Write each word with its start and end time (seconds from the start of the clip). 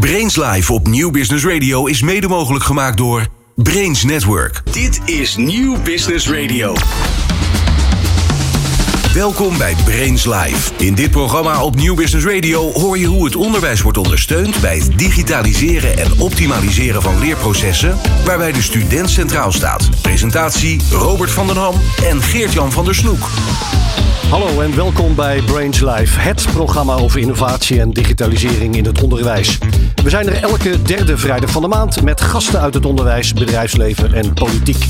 Brains 0.00 0.36
Live 0.36 0.72
op 0.72 0.88
Nieuw 0.88 1.10
Business 1.10 1.44
Radio 1.44 1.86
is 1.86 2.02
mede 2.02 2.28
mogelijk 2.28 2.64
gemaakt 2.64 2.96
door 2.96 3.26
Brains 3.54 4.04
Network. 4.04 4.62
Dit 4.72 5.00
is 5.04 5.36
Nieuw 5.36 5.82
Business 5.82 6.28
Radio. 6.28 6.74
Welkom 9.14 9.58
bij 9.58 9.74
Brains 9.84 10.24
Live. 10.24 10.72
In 10.76 10.94
dit 10.94 11.10
programma 11.10 11.62
op 11.62 11.74
Nieuw 11.74 11.94
Business 11.94 12.26
Radio 12.26 12.72
hoor 12.72 12.98
je 12.98 13.06
hoe 13.06 13.24
het 13.24 13.36
onderwijs 13.36 13.82
wordt 13.82 13.98
ondersteund 13.98 14.60
bij 14.60 14.78
het 14.78 14.98
digitaliseren 14.98 15.98
en 15.98 16.20
optimaliseren 16.20 17.02
van 17.02 17.18
leerprocessen, 17.18 17.98
waarbij 18.24 18.52
de 18.52 18.62
student 18.62 19.10
centraal 19.10 19.52
staat. 19.52 19.88
Presentatie 20.02 20.80
Robert 20.90 21.30
van 21.30 21.46
den 21.46 21.56
Ham 21.56 21.74
en 22.04 22.22
Geert-Jan 22.22 22.72
van 22.72 22.84
der 22.84 22.94
Snoek. 22.94 23.28
Hallo 24.30 24.60
en 24.60 24.76
welkom 24.76 25.14
bij 25.14 25.42
Brains 25.42 25.80
Live, 25.80 26.20
het 26.20 26.46
programma 26.52 26.94
over 26.94 27.20
innovatie 27.20 27.80
en 27.80 27.90
digitalisering 27.90 28.76
in 28.76 28.84
het 28.84 29.02
onderwijs. 29.02 29.58
We 30.02 30.10
zijn 30.10 30.28
er 30.28 30.42
elke 30.42 30.82
derde 30.82 31.16
vrijdag 31.16 31.50
van 31.50 31.62
de 31.62 31.68
maand 31.68 32.02
met 32.02 32.20
gasten 32.20 32.60
uit 32.60 32.74
het 32.74 32.86
onderwijs, 32.86 33.32
bedrijfsleven 33.32 34.12
en 34.12 34.32
politiek. 34.32 34.84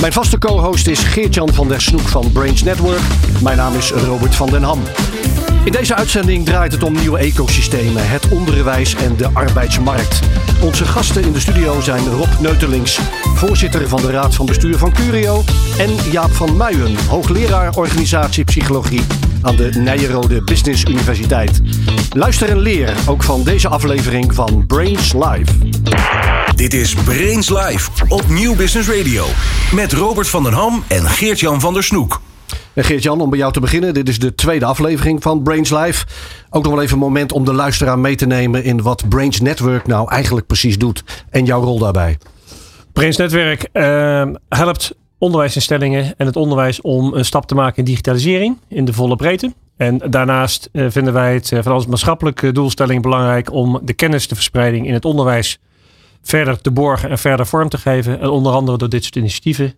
Mijn 0.00 0.12
vaste 0.12 0.38
co-host 0.38 0.86
is 0.86 0.98
Geert-Jan 1.02 1.52
van 1.52 1.68
der 1.68 1.80
Snoek 1.80 2.08
van 2.08 2.32
Brains 2.32 2.62
Network. 2.62 3.02
Mijn 3.42 3.56
naam 3.56 3.76
is 3.76 3.90
Robert 3.90 4.34
van 4.34 4.50
den 4.50 4.62
Ham. 4.62 4.80
In 5.64 5.72
deze 5.72 5.94
uitzending 5.94 6.44
draait 6.44 6.72
het 6.72 6.82
om 6.82 6.92
nieuwe 6.92 7.18
ecosystemen, 7.18 8.08
het 8.08 8.28
onderwijs 8.28 8.94
en 8.94 9.16
de 9.16 9.28
arbeidsmarkt. 9.32 10.20
Onze 10.62 10.84
gasten 10.84 11.22
in 11.22 11.32
de 11.32 11.40
studio 11.40 11.80
zijn 11.80 12.08
Rob 12.08 12.28
Neutelings, 12.40 13.00
voorzitter 13.34 13.88
van 13.88 14.00
de 14.00 14.10
Raad 14.10 14.34
van 14.34 14.46
Bestuur 14.46 14.78
van 14.78 14.92
Curio, 14.92 15.42
en 15.78 15.90
Jaap 16.10 16.30
van 16.32 16.56
Muijen, 16.56 16.96
hoogleraar 17.08 17.76
organisatie 17.76 18.44
psychologie 18.44 19.02
aan 19.42 19.56
de 19.56 19.70
Nijenrode 19.78 20.42
Business 20.42 20.84
Universiteit. 20.84 21.60
Luister 22.12 22.48
en 22.48 22.58
leer 22.58 22.94
ook 23.06 23.22
van 23.22 23.44
deze 23.44 23.68
aflevering 23.68 24.34
van 24.34 24.66
Brains 24.66 25.12
Live. 25.12 25.52
Dit 26.54 26.74
is 26.74 26.94
Brains 26.94 27.48
Live 27.48 27.90
op 28.08 28.28
Nieuw 28.28 28.54
Business 28.54 28.88
Radio 28.88 29.26
met 29.74 29.92
Robert 29.92 30.28
van 30.28 30.42
den 30.42 30.52
Ham 30.52 30.84
en 30.86 31.10
Geert-Jan 31.10 31.60
van 31.60 31.74
der 31.74 31.84
Snoek. 31.84 32.20
Geert-Jan, 32.84 33.20
om 33.20 33.30
bij 33.30 33.38
jou 33.38 33.52
te 33.52 33.60
beginnen. 33.60 33.94
Dit 33.94 34.08
is 34.08 34.18
de 34.18 34.34
tweede 34.34 34.64
aflevering 34.64 35.22
van 35.22 35.42
Brains 35.42 35.70
Live. 35.70 36.06
Ook 36.50 36.62
nog 36.62 36.72
wel 36.72 36.82
even 36.82 36.94
een 36.94 37.02
moment 37.02 37.32
om 37.32 37.44
de 37.44 37.52
luisteraar 37.52 37.98
mee 37.98 38.14
te 38.14 38.26
nemen 38.26 38.64
in 38.64 38.82
wat 38.82 39.08
Brains 39.08 39.40
Network 39.40 39.86
nou 39.86 40.10
eigenlijk 40.10 40.46
precies 40.46 40.78
doet. 40.78 41.04
En 41.30 41.44
jouw 41.44 41.62
rol 41.62 41.78
daarbij. 41.78 42.18
Brains 42.92 43.16
Network 43.16 43.68
uh, 43.72 44.28
helpt 44.48 44.94
onderwijsinstellingen 45.18 46.14
en 46.16 46.26
het 46.26 46.36
onderwijs 46.36 46.80
om 46.80 47.14
een 47.14 47.24
stap 47.24 47.46
te 47.46 47.54
maken 47.54 47.76
in 47.76 47.84
digitalisering 47.84 48.56
in 48.68 48.84
de 48.84 48.92
volle 48.92 49.16
breedte. 49.16 49.52
En 49.76 49.98
daarnaast 50.10 50.68
uh, 50.72 50.86
vinden 50.88 51.12
wij 51.12 51.34
het 51.34 51.50
uh, 51.50 51.62
van 51.62 51.72
als 51.72 51.86
maatschappelijke 51.86 52.52
doelstelling 52.52 53.02
belangrijk 53.02 53.52
om 53.52 53.80
de 53.82 53.92
kennis 53.92 54.26
verspreiding 54.26 54.86
in 54.86 54.94
het 54.94 55.04
onderwijs 55.04 55.58
verder 56.22 56.60
te 56.60 56.70
borgen 56.70 57.10
en 57.10 57.18
verder 57.18 57.46
vorm 57.46 57.68
te 57.68 57.78
geven. 57.78 58.20
En 58.20 58.28
onder 58.28 58.52
andere 58.52 58.78
door 58.78 58.88
dit 58.88 59.02
soort 59.02 59.16
initiatieven 59.16 59.74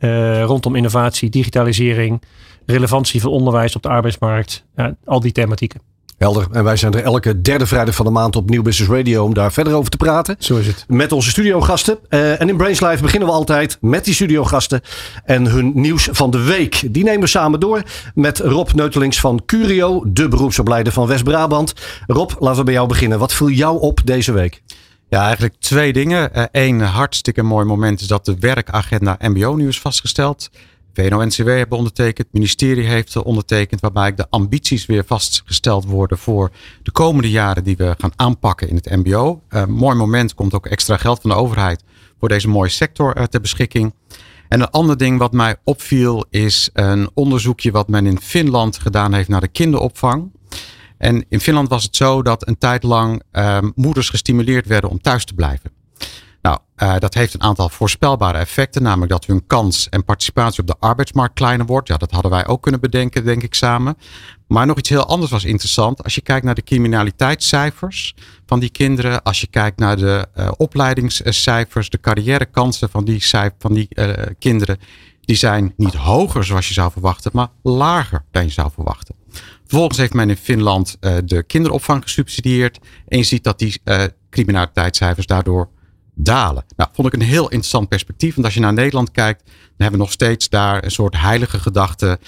uh, 0.00 0.44
rondom 0.44 0.76
innovatie, 0.76 1.30
digitalisering, 1.30 2.22
relevantie 2.66 3.20
van 3.20 3.30
onderwijs 3.30 3.76
op 3.76 3.82
de 3.82 3.88
arbeidsmarkt, 3.88 4.64
al 5.04 5.20
die 5.20 5.32
thematieken. 5.32 5.80
Helder. 6.20 6.46
En 6.52 6.64
wij 6.64 6.76
zijn 6.76 6.92
er 6.92 7.02
elke 7.02 7.40
derde 7.40 7.66
vrijdag 7.66 7.94
van 7.94 8.04
de 8.04 8.10
maand 8.10 8.36
op 8.36 8.50
Nieuw 8.50 8.62
Business 8.62 8.92
Radio 8.92 9.24
om 9.24 9.34
daar 9.34 9.52
verder 9.52 9.74
over 9.74 9.90
te 9.90 9.96
praten. 9.96 10.36
Zo 10.38 10.56
is 10.56 10.66
het. 10.66 10.84
Met 10.88 11.12
onze 11.12 11.30
studiogasten. 11.30 11.98
Uh, 12.08 12.40
en 12.40 12.48
in 12.48 12.56
Brains 12.56 12.80
Live 12.80 13.02
beginnen 13.02 13.28
we 13.28 13.34
altijd 13.34 13.78
met 13.80 14.04
die 14.04 14.14
studiogasten 14.14 14.80
en 15.24 15.46
hun 15.46 15.72
nieuws 15.74 16.08
van 16.12 16.30
de 16.30 16.42
week. 16.42 16.82
Die 16.90 17.04
nemen 17.04 17.20
we 17.20 17.26
samen 17.26 17.60
door 17.60 17.82
met 18.14 18.38
Rob 18.38 18.70
Neutelings 18.72 19.20
van 19.20 19.42
Curio, 19.46 20.02
de 20.06 20.28
beroepsopleider 20.28 20.92
van 20.92 21.06
West-Brabant. 21.06 21.72
Rob, 22.06 22.30
laten 22.38 22.58
we 22.58 22.64
bij 22.64 22.74
jou 22.74 22.88
beginnen. 22.88 23.18
Wat 23.18 23.32
viel 23.32 23.48
jou 23.50 23.80
op 23.80 24.00
deze 24.04 24.32
week? 24.32 24.62
Ja, 25.10 25.24
eigenlijk 25.24 25.54
twee 25.58 25.92
dingen. 25.92 26.48
Eén 26.52 26.78
uh, 26.78 26.94
hartstikke 26.94 27.42
mooi 27.42 27.64
moment 27.64 28.00
is 28.00 28.06
dat 28.06 28.24
de 28.24 28.36
werkagenda 28.38 29.16
MBO 29.20 29.54
nu 29.54 29.68
is 29.68 29.80
vastgesteld. 29.80 30.50
VNO-NCW 30.92 31.46
hebben 31.48 31.78
ondertekend, 31.78 32.18
het 32.18 32.32
ministerie 32.32 32.86
heeft 32.86 33.16
ondertekend, 33.16 33.80
waarbij 33.80 34.14
de 34.14 34.26
ambities 34.30 34.86
weer 34.86 35.04
vastgesteld 35.04 35.84
worden 35.84 36.18
voor 36.18 36.50
de 36.82 36.90
komende 36.90 37.30
jaren 37.30 37.64
die 37.64 37.76
we 37.76 37.94
gaan 37.98 38.12
aanpakken 38.16 38.68
in 38.68 38.74
het 38.74 38.90
MBO. 38.90 39.42
Uh, 39.50 39.64
mooi 39.64 39.96
moment, 39.96 40.34
komt 40.34 40.54
ook 40.54 40.66
extra 40.66 40.96
geld 40.96 41.20
van 41.20 41.30
de 41.30 41.36
overheid 41.36 41.84
voor 42.18 42.28
deze 42.28 42.48
mooie 42.48 42.70
sector 42.70 43.16
uh, 43.16 43.24
ter 43.24 43.40
beschikking. 43.40 43.94
En 44.48 44.60
een 44.60 44.70
ander 44.70 44.96
ding 44.96 45.18
wat 45.18 45.32
mij 45.32 45.56
opviel 45.64 46.24
is 46.30 46.70
een 46.72 47.10
onderzoekje 47.14 47.70
wat 47.70 47.88
men 47.88 48.06
in 48.06 48.20
Finland 48.20 48.78
gedaan 48.78 49.12
heeft 49.14 49.28
naar 49.28 49.40
de 49.40 49.48
kinderopvang. 49.48 50.30
En 51.00 51.24
in 51.28 51.40
Finland 51.40 51.68
was 51.68 51.82
het 51.82 51.96
zo 51.96 52.22
dat 52.22 52.48
een 52.48 52.58
tijd 52.58 52.82
lang 52.82 53.22
uh, 53.32 53.58
moeders 53.74 54.08
gestimuleerd 54.08 54.66
werden 54.66 54.90
om 54.90 55.00
thuis 55.00 55.24
te 55.24 55.34
blijven. 55.34 55.70
Nou, 56.42 56.58
uh, 56.76 56.98
dat 56.98 57.14
heeft 57.14 57.34
een 57.34 57.42
aantal 57.42 57.68
voorspelbare 57.68 58.38
effecten, 58.38 58.82
namelijk 58.82 59.10
dat 59.10 59.24
hun 59.24 59.46
kans 59.46 59.88
en 59.88 60.04
participatie 60.04 60.60
op 60.60 60.66
de 60.66 60.76
arbeidsmarkt 60.78 61.34
kleiner 61.34 61.66
wordt. 61.66 61.88
Ja, 61.88 61.96
dat 61.96 62.10
hadden 62.10 62.30
wij 62.30 62.46
ook 62.46 62.62
kunnen 62.62 62.80
bedenken, 62.80 63.24
denk 63.24 63.42
ik 63.42 63.54
samen. 63.54 63.96
Maar 64.46 64.66
nog 64.66 64.78
iets 64.78 64.88
heel 64.88 65.06
anders 65.06 65.30
was 65.30 65.44
interessant. 65.44 66.02
Als 66.04 66.14
je 66.14 66.20
kijkt 66.20 66.44
naar 66.44 66.54
de 66.54 66.62
criminaliteitscijfers 66.62 68.14
van 68.46 68.60
die 68.60 68.70
kinderen, 68.70 69.22
als 69.22 69.40
je 69.40 69.46
kijkt 69.46 69.78
naar 69.78 69.96
de 69.96 70.26
uh, 70.36 70.50
opleidingscijfers, 70.56 71.90
de 71.90 72.00
carrièrekansen 72.00 72.90
van 72.90 73.04
die, 73.04 73.28
van 73.58 73.72
die 73.72 73.88
uh, 73.90 74.12
kinderen, 74.38 74.78
die 75.20 75.36
zijn 75.36 75.72
niet 75.76 75.94
hoger 75.94 76.44
zoals 76.44 76.68
je 76.68 76.74
zou 76.74 76.92
verwachten, 76.92 77.30
maar 77.34 77.48
lager 77.62 78.24
dan 78.30 78.44
je 78.44 78.50
zou 78.50 78.70
verwachten. 78.74 79.19
Vervolgens 79.70 79.98
heeft 79.98 80.14
men 80.14 80.30
in 80.30 80.36
Finland 80.36 80.96
uh, 81.00 81.16
de 81.24 81.42
kinderopvang 81.42 82.02
gesubsidieerd. 82.02 82.78
En 83.08 83.18
je 83.18 83.24
ziet 83.24 83.44
dat 83.44 83.58
die 83.58 83.80
uh, 83.84 84.02
criminaliteitscijfers 84.30 85.26
daardoor 85.26 85.68
dalen. 86.14 86.64
Nou, 86.76 86.90
vond 86.92 87.06
ik 87.06 87.14
een 87.14 87.26
heel 87.26 87.44
interessant 87.44 87.88
perspectief. 87.88 88.34
Want 88.34 88.46
als 88.46 88.54
je 88.54 88.60
naar 88.60 88.72
Nederland 88.72 89.10
kijkt, 89.10 89.42
dan 89.44 89.54
hebben 89.76 89.98
we 89.98 90.04
nog 90.04 90.12
steeds 90.12 90.48
daar 90.48 90.84
een 90.84 90.90
soort 90.90 91.16
heilige 91.16 91.58
gedachte. 91.58 92.18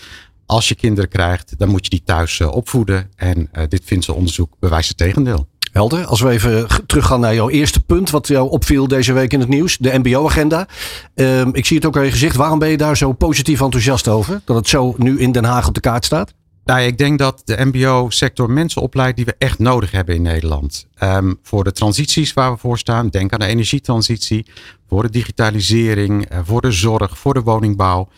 Als 0.47 0.69
je 0.69 0.75
kinderen 0.75 1.11
krijgt, 1.11 1.59
dan 1.59 1.69
moet 1.69 1.85
je 1.85 1.91
die 1.91 2.03
thuis 2.05 2.39
uh, 2.39 2.49
opvoeden. 2.49 3.11
En 3.17 3.51
dit 3.69 3.83
Finse 3.85 4.13
onderzoek 4.13 4.55
bewijst 4.59 4.89
het 4.89 4.99
tegendeel. 4.99 5.47
Helder. 5.73 6.05
Als 6.07 6.21
we 6.21 6.31
even 6.31 6.67
teruggaan 6.87 7.21
naar 7.21 7.35
jouw 7.35 7.49
eerste 7.49 7.83
punt, 7.83 8.11
wat 8.11 8.29
jou 8.29 8.51
opviel 8.51 8.89
deze 8.89 9.13
week 9.13 9.33
in 9.33 9.41
het 9.41 9.49
nieuws, 9.49 9.79
de 9.79 9.99
MBO-agenda. 9.99 10.67
Um, 11.15 11.55
ik 11.55 11.67
zie 11.67 11.77
het 11.77 11.87
ook 11.87 11.97
aan 11.97 12.05
je 12.05 12.11
gezicht. 12.11 12.37
Waarom 12.37 12.59
ben 12.59 12.69
je 12.69 12.77
daar 12.77 12.97
zo 12.97 13.13
positief 13.13 13.61
enthousiast 13.61 14.09
over? 14.09 14.41
Dat 14.45 14.57
het 14.57 14.69
zo 14.69 14.95
nu 14.97 15.21
in 15.21 15.33
Den 15.33 15.45
Haag 15.45 15.69
op 15.69 15.75
de 15.75 15.81
kaart 15.81 16.05
staat? 16.05 16.33
Nou, 16.65 16.81
ik 16.81 16.99
denk 16.99 17.19
dat 17.19 17.43
de 17.45 17.65
MBO-sector 17.65 18.51
mensen 18.51 18.83
opleidt 18.83 19.17
die 19.17 19.25
we 19.25 19.35
echt 19.39 19.59
nodig 19.59 19.91
hebben 19.91 20.15
in 20.15 20.23
Nederland. 20.23 20.87
Um, 21.03 21.39
voor 21.43 21.65
de 21.65 21.73
transities 21.73 22.33
waar 22.33 22.53
we 22.53 22.59
voor 22.59 22.79
staan, 22.79 23.09
denk 23.09 23.33
aan 23.33 23.41
de 23.41 23.47
energietransitie, 23.47 24.47
voor 24.89 25.03
de 25.03 25.11
digitalisering, 25.11 26.33
uh, 26.33 26.39
voor 26.45 26.61
de 26.61 26.73
zorg, 26.73 27.19
voor 27.19 27.35
de 27.35 27.43
woningbouw. 27.43 28.09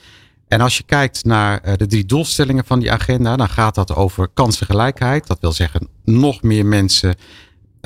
En 0.48 0.60
als 0.60 0.76
je 0.76 0.82
kijkt 0.82 1.24
naar 1.24 1.60
uh, 1.64 1.72
de 1.76 1.86
drie 1.86 2.04
doelstellingen 2.04 2.64
van 2.64 2.80
die 2.80 2.92
agenda, 2.92 3.36
dan 3.36 3.48
gaat 3.48 3.74
dat 3.74 3.94
over 3.94 4.28
kansengelijkheid. 4.34 5.26
Dat 5.26 5.40
wil 5.40 5.52
zeggen 5.52 5.88
nog 6.04 6.42
meer 6.42 6.66
mensen 6.66 7.14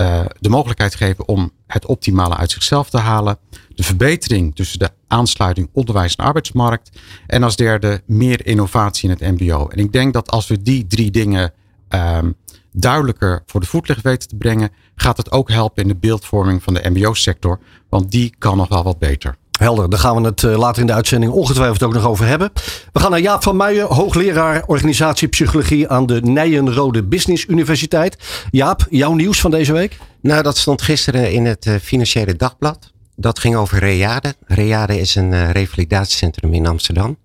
uh, 0.01 0.25
de 0.41 0.49
mogelijkheid 0.49 0.95
geven 0.95 1.29
om 1.29 1.51
het 1.67 1.87
optimale 1.87 2.37
uit 2.37 2.51
zichzelf 2.51 2.91
te 2.91 2.99
halen. 2.99 3.39
De 3.75 3.83
verbetering 3.83 4.55
tussen 4.55 4.79
de 4.79 4.91
aansluiting 5.07 5.69
onderwijs 5.73 6.17
en 6.17 6.25
arbeidsmarkt. 6.25 7.01
En 7.27 7.43
als 7.43 7.57
derde 7.57 8.03
meer 8.07 8.47
innovatie 8.47 9.09
in 9.09 9.17
het 9.19 9.41
MBO. 9.41 9.69
En 9.69 9.79
ik 9.79 9.93
denk 9.93 10.13
dat 10.13 10.31
als 10.31 10.47
we 10.47 10.63
die 10.63 10.87
drie 10.87 11.11
dingen 11.11 11.53
um, 11.89 12.37
duidelijker 12.73 13.43
voor 13.47 13.61
de 13.61 13.67
voetlicht 13.67 14.03
weten 14.03 14.29
te 14.29 14.37
brengen, 14.37 14.71
gaat 14.95 15.17
het 15.17 15.33
ook 15.33 15.51
helpen 15.51 15.83
in 15.83 15.89
de 15.89 15.97
beeldvorming 15.97 16.63
van 16.63 16.75
de 16.75 16.91
MBO-sector. 16.91 17.61
Want 17.89 18.11
die 18.11 18.35
kan 18.39 18.57
nog 18.57 18.69
wel 18.69 18.83
wat 18.83 18.99
beter. 18.99 19.37
Helder, 19.59 19.91
daar 19.91 19.99
gaan 19.99 20.23
we 20.23 20.29
het 20.29 20.43
later 20.43 20.81
in 20.81 20.87
de 20.87 20.93
uitzending 20.93 21.33
ongetwijfeld 21.33 21.83
ook 21.83 21.93
nog 21.93 22.07
over 22.07 22.27
hebben. 22.27 22.51
We 22.93 23.01
gaan 23.01 23.11
naar 23.11 23.21
Jaap 23.21 23.43
van 23.43 23.57
Muijen, 23.57 23.87
hoogleraar 23.87 24.63
organisatiepsychologie 24.67 25.89
aan 25.89 26.07
de 26.07 26.21
Nijenrode 26.21 27.05
Business 27.05 27.47
Universiteit. 27.47 28.17
Jaap, 28.51 28.87
jouw 28.91 29.13
nieuws 29.13 29.41
van 29.41 29.51
deze 29.51 29.73
week? 29.73 29.99
Nou, 30.21 30.43
dat 30.43 30.57
stond 30.57 30.83
gisteren 30.83 31.33
in 31.33 31.45
het 31.47 31.69
Financiële 31.83 32.37
Dagblad. 32.37 32.93
Dat 33.17 33.39
ging 33.39 33.57
over 33.57 33.79
Reade. 33.79 34.35
Reade 34.47 35.01
is 35.01 35.15
een 35.15 35.33
uh, 35.33 35.51
revalidatiecentrum 35.51 36.55
in 36.55 36.67
Amsterdam. 36.67 37.17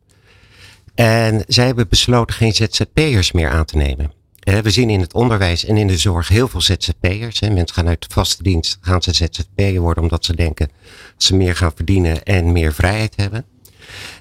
En 0.95 1.43
zij 1.47 1.65
hebben 1.65 1.89
besloten 1.89 2.35
geen 2.35 2.53
ZZP'ers 2.53 3.31
meer 3.31 3.49
aan 3.49 3.65
te 3.65 3.77
nemen. 3.77 4.11
We 4.43 4.69
zien 4.69 4.89
in 4.89 4.99
het 4.99 5.13
onderwijs 5.13 5.65
en 5.65 5.77
in 5.77 5.87
de 5.87 5.97
zorg 5.97 6.27
heel 6.27 6.47
veel 6.47 6.61
ZZP'ers. 6.61 7.39
Mensen 7.39 7.73
gaan 7.73 7.87
uit 7.87 8.01
de 8.01 8.13
vaste 8.13 8.43
dienst, 8.43 8.77
gaan 8.81 9.01
ze 9.01 9.13
ZZP'er 9.13 9.79
worden 9.79 10.03
omdat 10.03 10.25
ze 10.25 10.35
denken 10.35 10.67
dat 10.67 11.23
ze 11.23 11.35
meer 11.35 11.55
gaan 11.55 11.71
verdienen 11.75 12.23
en 12.23 12.51
meer 12.51 12.73
vrijheid 12.73 13.15
hebben. 13.15 13.45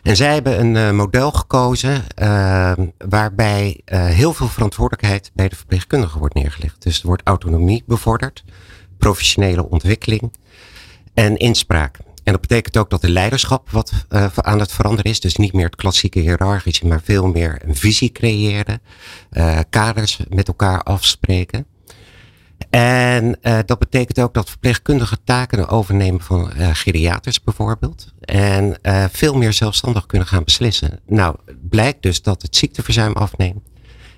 En 0.03 0.17
zij 0.17 0.33
hebben 0.33 0.61
een 0.61 0.75
uh, 0.75 0.91
model 0.91 1.31
gekozen 1.31 2.05
uh, 2.23 2.73
waarbij 3.09 3.81
uh, 3.87 4.07
heel 4.07 4.33
veel 4.33 4.49
verantwoordelijkheid 4.49 5.31
bij 5.35 5.49
de 5.49 5.57
verpleegkundige 5.57 6.19
wordt 6.19 6.35
neergelegd. 6.35 6.83
Dus 6.83 7.01
er 7.01 7.07
wordt 7.07 7.23
autonomie 7.25 7.83
bevorderd, 7.87 8.45
professionele 8.99 9.69
ontwikkeling 9.69 10.33
en 11.15 11.37
inspraak. 11.37 11.99
En 12.25 12.33
dat 12.33 12.41
betekent 12.41 12.77
ook 12.77 12.91
dat 12.91 13.01
de 13.01 13.11
leiderschap 13.11 13.71
wat 13.71 13.93
uh, 14.11 14.27
aan 14.35 14.61
het 14.61 14.73
veranderen 14.73 15.11
is. 15.11 15.21
Dus 15.21 15.37
niet 15.37 15.53
meer 15.53 15.65
het 15.65 15.77
klassieke 15.77 16.21
hiërarchische, 16.21 16.87
maar 16.87 17.01
veel 17.03 17.27
meer 17.27 17.63
een 17.65 17.77
visie 17.77 18.13
creëren. 18.13 18.83
Uh, 19.33 19.59
kaders 19.71 20.21
met 20.29 20.49
elkaar 20.49 20.83
afspreken. 20.83 21.67
En 22.71 23.39
uh, 23.43 23.59
dat 23.67 23.79
betekent 23.79 24.21
ook 24.21 24.35
dat 24.35 24.49
verpleegkundigen 24.49 25.19
taken 25.25 25.69
overnemen 25.69 26.21
van 26.21 26.51
geriaters 26.57 27.43
bijvoorbeeld. 27.43 28.13
En 28.21 28.79
veel 29.13 29.37
meer 29.37 29.53
zelfstandig 29.53 30.07
kunnen 30.07 30.29
gaan 30.29 30.45
beslissen. 30.45 31.01
Nou, 31.07 31.37
blijkt 31.69 32.03
dus 32.03 32.23
dat 32.23 32.43
het 32.43 32.57
ziekteverzuim 32.57 33.13
afneemt. 33.13 33.72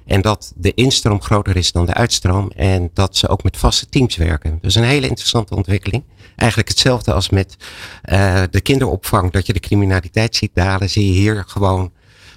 En 0.07 0.21
dat 0.21 0.53
de 0.57 0.75
instroom 0.75 1.23
groter 1.23 1.57
is 1.57 1.73
dan 1.73 1.87
de 1.87 1.95
uitstroom. 1.95 2.51
En 2.51 2.91
dat 2.95 3.17
ze 3.17 3.29
ook 3.29 3.43
met 3.43 3.57
vaste 3.57 3.89
teams 3.89 4.17
werken. 4.17 4.59
Dus 4.61 4.75
een 4.75 4.85
hele 4.85 5.09
interessante 5.09 5.55
ontwikkeling. 5.55 6.05
Eigenlijk 6.37 6.69
hetzelfde 6.69 7.13
als 7.13 7.29
met 7.29 7.57
de 8.51 8.61
kinderopvang. 8.63 9.33
Dat 9.33 9.47
je 9.47 9.53
de 9.53 9.61
criminaliteit 9.61 10.37
ziet 10.37 10.55
dalen. 10.55 10.91
Zie 10.91 11.07
je 11.07 11.13
hier 11.13 11.45
gewoon 11.47 11.93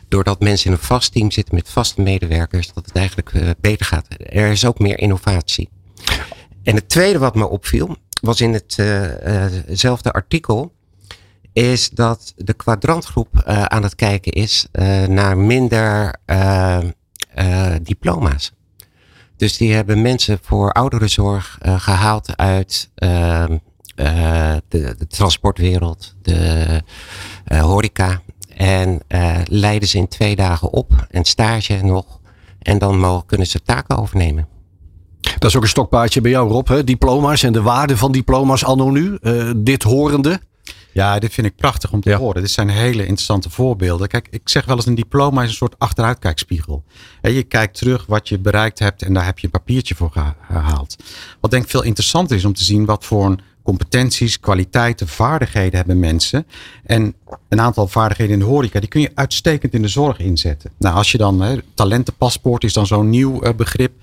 doordat 0.08 0.40
mensen 0.40 0.66
in 0.66 0.72
een 0.72 0.84
vast 0.84 1.12
team 1.12 1.32
zitten 1.32 1.56
met 1.56 1.70
vaste 1.70 2.02
medewerkers. 2.02 2.74
Dat 2.74 2.86
het 2.86 2.96
eigenlijk 2.96 3.56
beter 3.62 3.86
gaat. 3.86 4.08
Er 4.10 4.52
is 4.52 4.66
ook 4.66 4.80
meer 4.80 5.00
innovatie. 5.00 5.70
En 6.64 6.76
het 6.76 6.90
tweede 6.90 7.20
wat 7.20 7.36
me 7.36 7.48
opviel, 7.48 7.96
was 8.22 8.42
in 8.42 8.54
hetzelfde 8.54 10.12
artikel, 10.12 10.74
is 11.54 11.90
dat 11.90 12.34
de 12.36 12.54
kwadrantgroep 12.54 13.42
aan 13.46 13.84
het 13.84 13.96
kijken 13.96 14.32
is 14.32 14.68
naar 15.08 15.38
minder 15.38 16.16
diploma's. 17.82 18.52
Dus 19.38 19.58
die 19.58 19.74
hebben 19.74 20.02
mensen 20.02 20.40
voor 20.42 20.72
ouderenzorg 20.72 21.58
gehaald 21.62 22.38
uit 22.38 22.90
ehm, 22.96 23.58
de, 23.96 24.62
de, 24.98 25.08
transportwereld, 25.08 26.16
de 26.22 26.82
horeca. 27.48 28.22
En 28.56 29.02
leiden 29.44 29.90
ze 29.90 29.98
in 29.98 30.08
twee 30.08 30.36
dagen 30.36 30.72
op 30.72 31.08
en 31.12 31.26
stage 31.26 31.80
nog. 31.84 32.20
En 32.60 32.78
dan 32.78 33.00
mogen, 33.00 33.26
kunnen 33.26 33.48
ze 33.48 33.62
taken 33.62 33.98
overnemen. 33.98 34.48
Dat 35.40 35.50
is 35.50 35.56
ook 35.56 35.64
een 35.64 35.70
stokpaardje 35.70 36.22
bij 36.22 36.32
jou, 36.32 36.50
Rob. 36.50 36.68
Hè? 36.68 36.84
Diploma's 36.84 37.44
en 37.44 37.54
de 37.54 37.62
waarde 37.62 37.98
van 37.98 38.12
diploma's 38.12 38.64
anno 38.64 38.90
nu. 38.90 39.18
Uh, 39.22 39.52
dit 39.56 39.84
horende. 39.84 40.40
Ja, 40.98 41.20
dit 41.20 41.34
vind 41.34 41.48
ik 41.48 41.56
prachtig 41.56 41.92
om 41.92 42.02
te 42.02 42.10
ja. 42.10 42.18
horen. 42.18 42.42
Dit 42.42 42.52
zijn 42.52 42.70
hele 42.70 43.02
interessante 43.02 43.50
voorbeelden. 43.50 44.08
Kijk, 44.08 44.28
ik 44.30 44.50
zeg 44.50 44.66
wel 44.66 44.76
eens 44.76 44.86
een 44.86 44.96
diploma 44.96 45.44
is 45.44 45.50
een 45.50 45.56
soort 45.56 45.80
achteruitkijkspiegel. 45.80 46.84
En 47.22 47.34
je 47.34 47.44
kijkt 47.44 47.78
terug 47.78 48.06
wat 48.06 48.30
je 48.30 48.40
bereikt 48.40 48.80
hebt 48.80 49.02
en 49.02 49.14
daar 49.14 49.26
heb 49.26 49.40
je 49.40 49.46
een 49.46 49.52
papiertje 49.52 49.96
voor 49.96 50.12
gehaald. 50.12 50.96
Wat 51.40 51.52
denk 51.52 51.64
ik 51.64 51.70
veel 51.70 51.84
interessanter 51.84 52.36
is 52.36 52.46
om 52.46 52.54
te 52.54 52.64
zien 52.64 52.86
wat 52.86 53.06
voor 53.06 53.26
een 53.26 53.40
competenties, 53.64 54.40
kwaliteiten, 54.40 55.08
vaardigheden 55.08 55.76
hebben 55.76 56.00
mensen. 56.00 56.48
En 56.84 57.16
een 57.50 57.62
aantal 57.62 57.88
vaardigheden 57.88 58.34
in 58.34 58.40
de 58.40 58.46
horeca, 58.46 58.80
die 58.80 58.90
kun 58.90 59.02
je 59.02 59.12
uitstekend 59.14 59.74
in 59.74 59.82
de 59.82 59.88
zorg 59.88 60.20
inzetten. 60.20 60.72
Nou, 60.78 60.96
als 60.96 61.12
je 61.12 61.18
dan, 61.18 61.42
hè, 61.42 61.58
talentenpaspoort 61.74 62.64
is 62.64 62.74
dan 62.74 62.88
zo'n 62.88 63.10
nieuw 63.10 63.44
uh, 63.44 63.54
begrip. 63.54 63.94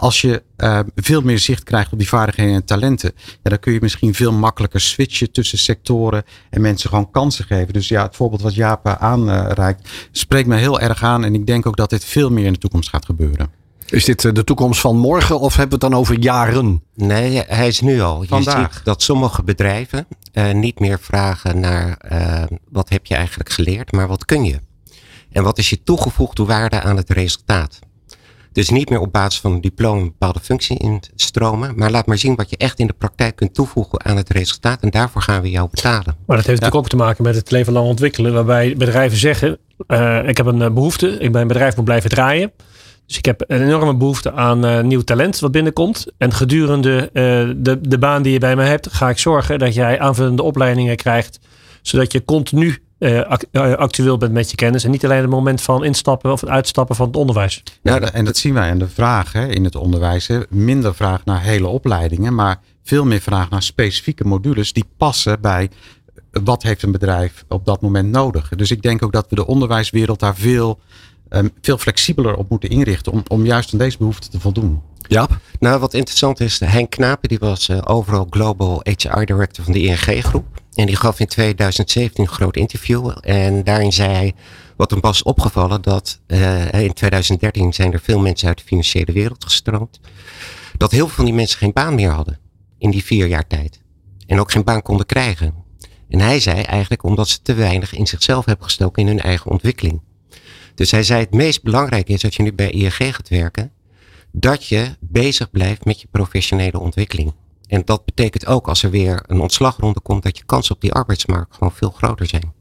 Als 0.00 0.20
je 0.20 0.42
uh, 0.58 0.80
veel 0.94 1.20
meer 1.20 1.38
zicht 1.38 1.62
krijgt 1.62 1.92
op 1.92 1.98
die 1.98 2.08
vaardigheden 2.08 2.54
en 2.54 2.64
talenten, 2.64 3.12
ja, 3.16 3.50
dan 3.50 3.58
kun 3.58 3.72
je 3.72 3.78
misschien 3.82 4.14
veel 4.14 4.32
makkelijker 4.32 4.80
switchen 4.80 5.32
tussen 5.32 5.58
sectoren 5.58 6.22
en 6.50 6.60
mensen 6.60 6.88
gewoon 6.88 7.10
kansen 7.10 7.44
geven. 7.44 7.72
Dus 7.72 7.88
ja, 7.88 8.02
het 8.02 8.16
voorbeeld 8.16 8.42
wat 8.42 8.54
Jaap 8.54 8.86
aanreikt, 8.86 9.88
spreekt 10.12 10.48
me 10.48 10.56
heel 10.56 10.80
erg 10.80 11.02
aan. 11.02 11.24
En 11.24 11.34
ik 11.34 11.46
denk 11.46 11.66
ook 11.66 11.76
dat 11.76 11.90
dit 11.90 12.04
veel 12.04 12.30
meer 12.30 12.44
in 12.44 12.52
de 12.52 12.58
toekomst 12.58 12.88
gaat 12.88 13.04
gebeuren. 13.04 13.50
Is 13.86 14.04
dit 14.04 14.34
de 14.34 14.44
toekomst 14.44 14.80
van 14.80 14.96
morgen 14.96 15.40
of 15.40 15.56
hebben 15.56 15.78
we 15.78 15.84
het 15.84 15.92
dan 15.92 16.00
over 16.00 16.18
jaren? 16.18 16.82
Nee, 16.94 17.42
hij 17.46 17.68
is 17.68 17.80
nu 17.80 18.00
al. 18.00 18.22
Je 18.22 18.28
Vandaag. 18.28 18.74
ziet 18.74 18.84
dat 18.84 19.02
sommige 19.02 19.42
bedrijven 19.42 20.06
uh, 20.32 20.52
niet 20.52 20.80
meer 20.80 20.98
vragen 21.00 21.60
naar 21.60 21.98
uh, 22.12 22.42
wat 22.68 22.88
heb 22.88 23.06
je 23.06 23.14
eigenlijk 23.14 23.50
geleerd, 23.50 23.92
maar 23.92 24.08
wat 24.08 24.24
kun 24.24 24.44
je? 24.44 24.58
En 25.32 25.42
wat 25.42 25.58
is 25.58 25.70
je 25.70 25.82
toegevoegde 25.82 26.44
waarde 26.44 26.80
aan 26.80 26.96
het 26.96 27.10
resultaat? 27.10 27.78
Dus 28.52 28.68
niet 28.68 28.90
meer 28.90 29.00
op 29.00 29.12
basis 29.12 29.40
van 29.40 29.52
een 29.52 29.60
diploma 29.60 30.00
een 30.00 30.06
bepaalde 30.06 30.40
functie 30.40 30.78
instromen. 30.78 31.72
Maar 31.76 31.90
laat 31.90 32.06
maar 32.06 32.18
zien 32.18 32.34
wat 32.34 32.50
je 32.50 32.56
echt 32.56 32.78
in 32.78 32.86
de 32.86 32.92
praktijk 32.92 33.36
kunt 33.36 33.54
toevoegen 33.54 34.04
aan 34.04 34.16
het 34.16 34.30
resultaat. 34.30 34.82
En 34.82 34.90
daarvoor 34.90 35.22
gaan 35.22 35.42
we 35.42 35.50
jou 35.50 35.68
betalen. 35.70 36.16
Maar 36.26 36.36
dat 36.36 36.46
heeft 36.46 36.60
natuurlijk 36.60 36.74
ook 36.74 36.88
te 36.88 36.96
maken 36.96 37.24
met 37.24 37.34
het 37.34 37.50
leven 37.50 37.72
lang 37.72 37.86
ontwikkelen. 37.86 38.32
Waarbij 38.32 38.74
bedrijven 38.76 39.18
zeggen, 39.18 39.58
uh, 39.88 40.28
ik 40.28 40.36
heb 40.36 40.46
een 40.46 40.74
behoefte. 40.74 41.08
Ik 41.08 41.32
ben 41.32 41.40
een 41.40 41.48
bedrijf 41.48 41.76
moet 41.76 41.84
blijven 41.84 42.10
draaien. 42.10 42.52
Dus 43.06 43.18
ik 43.18 43.24
heb 43.24 43.44
een 43.46 43.62
enorme 43.62 43.96
behoefte 43.96 44.32
aan 44.32 44.66
uh, 44.66 44.80
nieuw 44.80 45.00
talent 45.00 45.38
wat 45.38 45.52
binnenkomt. 45.52 46.06
En 46.18 46.32
gedurende 46.32 47.10
uh, 47.12 47.54
de, 47.56 47.78
de 47.80 47.98
baan 47.98 48.22
die 48.22 48.32
je 48.32 48.38
bij 48.38 48.56
me 48.56 48.62
hebt, 48.62 48.92
ga 48.92 49.08
ik 49.08 49.18
zorgen 49.18 49.58
dat 49.58 49.74
jij 49.74 50.00
aanvullende 50.00 50.42
opleidingen 50.42 50.96
krijgt. 50.96 51.38
Zodat 51.82 52.12
je 52.12 52.24
continu 52.24 52.78
uh, 53.00 53.20
actueel 53.76 54.16
bent 54.16 54.32
met 54.32 54.50
je 54.50 54.56
kennis. 54.56 54.84
En 54.84 54.90
niet 54.90 55.04
alleen 55.04 55.20
het 55.20 55.30
moment 55.30 55.60
van 55.60 55.84
instappen 55.84 56.32
of 56.32 56.44
uitstappen 56.44 56.96
van 56.96 57.06
het 57.06 57.16
onderwijs. 57.16 57.62
Ja, 57.82 58.00
en 58.00 58.24
dat 58.24 58.36
zien 58.36 58.54
wij 58.54 58.70
aan 58.70 58.78
de 58.78 58.88
vraag 58.88 59.32
hè, 59.32 59.48
in 59.48 59.64
het 59.64 59.74
onderwijs. 59.74 60.26
Hè. 60.26 60.40
Minder 60.48 60.94
vraag 60.94 61.24
naar 61.24 61.42
hele 61.42 61.66
opleidingen, 61.66 62.34
maar 62.34 62.60
veel 62.82 63.04
meer 63.04 63.20
vraag 63.20 63.50
naar 63.50 63.62
specifieke 63.62 64.24
modules 64.24 64.72
die 64.72 64.84
passen 64.96 65.40
bij 65.40 65.70
wat 66.30 66.62
heeft 66.62 66.82
een 66.82 66.92
bedrijf 66.92 67.44
op 67.48 67.64
dat 67.64 67.80
moment 67.80 68.10
nodig. 68.10 68.48
Dus 68.48 68.70
ik 68.70 68.82
denk 68.82 69.04
ook 69.04 69.12
dat 69.12 69.26
we 69.28 69.34
de 69.34 69.46
onderwijswereld 69.46 70.20
daar 70.20 70.36
veel 70.36 70.80
um, 71.30 71.50
veel 71.60 71.78
flexibeler 71.78 72.36
op 72.36 72.50
moeten 72.50 72.68
inrichten 72.68 73.12
om, 73.12 73.22
om 73.28 73.44
juist 73.44 73.72
aan 73.72 73.78
deze 73.78 73.98
behoefte 73.98 74.28
te 74.28 74.40
voldoen. 74.40 74.82
Ja. 75.08 75.28
Nou, 75.58 75.80
wat 75.80 75.94
interessant 75.94 76.40
is, 76.40 76.60
Henk 76.60 76.90
Knapen, 76.90 77.28
die 77.28 77.38
was 77.38 77.68
uh, 77.68 77.78
overal 77.84 78.26
Global 78.30 78.80
HR 78.82 79.24
Director 79.24 79.64
van 79.64 79.72
de 79.72 79.80
ING 79.80 80.24
groep. 80.24 80.46
En 80.80 80.86
die 80.86 80.96
gaf 80.96 81.20
in 81.20 81.26
2017 81.26 82.24
een 82.24 82.30
groot 82.30 82.56
interview. 82.56 83.16
En 83.20 83.64
daarin 83.64 83.92
zei 83.92 84.12
hij, 84.12 84.34
wat 84.76 84.90
hem 84.90 85.00
was 85.00 85.22
opgevallen, 85.22 85.82
dat 85.82 86.20
uh, 86.26 86.72
in 86.72 86.92
2013 86.92 87.72
zijn 87.72 87.92
er 87.92 88.00
veel 88.00 88.18
mensen 88.18 88.48
uit 88.48 88.58
de 88.58 88.64
financiële 88.64 89.12
wereld 89.12 89.44
gestroomd. 89.44 90.00
Dat 90.76 90.90
heel 90.90 91.06
veel 91.06 91.16
van 91.16 91.24
die 91.24 91.34
mensen 91.34 91.58
geen 91.58 91.72
baan 91.72 91.94
meer 91.94 92.10
hadden 92.10 92.38
in 92.78 92.90
die 92.90 93.04
vier 93.04 93.26
jaar 93.26 93.46
tijd. 93.46 93.80
En 94.26 94.40
ook 94.40 94.52
geen 94.52 94.64
baan 94.64 94.82
konden 94.82 95.06
krijgen. 95.06 95.54
En 96.08 96.20
hij 96.20 96.40
zei 96.40 96.60
eigenlijk 96.60 97.02
omdat 97.02 97.28
ze 97.28 97.42
te 97.42 97.54
weinig 97.54 97.94
in 97.94 98.06
zichzelf 98.06 98.44
hebben 98.44 98.64
gestoken 98.64 99.02
in 99.02 99.08
hun 99.08 99.20
eigen 99.20 99.50
ontwikkeling. 99.50 100.00
Dus 100.74 100.90
hij 100.90 101.02
zei 101.02 101.20
het 101.20 101.32
meest 101.32 101.62
belangrijke 101.62 102.12
is 102.12 102.20
dat 102.20 102.34
je 102.34 102.42
nu 102.42 102.52
bij 102.52 102.70
ING 102.70 102.94
gaat 103.14 103.28
werken, 103.28 103.72
dat 104.32 104.66
je 104.66 104.96
bezig 105.00 105.50
blijft 105.50 105.84
met 105.84 106.00
je 106.00 106.08
professionele 106.10 106.80
ontwikkeling. 106.80 107.32
En 107.70 107.82
dat 107.84 108.04
betekent 108.04 108.46
ook 108.46 108.68
als 108.68 108.82
er 108.82 108.90
weer 108.90 109.22
een 109.26 109.40
ontslagronde 109.40 110.00
komt, 110.00 110.22
dat 110.22 110.38
je 110.38 110.44
kansen 110.44 110.74
op 110.74 110.80
die 110.80 110.92
arbeidsmarkt 110.92 111.54
gewoon 111.54 111.72
veel 111.72 111.90
groter 111.90 112.26
zijn. 112.26 112.52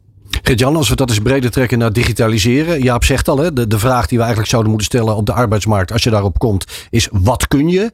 Gert-Jan, 0.42 0.76
als 0.76 0.90
we 0.90 0.96
dat 0.96 1.10
eens 1.10 1.20
breder 1.20 1.52
trekken 1.52 1.78
naar 1.78 1.94
digitaliseren. 1.94 2.82
Jaap 2.82 3.04
zegt 3.04 3.28
al, 3.28 3.38
hè, 3.38 3.54
de, 3.54 3.68
de 3.68 3.80
vraag 3.80 4.08
die 4.08 4.18
we 4.18 4.24
eigenlijk 4.24 4.52
zouden 4.52 4.72
moeten 4.72 4.90
stellen 4.90 5.16
op 5.16 5.26
de 5.26 5.34
arbeidsmarkt, 5.34 5.92
als 5.92 6.04
je 6.04 6.10
daarop 6.10 6.40
komt, 6.40 6.66
is 6.90 7.10
wat 7.12 7.48
kun 7.48 7.68
je? 7.68 7.94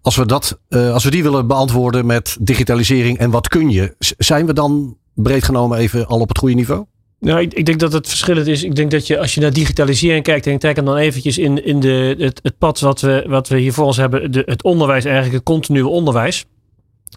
Als 0.00 0.16
we, 0.16 0.26
dat, 0.26 0.58
uh, 0.68 0.92
als 0.92 1.04
we 1.04 1.10
die 1.10 1.22
willen 1.22 1.46
beantwoorden 1.46 2.06
met 2.06 2.36
digitalisering 2.40 3.18
en 3.18 3.30
wat 3.30 3.48
kun 3.48 3.70
je, 3.70 3.94
zijn 4.18 4.46
we 4.46 4.52
dan 4.52 4.96
breed 5.14 5.44
genomen 5.44 5.78
even 5.78 6.06
al 6.06 6.20
op 6.20 6.28
het 6.28 6.38
goede 6.38 6.54
niveau? 6.54 6.84
Nou, 7.22 7.40
ik, 7.40 7.54
ik, 7.54 7.66
denk 7.66 7.80
dat 7.80 7.92
het 7.92 8.08
verschillend 8.08 8.46
is. 8.46 8.62
Ik 8.62 8.74
denk 8.74 8.90
dat 8.90 9.06
je 9.06 9.18
als 9.18 9.34
je 9.34 9.40
naar 9.40 9.52
digitalisering 9.52 10.24
kijkt 10.24 10.46
en 10.46 10.58
trek 10.58 10.76
hem 10.76 10.84
dan 10.84 10.96
eventjes 10.96 11.38
in, 11.38 11.64
in 11.64 11.80
de, 11.80 12.14
het, 12.42 12.58
pad 12.58 12.80
wat 12.80 13.00
we, 13.00 13.24
wat 13.28 13.48
we 13.48 13.58
hier 13.58 13.72
voor 13.72 13.84
ons 13.84 13.96
hebben, 13.96 14.32
de, 14.32 14.42
het 14.46 14.62
onderwijs 14.62 15.04
eigenlijk, 15.04 15.34
het 15.34 15.44
continue 15.44 15.88
onderwijs. 15.88 16.44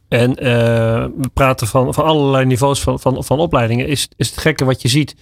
En 0.07 0.29
uh, 0.29 0.35
we 1.17 1.29
praten 1.33 1.67
van, 1.67 1.93
van 1.93 2.05
allerlei 2.05 2.45
niveaus 2.45 2.81
van, 2.81 2.99
van, 2.99 3.23
van 3.23 3.39
opleidingen. 3.39 3.87
Is, 3.87 4.07
is 4.17 4.29
het 4.29 4.37
gekke 4.37 4.65
wat 4.65 4.81
je 4.81 4.87
ziet, 4.87 5.15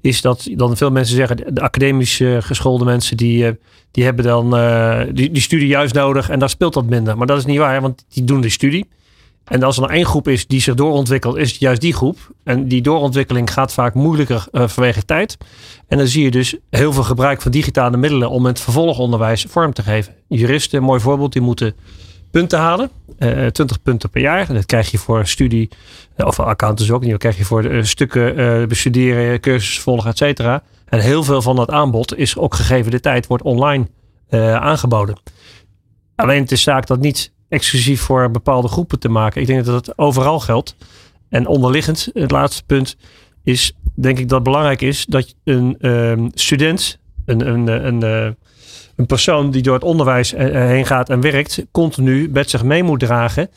is 0.00 0.20
dat 0.20 0.48
dan 0.50 0.76
veel 0.76 0.90
mensen 0.90 1.16
zeggen, 1.16 1.54
de 1.54 1.60
academisch 1.60 2.20
geschoolde 2.38 2.84
mensen, 2.84 3.16
die, 3.16 3.44
uh, 3.44 3.50
die 3.90 4.04
hebben 4.04 4.24
dan 4.24 4.50
die, 5.14 5.30
die 5.30 5.42
studie 5.42 5.66
juist 5.66 5.94
nodig 5.94 6.30
en 6.30 6.38
daar 6.38 6.50
speelt 6.50 6.74
dat 6.74 6.86
minder. 6.86 7.16
Maar 7.16 7.26
dat 7.26 7.38
is 7.38 7.44
niet 7.44 7.58
waar, 7.58 7.80
want 7.80 8.04
die 8.08 8.24
doen 8.24 8.40
die 8.40 8.50
studie. 8.50 8.86
En 9.44 9.62
als 9.62 9.76
er 9.76 9.82
nou 9.82 9.94
één 9.94 10.06
groep 10.06 10.28
is 10.28 10.46
die 10.46 10.60
zich 10.60 10.74
doorontwikkelt, 10.74 11.36
is 11.36 11.50
het 11.50 11.60
juist 11.60 11.80
die 11.80 11.94
groep. 11.94 12.18
En 12.44 12.68
die 12.68 12.82
doorontwikkeling 12.82 13.52
gaat 13.52 13.72
vaak 13.72 13.94
moeilijker 13.94 14.46
uh, 14.52 14.68
vanwege 14.68 15.04
tijd. 15.04 15.36
En 15.88 15.98
dan 15.98 16.06
zie 16.06 16.24
je 16.24 16.30
dus 16.30 16.56
heel 16.70 16.92
veel 16.92 17.02
gebruik 17.02 17.42
van 17.42 17.50
digitale 17.50 17.96
middelen 17.96 18.30
om 18.30 18.46
het 18.46 18.60
vervolgonderwijs 18.60 19.46
vorm 19.48 19.72
te 19.72 19.82
geven. 19.82 20.14
Juristen, 20.28 20.78
een 20.78 20.84
mooi 20.84 21.00
voorbeeld, 21.00 21.32
die 21.32 21.42
moeten 21.42 21.74
punten 22.30 22.58
halen. 22.58 22.90
Uh, 23.18 23.46
eh, 23.46 23.52
20 23.52 23.82
punten 23.82 24.10
per 24.10 24.20
jaar. 24.20 24.48
En 24.48 24.54
dat 24.54 24.66
krijg 24.66 24.90
je 24.90 24.98
voor 24.98 25.26
studie, 25.26 25.68
uh, 26.16 26.26
of 26.26 26.40
accountants 26.40 26.90
ook. 26.90 27.08
Dat 27.08 27.18
krijg 27.18 27.36
je 27.36 27.44
voor 27.44 27.68
stukken 27.82 28.68
bestuderen, 28.68 29.40
cursussen 29.40 29.82
volgen, 29.82 30.10
et 30.10 30.16
cetera. 30.16 30.62
En 30.84 31.00
heel 31.00 31.24
veel 31.24 31.42
van 31.42 31.56
dat 31.56 31.70
aanbod 31.70 32.16
is 32.16 32.36
ook 32.36 32.54
gegeven 32.54 32.90
de 32.90 33.00
tijd, 33.00 33.26
wordt 33.26 33.44
online 33.44 33.86
aangeboden. 34.58 35.16
Alleen 36.14 36.42
het 36.42 36.52
is 36.52 36.62
zaak 36.62 36.86
dat 36.86 37.00
niet 37.00 37.32
exclusief 37.52 38.00
voor 38.00 38.30
bepaalde 38.30 38.68
groepen 38.68 38.98
te 38.98 39.08
maken. 39.08 39.40
Ik 39.40 39.46
denk 39.46 39.64
dat 39.64 39.86
het 39.86 39.98
overal 39.98 40.40
geldt. 40.40 40.76
En 41.28 41.46
onderliggend, 41.46 42.08
het 42.12 42.30
laatste 42.30 42.62
punt, 42.66 42.96
is 43.42 43.72
denk 43.94 44.18
ik 44.18 44.28
dat 44.28 44.38
het 44.38 44.42
belangrijk 44.42 44.80
is 44.80 45.06
dat 45.06 45.34
een 45.44 45.76
um, 45.80 46.30
student, 46.34 46.98
een, 47.24 47.48
een, 47.48 47.66
een, 47.66 47.86
een, 47.86 48.02
eh, 48.02 48.32
een 48.96 49.06
persoon 49.06 49.50
die 49.50 49.62
door 49.62 49.74
het 49.74 49.82
onderwijs 49.82 50.32
eh, 50.32 50.46
eh, 50.46 50.68
heen 50.68 50.86
gaat 50.86 51.08
en 51.08 51.20
werkt, 51.20 51.64
continu 51.70 52.28
met 52.32 52.50
zich 52.50 52.64
mee 52.64 52.82
moet 52.82 53.00
dragen. 53.00 53.50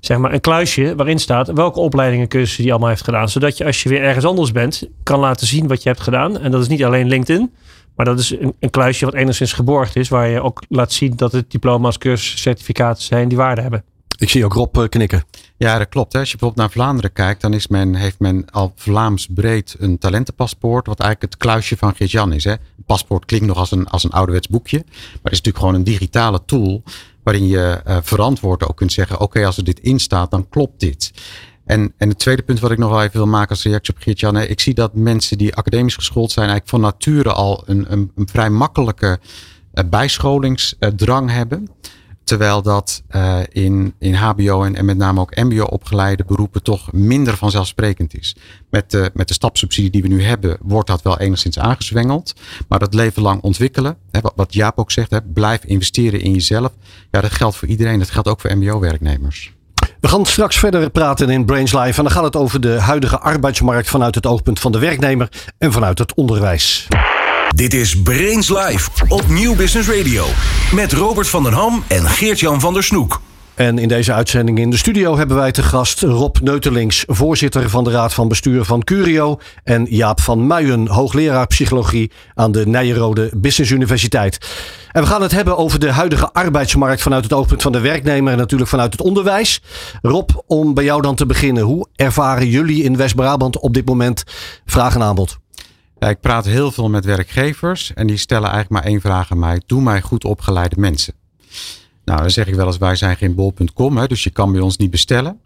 Zeg 0.00 0.18
maar 0.18 0.32
een 0.32 0.40
kluisje 0.40 0.94
waarin 0.96 1.18
staat 1.18 1.52
welke 1.52 1.80
opleidingen 1.80 2.28
cursussen 2.28 2.62
die 2.62 2.72
allemaal 2.72 2.90
heeft 2.90 3.04
gedaan. 3.04 3.28
Zodat 3.28 3.56
je 3.56 3.64
als 3.64 3.82
je 3.82 3.88
weer 3.88 4.02
ergens 4.02 4.24
anders 4.24 4.52
bent, 4.52 4.88
kan 5.02 5.20
laten 5.20 5.46
zien 5.46 5.66
wat 5.66 5.82
je 5.82 5.88
hebt 5.88 6.00
gedaan. 6.00 6.38
En 6.38 6.50
dat 6.50 6.62
is 6.62 6.68
niet 6.68 6.84
alleen 6.84 7.08
LinkedIn, 7.08 7.52
Maar 7.96 8.06
dat 8.06 8.18
is 8.18 8.30
een, 8.30 8.54
een 8.58 8.70
kluisje 8.70 9.04
wat 9.04 9.14
enigszins 9.14 9.52
geborgd 9.52 9.96
is, 9.96 10.08
waar 10.08 10.28
je 10.28 10.42
ook 10.42 10.62
laat 10.68 10.92
zien 10.92 11.12
dat 11.16 11.32
het 11.32 11.50
diploma's, 11.50 11.98
cursus, 11.98 12.40
certificaten 12.40 13.02
zijn 13.02 13.28
die 13.28 13.38
waarde 13.38 13.60
hebben. 13.60 13.84
Ik 14.18 14.28
zie 14.28 14.44
ook 14.44 14.52
Rob 14.52 14.88
knikken. 14.88 15.24
Ja, 15.56 15.78
dat 15.78 15.88
klopt. 15.88 16.12
Hè. 16.12 16.18
Als 16.18 16.30
je 16.30 16.36
bijvoorbeeld 16.36 16.66
naar 16.66 16.76
Vlaanderen 16.76 17.12
kijkt, 17.12 17.40
dan 17.40 17.54
is 17.54 17.68
men, 17.68 17.94
heeft 17.94 18.18
men 18.18 18.50
al 18.50 18.72
Vlaams 18.74 19.28
breed 19.34 19.76
een 19.78 19.98
talentenpaspoort, 19.98 20.86
wat 20.86 21.00
eigenlijk 21.00 21.32
het 21.32 21.42
kluisje 21.42 21.76
van 21.76 21.94
Geert-Jan 21.94 22.32
is. 22.32 22.44
Hè. 22.44 22.52
Een 22.52 22.84
paspoort 22.86 23.24
klinkt 23.24 23.46
nog 23.46 23.56
als 23.56 23.70
een, 23.70 23.88
als 23.88 24.04
een 24.04 24.10
ouderwets 24.10 24.48
boekje, 24.48 24.82
maar 24.86 24.94
het 25.22 25.32
is 25.32 25.42
natuurlijk 25.42 25.58
gewoon 25.58 25.74
een 25.74 25.84
digitale 25.84 26.44
tool 26.44 26.82
waarin 27.22 27.46
je 27.46 27.80
uh, 27.86 27.96
verantwoord 28.02 28.68
ook 28.68 28.76
kunt 28.76 28.92
zeggen, 28.92 29.20
oké, 29.20 29.46
als 29.46 29.56
er 29.56 29.64
dit 29.64 29.80
in 29.80 29.98
staat, 29.98 30.30
dan 30.30 30.48
klopt 30.48 30.80
dit. 30.80 31.12
En, 31.72 31.92
en 31.96 32.08
het 32.08 32.18
tweede 32.18 32.42
punt 32.42 32.60
wat 32.60 32.70
ik 32.70 32.78
nog 32.78 32.90
wel 32.90 33.02
even 33.02 33.16
wil 33.16 33.26
maken 33.26 33.48
als 33.48 33.62
reactie 33.62 33.94
op 33.94 34.02
Geert-Jan. 34.02 34.36
Ik 34.36 34.60
zie 34.60 34.74
dat 34.74 34.94
mensen 34.94 35.38
die 35.38 35.54
academisch 35.54 35.94
geschoold 35.94 36.30
zijn 36.30 36.48
eigenlijk 36.48 36.76
van 36.76 36.80
nature 36.80 37.32
al 37.32 37.62
een, 37.66 37.92
een, 37.92 38.10
een 38.16 38.28
vrij 38.28 38.50
makkelijke 38.50 39.18
uh, 39.74 39.84
bijscholingsdrang 39.90 41.30
hebben. 41.30 41.68
Terwijl 42.24 42.62
dat 42.62 43.02
uh, 43.10 43.38
in, 43.48 43.94
in 43.98 44.14
HBO 44.14 44.62
en, 44.64 44.76
en 44.76 44.84
met 44.84 44.96
name 44.96 45.20
ook 45.20 45.36
MBO 45.36 45.64
opgeleide 45.64 46.24
beroepen 46.24 46.62
toch 46.62 46.92
minder 46.92 47.36
vanzelfsprekend 47.36 48.18
is. 48.18 48.36
Met 48.70 48.90
de, 48.90 49.10
met 49.14 49.28
de 49.28 49.34
stapsubsidie 49.34 49.90
die 49.90 50.02
we 50.02 50.08
nu 50.08 50.22
hebben, 50.22 50.56
wordt 50.60 50.88
dat 50.88 51.02
wel 51.02 51.18
enigszins 51.18 51.58
aangezwengeld. 51.58 52.34
Maar 52.68 52.78
dat 52.78 52.94
leven 52.94 53.22
lang 53.22 53.42
ontwikkelen, 53.42 53.96
hè, 54.10 54.20
wat, 54.20 54.32
wat 54.36 54.54
Jaap 54.54 54.78
ook 54.78 54.90
zegt, 54.90 55.10
hè, 55.10 55.22
blijf 55.22 55.64
investeren 55.64 56.20
in 56.20 56.32
jezelf. 56.32 56.72
Ja, 57.10 57.20
dat 57.20 57.32
geldt 57.32 57.56
voor 57.56 57.68
iedereen. 57.68 57.98
Dat 57.98 58.10
geldt 58.10 58.28
ook 58.28 58.40
voor 58.40 58.56
MBO-werknemers. 58.56 59.52
We 60.02 60.08
gaan 60.08 60.26
straks 60.26 60.58
verder 60.58 60.90
praten 60.90 61.30
in 61.30 61.44
Brains 61.44 61.72
Live. 61.72 61.98
En 61.98 62.02
dan 62.02 62.10
gaat 62.12 62.24
het 62.24 62.36
over 62.36 62.60
de 62.60 62.80
huidige 62.80 63.18
arbeidsmarkt 63.18 63.88
vanuit 63.88 64.14
het 64.14 64.26
oogpunt 64.26 64.60
van 64.60 64.72
de 64.72 64.78
werknemer 64.78 65.28
en 65.58 65.72
vanuit 65.72 65.98
het 65.98 66.14
onderwijs. 66.14 66.86
Dit 67.48 67.74
is 67.74 68.02
Brains 68.02 68.48
Live 68.48 68.90
op 69.08 69.28
Nieuw 69.28 69.54
Business 69.54 69.88
Radio. 69.88 70.26
Met 70.74 70.92
Robert 70.92 71.28
van 71.28 71.42
den 71.42 71.52
Ham 71.52 71.84
en 71.86 72.08
Geert-Jan 72.08 72.60
van 72.60 72.72
der 72.74 72.82
Snoek. 72.82 73.20
En 73.54 73.78
in 73.78 73.88
deze 73.88 74.12
uitzending 74.12 74.58
in 74.58 74.70
de 74.70 74.76
studio 74.76 75.16
hebben 75.16 75.36
wij 75.36 75.52
te 75.52 75.62
gast 75.62 76.02
Rob 76.02 76.36
Neutelings, 76.42 77.04
voorzitter 77.06 77.70
van 77.70 77.84
de 77.84 77.90
Raad 77.90 78.14
van 78.14 78.28
Bestuur 78.28 78.64
van 78.64 78.84
Curio. 78.84 79.38
En 79.64 79.86
Jaap 79.90 80.20
van 80.20 80.46
Muijen, 80.46 80.88
hoogleraar 80.88 81.46
psychologie 81.46 82.10
aan 82.34 82.52
de 82.52 82.66
Nijenrode 82.66 83.30
Business 83.36 83.70
Universiteit. 83.70 84.38
En 84.92 85.02
we 85.02 85.08
gaan 85.08 85.22
het 85.22 85.32
hebben 85.32 85.56
over 85.56 85.78
de 85.78 85.90
huidige 85.90 86.32
arbeidsmarkt 86.32 87.02
vanuit 87.02 87.24
het 87.24 87.32
oogpunt 87.32 87.62
van 87.62 87.72
de 87.72 87.80
werknemer 87.80 88.32
en 88.32 88.38
natuurlijk 88.38 88.70
vanuit 88.70 88.92
het 88.92 89.02
onderwijs. 89.02 89.62
Rob, 90.02 90.30
om 90.46 90.74
bij 90.74 90.84
jou 90.84 91.02
dan 91.02 91.14
te 91.14 91.26
beginnen. 91.26 91.62
Hoe 91.62 91.86
ervaren 91.96 92.48
jullie 92.48 92.82
in 92.82 92.96
West-Brabant 92.96 93.58
op 93.58 93.74
dit 93.74 93.86
moment 93.86 94.24
vraag 94.66 94.94
en 94.94 95.02
aanbod? 95.02 95.38
Ik 95.98 96.20
praat 96.20 96.44
heel 96.44 96.72
veel 96.72 96.88
met 96.90 97.04
werkgevers 97.04 97.92
en 97.94 98.06
die 98.06 98.16
stellen 98.16 98.50
eigenlijk 98.50 98.70
maar 98.70 98.92
één 98.92 99.00
vraag 99.00 99.30
aan 99.30 99.38
mij. 99.38 99.62
Doe 99.66 99.82
mij 99.82 100.00
goed 100.00 100.24
opgeleide 100.24 100.76
mensen. 100.78 101.14
Nou, 102.12 102.24
dan 102.24 102.32
zeg 102.32 102.46
ik 102.46 102.54
wel 102.54 102.66
eens, 102.66 102.78
wij 102.78 102.96
zijn 102.96 103.16
geen 103.16 103.34
bol.com, 103.34 103.96
hè, 103.96 104.06
dus 104.06 104.24
je 104.24 104.30
kan 104.30 104.52
bij 104.52 104.60
ons 104.60 104.76
niet 104.76 104.90
bestellen. 104.90 105.40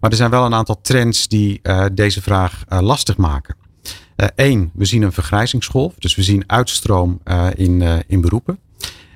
Maar 0.00 0.10
er 0.10 0.16
zijn 0.16 0.30
wel 0.30 0.44
een 0.44 0.54
aantal 0.54 0.80
trends 0.80 1.28
die 1.28 1.60
uh, 1.62 1.84
deze 1.92 2.22
vraag 2.22 2.64
uh, 2.72 2.80
lastig 2.80 3.16
maken. 3.16 3.56
Eén, 4.34 4.60
uh, 4.60 4.66
we 4.74 4.84
zien 4.84 5.02
een 5.02 5.12
vergrijzingsgolf, 5.12 5.94
dus 5.98 6.14
we 6.14 6.22
zien 6.22 6.44
uitstroom 6.46 7.20
in, 7.54 7.82
in 8.06 8.20
beroepen. 8.20 8.58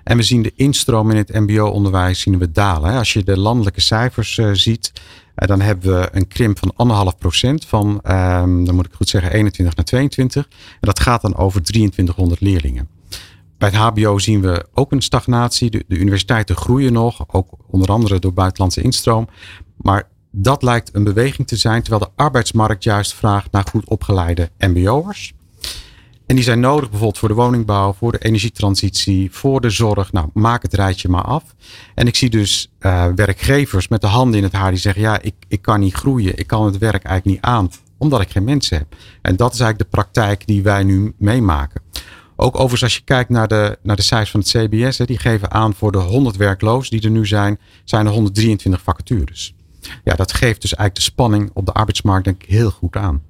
En 0.05 0.17
we 0.17 0.23
zien 0.23 0.43
de 0.43 0.53
instroom 0.57 1.11
in 1.11 1.17
het 1.17 1.33
mbo-onderwijs 1.33 2.21
zien 2.21 2.39
we 2.39 2.51
dalen. 2.51 2.93
Als 2.93 3.13
je 3.13 3.23
de 3.23 3.39
landelijke 3.39 3.81
cijfers 3.81 4.41
ziet, 4.53 4.93
dan 5.35 5.61
hebben 5.61 6.01
we 6.01 6.09
een 6.13 6.29
krimp 6.29 6.59
van 6.59 6.73
anderhalf 6.77 7.19
procent 7.19 7.65
van, 7.65 7.89
um, 7.89 8.65
dan 8.65 8.75
moet 8.75 8.87
ik 8.87 8.93
goed 8.93 9.09
zeggen, 9.09 9.33
21 9.33 9.77
naar 9.77 9.85
22. 9.85 10.49
En 10.71 10.79
dat 10.81 11.01
gaat 11.01 11.23
dan 11.23 11.37
over 11.37 11.63
2300 11.63 12.41
leerlingen. 12.41 12.98
Bij 13.59 13.69
het 13.69 13.79
HBO 13.79 14.19
zien 14.19 14.41
we 14.41 14.67
ook 14.75 14.93
een 14.93 15.03
stagnatie. 15.03 15.71
De, 15.71 15.85
universiteiten 15.89 16.57
groeien 16.57 16.93
nog, 16.93 17.25
ook 17.27 17.57
onder 17.67 17.91
andere 17.91 18.19
door 18.19 18.33
buitenlandse 18.33 18.83
instroom. 18.83 19.29
Maar 19.77 20.09
dat 20.31 20.63
lijkt 20.63 20.95
een 20.95 21.05
beweging 21.05 21.49
te 21.49 21.57
zijn, 21.57 21.83
terwijl 21.83 22.05
de 22.05 22.23
arbeidsmarkt 22.23 22.85
juist 22.85 23.15
vraagt 23.15 23.53
naar 23.53 23.67
goed 23.71 23.89
opgeleide 23.89 24.51
MBO'ers. 24.59 25.33
En 26.27 26.35
die 26.35 26.45
zijn 26.45 26.61
nodig 26.61 26.89
bijvoorbeeld 26.89 27.19
voor 27.19 27.29
de 27.29 27.35
woningbouw, 27.35 27.93
voor 27.93 28.13
de 28.13 28.19
energietransitie, 28.19 29.33
voor 29.33 29.61
de 29.61 29.71
zorg. 29.71 30.13
Nou, 30.13 30.29
maak 30.33 30.63
het 30.63 30.75
rijtje 30.75 31.09
maar 31.09 31.23
af. 31.23 31.55
En 31.95 32.07
ik 32.07 32.17
zie 32.17 32.31
dus 32.31 32.71
uh, 32.81 33.07
werkgevers 33.15 33.89
met 33.89 34.01
de 34.01 34.07
handen 34.07 34.39
in 34.39 34.45
het 34.45 34.53
haar 34.53 34.71
die 34.71 34.81
zeggen: 34.81 35.03
ja, 35.03 35.21
ik, 35.23 35.35
ik 35.49 35.63
kan 35.63 35.81
niet 35.81 35.95
groeien, 35.95 36.39
ik 36.39 36.47
kan 36.47 36.65
het 36.65 36.79
werk 36.79 37.05
eigenlijk 37.05 37.25
niet 37.25 37.53
aan, 37.55 37.71
omdat 37.99 38.21
ik 38.21 38.31
geen 38.31 38.45
mensen 38.45 38.79
heb. 38.79 38.95
En 39.23 39.37
dat 39.37 39.53
is 39.53 39.61
eigenlijk 39.61 39.91
de 39.91 39.97
praktijk 39.97 40.47
die 40.47 40.63
wij 40.63 40.83
nu 40.83 41.15
meemaken. 41.19 41.81
Ook 42.41 42.55
overigens 42.55 42.83
als 42.83 42.95
je 42.95 43.03
kijkt 43.05 43.31
naar 43.31 43.49
de, 43.49 43.79
naar 43.83 43.97
de 43.97 44.03
cijfers 44.03 44.31
van 44.31 44.41
het 44.41 44.49
CBS, 44.49 44.99
hè, 44.99 45.05
die 45.05 45.19
geven 45.19 45.51
aan 45.51 45.75
voor 45.75 45.93
de 45.93 45.99
100 45.99 46.37
werklozen 46.37 46.91
die 46.91 47.03
er 47.03 47.11
nu 47.11 47.27
zijn, 47.27 47.59
zijn 47.85 48.07
er 48.07 48.13
123 48.13 48.83
vacatures. 48.83 49.55
Ja, 50.05 50.15
dat 50.15 50.33
geeft 50.33 50.61
dus 50.61 50.75
eigenlijk 50.75 50.95
de 50.95 51.13
spanning 51.13 51.51
op 51.55 51.67
de 51.67 51.73
arbeidsmarkt 51.73 52.25
denk 52.25 52.43
ik 52.43 52.49
heel 52.49 52.71
goed 52.71 52.97
aan. 52.97 53.23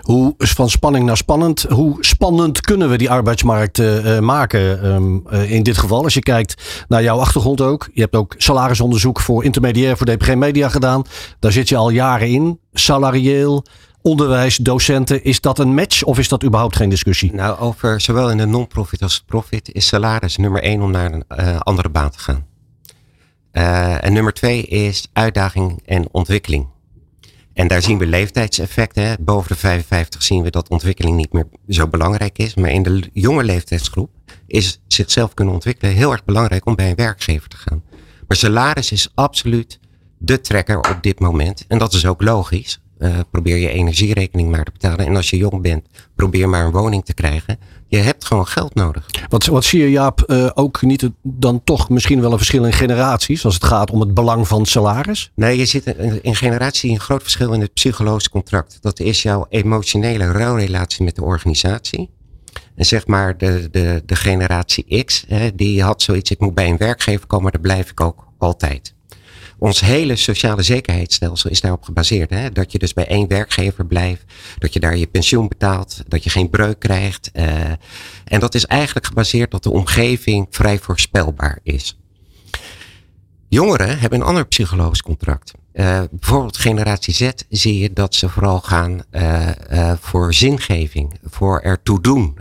Hoe 0.00 0.34
van 0.38 0.70
spanning 0.70 1.04
naar 1.04 1.16
spannend, 1.16 1.62
hoe 1.62 1.96
spannend 2.00 2.60
kunnen 2.60 2.90
we 2.90 2.98
die 2.98 3.10
arbeidsmarkt 3.10 3.78
uh, 3.78 4.18
maken? 4.18 4.86
Um, 4.86 5.24
uh, 5.32 5.50
in 5.50 5.62
dit 5.62 5.78
geval, 5.78 6.02
als 6.02 6.14
je 6.14 6.20
kijkt 6.20 6.84
naar 6.88 7.02
jouw 7.02 7.18
achtergrond 7.18 7.60
ook. 7.60 7.88
Je 7.92 8.00
hebt 8.00 8.14
ook 8.14 8.34
salarisonderzoek 8.36 9.20
voor 9.20 9.44
intermediair 9.44 9.96
voor 9.96 10.06
DPG 10.06 10.34
Media 10.34 10.68
gedaan. 10.68 11.04
Daar 11.38 11.52
zit 11.52 11.68
je 11.68 11.76
al 11.76 11.90
jaren 11.90 12.28
in. 12.28 12.60
Salarieel, 12.72 13.64
onderwijs, 14.06 14.56
docenten. 14.56 15.24
Is 15.24 15.40
dat 15.40 15.58
een 15.58 15.74
match 15.74 16.02
of 16.02 16.18
is 16.18 16.28
dat 16.28 16.44
überhaupt 16.44 16.76
geen 16.76 16.88
discussie? 16.88 17.34
Nou, 17.34 17.58
over 17.58 18.00
zowel 18.00 18.30
in 18.30 18.36
de 18.36 18.46
non-profit 18.46 19.02
als 19.02 19.22
profit 19.26 19.72
is 19.72 19.86
salaris 19.86 20.36
nummer 20.36 20.62
één 20.62 20.82
om 20.82 20.90
naar 20.90 21.12
een 21.12 21.24
uh, 21.28 21.60
andere 21.60 21.88
baan 21.88 22.10
te 22.10 22.18
gaan. 22.18 22.46
Uh, 23.52 24.04
en 24.04 24.12
nummer 24.12 24.32
twee 24.32 24.62
is 24.62 25.08
uitdaging 25.12 25.82
en 25.84 26.08
ontwikkeling. 26.10 26.66
En 27.52 27.68
daar 27.68 27.82
zien 27.82 27.98
we 27.98 28.06
leeftijdseffecten. 28.06 29.16
Boven 29.20 29.48
de 29.48 29.56
55 29.56 30.22
zien 30.22 30.42
we 30.42 30.50
dat 30.50 30.68
ontwikkeling 30.68 31.16
niet 31.16 31.32
meer 31.32 31.46
zo 31.68 31.88
belangrijk 31.88 32.38
is. 32.38 32.54
Maar 32.54 32.70
in 32.70 32.82
de 32.82 33.10
jonge 33.12 33.44
leeftijdsgroep 33.44 34.10
is 34.46 34.80
zichzelf 34.86 35.34
kunnen 35.34 35.54
ontwikkelen 35.54 35.94
heel 35.94 36.12
erg 36.12 36.24
belangrijk 36.24 36.66
om 36.66 36.74
bij 36.74 36.88
een 36.90 36.96
werkgever 36.96 37.48
te 37.48 37.56
gaan. 37.56 37.82
Maar 38.28 38.36
salaris 38.36 38.92
is 38.92 39.10
absoluut 39.14 39.80
de 40.18 40.40
trekker 40.40 40.78
op 40.78 40.98
dit 41.00 41.20
moment. 41.20 41.64
En 41.68 41.78
dat 41.78 41.92
is 41.92 42.06
ook 42.06 42.22
logisch. 42.22 42.80
Uh, 42.98 43.18
probeer 43.30 43.56
je 43.56 43.68
energierekening 43.68 44.50
maar 44.50 44.64
te 44.64 44.70
betalen. 44.72 45.06
En 45.06 45.16
als 45.16 45.30
je 45.30 45.36
jong 45.36 45.62
bent, 45.62 45.86
probeer 46.14 46.48
maar 46.48 46.64
een 46.64 46.72
woning 46.72 47.04
te 47.04 47.14
krijgen. 47.14 47.58
Je 47.88 47.96
hebt 47.96 48.24
gewoon 48.24 48.46
geld 48.46 48.74
nodig. 48.74 49.06
Wat, 49.28 49.46
wat 49.46 49.64
zie 49.64 49.80
je 49.80 49.90
Jaap, 49.90 50.24
uh, 50.26 50.50
ook 50.54 50.82
niet 50.82 51.00
het, 51.00 51.12
dan 51.22 51.64
toch 51.64 51.88
misschien 51.88 52.20
wel 52.20 52.32
een 52.32 52.36
verschil 52.36 52.64
in 52.64 52.72
generaties 52.72 53.44
als 53.44 53.54
het 53.54 53.64
gaat 53.64 53.90
om 53.90 54.00
het 54.00 54.14
belang 54.14 54.48
van 54.48 54.66
salaris? 54.66 55.32
Nee, 55.34 55.58
je 55.58 55.64
zit 55.64 55.86
in, 55.86 56.22
in 56.22 56.36
generatie 56.36 56.90
een 56.90 57.00
groot 57.00 57.22
verschil 57.22 57.52
in 57.52 57.60
het 57.60 57.72
psychologisch 57.72 58.28
contract. 58.28 58.78
Dat 58.80 59.00
is 59.00 59.22
jouw 59.22 59.46
emotionele 59.48 60.32
ruilrelatie 60.32 61.04
met 61.04 61.16
de 61.16 61.24
organisatie. 61.24 62.10
En 62.74 62.86
zeg 62.86 63.06
maar 63.06 63.38
de, 63.38 63.68
de, 63.70 64.02
de 64.06 64.16
generatie 64.16 65.04
X, 65.04 65.24
hè, 65.28 65.54
die 65.54 65.82
had 65.82 66.02
zoiets, 66.02 66.30
ik 66.30 66.40
moet 66.40 66.54
bij 66.54 66.68
een 66.68 66.76
werkgever 66.76 67.26
komen, 67.26 67.52
daar 67.52 67.60
blijf 67.60 67.90
ik 67.90 68.00
ook 68.00 68.26
altijd 68.38 68.95
ons 69.58 69.80
hele 69.80 70.16
sociale 70.16 70.62
zekerheidsstelsel 70.62 71.50
is 71.50 71.60
daarop 71.60 71.82
gebaseerd. 71.82 72.30
Hè? 72.30 72.50
Dat 72.50 72.72
je 72.72 72.78
dus 72.78 72.92
bij 72.92 73.06
één 73.06 73.28
werkgever 73.28 73.86
blijft, 73.86 74.24
dat 74.58 74.72
je 74.72 74.80
daar 74.80 74.96
je 74.96 75.06
pensioen 75.06 75.48
betaalt, 75.48 76.02
dat 76.08 76.24
je 76.24 76.30
geen 76.30 76.50
breuk 76.50 76.78
krijgt. 76.78 77.30
Uh, 77.34 77.44
en 78.24 78.40
dat 78.40 78.54
is 78.54 78.66
eigenlijk 78.66 79.06
gebaseerd 79.06 79.50
dat 79.50 79.62
de 79.62 79.70
omgeving 79.70 80.46
vrij 80.50 80.78
voorspelbaar 80.78 81.58
is. 81.62 81.98
Jongeren 83.48 83.98
hebben 83.98 84.20
een 84.20 84.26
ander 84.26 84.46
psychologisch 84.46 85.02
contract. 85.02 85.52
Uh, 85.72 86.02
bijvoorbeeld 86.10 86.56
generatie 86.56 87.14
Z 87.14 87.30
zie 87.48 87.78
je 87.78 87.92
dat 87.92 88.14
ze 88.14 88.28
vooral 88.28 88.60
gaan 88.60 89.02
uh, 89.12 89.48
uh, 89.72 89.92
voor 90.00 90.34
zingeving, 90.34 91.18
voor 91.24 91.60
ertoe 91.60 92.00
doen, 92.00 92.38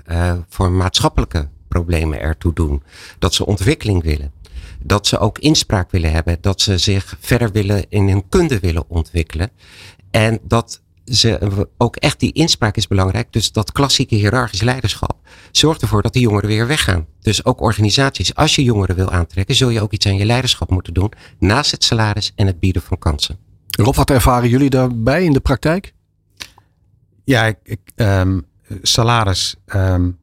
voor 0.49 0.71
maatschappelijke 0.71 1.49
problemen 1.67 2.19
ertoe 2.19 2.53
doen. 2.53 2.83
Dat 3.19 3.33
ze 3.33 3.45
ontwikkeling 3.45 4.03
willen 4.03 4.31
dat 4.85 5.07
ze 5.07 5.17
ook 5.17 5.39
inspraak 5.39 5.91
willen 5.91 6.11
hebben, 6.11 6.37
dat 6.41 6.61
ze 6.61 6.77
zich 6.77 7.17
verder 7.19 7.51
willen 7.51 7.85
in 7.89 8.07
hun 8.07 8.29
kunde 8.29 8.59
willen 8.59 8.89
ontwikkelen. 8.89 9.49
En 10.11 10.39
dat 10.43 10.81
ze 11.05 11.67
ook 11.77 11.95
echt 11.95 12.19
die 12.19 12.31
inspraak 12.31 12.75
is 12.75 12.87
belangrijk. 12.87 13.33
Dus 13.33 13.51
dat 13.51 13.71
klassieke 13.71 14.15
hiërarchisch 14.15 14.61
leiderschap 14.61 15.17
zorgt 15.51 15.81
ervoor 15.81 16.01
dat 16.01 16.13
die 16.13 16.21
jongeren 16.21 16.49
weer 16.49 16.67
weggaan. 16.67 17.05
Dus 17.21 17.45
ook 17.45 17.61
organisaties, 17.61 18.35
als 18.35 18.55
je 18.55 18.63
jongeren 18.63 18.95
wil 18.95 19.11
aantrekken, 19.11 19.55
zul 19.55 19.69
je 19.69 19.81
ook 19.81 19.91
iets 19.91 20.05
aan 20.05 20.17
je 20.17 20.25
leiderschap 20.25 20.69
moeten 20.69 20.93
doen. 20.93 21.11
Naast 21.39 21.71
het 21.71 21.83
salaris 21.83 22.31
en 22.35 22.47
het 22.47 22.59
bieden 22.59 22.81
van 22.81 22.97
kansen. 22.97 23.37
Rob, 23.69 23.95
wat 23.95 24.09
ervaren 24.09 24.49
jullie 24.49 24.69
daarbij 24.69 25.23
in 25.23 25.33
de 25.33 25.39
praktijk? 25.39 25.93
Ja, 27.23 27.45
ik, 27.45 27.57
ik, 27.63 27.79
um, 27.95 28.45
salaris 28.81 29.55
um, 29.75 30.17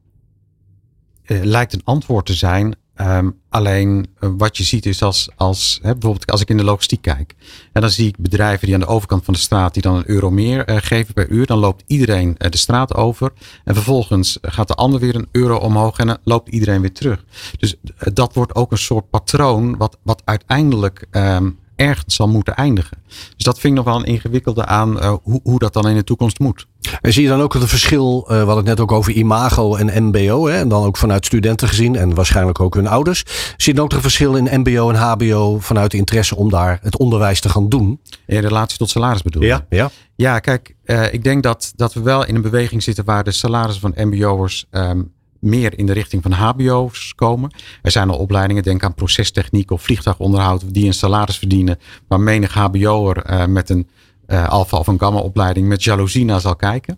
uh, 1.25 1.43
lijkt 1.43 1.73
een 1.73 1.83
antwoord 1.83 2.25
te 2.25 2.33
zijn 2.33 2.75
Ehm, 2.95 3.29
alleen 3.49 4.07
eh, 4.19 4.29
wat 4.37 4.57
je 4.57 4.63
ziet 4.63 4.85
is 4.85 5.01
als, 5.01 5.29
als 5.35 5.79
hè, 5.81 5.91
bijvoorbeeld 5.91 6.31
als 6.31 6.41
ik 6.41 6.49
in 6.49 6.57
de 6.57 6.63
logistiek 6.63 7.01
kijk. 7.01 7.35
En 7.71 7.81
dan 7.81 7.89
zie 7.89 8.07
ik 8.07 8.17
bedrijven 8.17 8.65
die 8.65 8.75
aan 8.75 8.81
de 8.81 8.87
overkant 8.87 9.25
van 9.25 9.33
de 9.33 9.39
straat 9.39 9.73
die 9.73 9.81
dan 9.81 9.95
een 9.95 10.09
euro 10.09 10.31
meer 10.31 10.69
uh, 10.69 10.77
geven 10.79 11.13
per 11.13 11.29
uur. 11.29 11.45
Dan 11.45 11.57
loopt 11.57 11.83
iedereen 11.87 12.35
uh, 12.37 12.49
de 12.49 12.57
straat 12.57 12.95
over. 12.95 13.33
En 13.63 13.73
vervolgens 13.73 14.37
gaat 14.41 14.67
de 14.67 14.73
ander 14.73 14.99
weer 14.99 15.15
een 15.15 15.27
euro 15.31 15.57
omhoog 15.57 15.97
en 15.97 16.07
dan 16.07 16.17
loopt 16.23 16.49
iedereen 16.49 16.81
weer 16.81 16.93
terug. 16.93 17.25
Dus 17.57 17.75
dat 17.97 18.33
wordt 18.33 18.55
ook 18.55 18.71
een 18.71 18.77
soort 18.77 19.09
patroon 19.09 19.77
wat, 19.77 19.97
wat 20.03 20.21
uiteindelijk 20.25 21.05
um, 21.11 21.59
ergens 21.75 22.15
zal 22.15 22.27
moeten 22.27 22.55
eindigen. 22.55 22.97
Dus 23.07 23.45
dat 23.45 23.59
vind 23.59 23.77
ik 23.77 23.83
nog 23.83 23.93
wel 23.93 24.03
een 24.03 24.13
ingewikkelde 24.13 24.65
aan 24.65 24.97
uh, 24.97 25.13
hoe, 25.23 25.39
hoe 25.43 25.59
dat 25.59 25.73
dan 25.73 25.87
in 25.87 25.95
de 25.95 26.03
toekomst 26.03 26.39
moet. 26.39 26.67
En 27.01 27.13
zie 27.13 27.23
je 27.23 27.29
dan 27.29 27.41
ook 27.41 27.53
het 27.53 27.69
verschil, 27.69 28.27
uh, 28.31 28.43
wat 28.43 28.55
het 28.55 28.65
net 28.65 28.79
ook 28.79 28.91
over 28.91 29.11
imago 29.11 29.75
en 29.75 30.07
mbo, 30.07 30.47
hè, 30.47 30.57
en 30.57 30.69
dan 30.69 30.83
ook 30.83 30.97
vanuit 30.97 31.25
studenten 31.25 31.67
gezien 31.67 31.95
en 31.95 32.13
waarschijnlijk 32.13 32.59
ook 32.59 32.75
hun 32.75 32.87
ouders. 32.87 33.23
Zie 33.57 33.71
je 33.71 33.73
dan 33.73 33.83
ook 33.83 33.93
een 33.93 34.01
verschil 34.01 34.35
in 34.35 34.59
mbo 34.59 34.89
en 34.89 34.95
hbo 34.95 35.59
vanuit 35.59 35.91
de 35.91 35.97
interesse 35.97 36.35
om 36.35 36.49
daar 36.49 36.79
het 36.81 36.97
onderwijs 36.97 37.39
te 37.39 37.49
gaan 37.49 37.69
doen? 37.69 37.99
In 38.25 38.39
relatie 38.39 38.77
tot 38.77 38.89
salaris 38.89 39.21
bedoel 39.21 39.41
je? 39.41 39.47
Ja, 39.47 39.65
ja. 39.69 39.89
ja 40.15 40.39
kijk, 40.39 40.75
uh, 40.85 41.13
ik 41.13 41.23
denk 41.23 41.43
dat, 41.43 41.73
dat 41.75 41.93
we 41.93 42.01
wel 42.01 42.25
in 42.25 42.35
een 42.35 42.41
beweging 42.41 42.83
zitten 42.83 43.05
waar 43.05 43.23
de 43.23 43.31
salarissen 43.31 43.93
van 43.93 44.07
mbo'ers 44.07 44.65
um, 44.71 45.11
meer 45.43 45.77
in 45.77 45.85
de 45.85 45.93
richting 45.93 46.23
van 46.23 46.31
HBO's 46.31 47.13
komen. 47.15 47.51
Er 47.81 47.91
zijn 47.91 48.09
al 48.09 48.17
opleidingen, 48.17 48.63
denk 48.63 48.83
aan 48.83 48.93
procestechniek 48.93 49.71
of 49.71 49.81
vliegtuigonderhoud, 49.81 50.73
die 50.73 50.85
een 50.85 50.93
salaris 50.93 51.37
verdienen, 51.37 51.79
waar 52.07 52.19
menig 52.19 52.53
HBO'er 52.53 53.29
uh, 53.29 53.45
met 53.45 53.69
een 53.69 53.87
uh, 54.27 54.49
alfa 54.49 54.77
of 54.77 54.87
een 54.87 54.99
gamma 54.99 55.19
opleiding 55.19 55.67
met 55.67 55.83
jaloezie 55.83 56.25
naar 56.25 56.41
zal 56.41 56.55
kijken. 56.55 56.97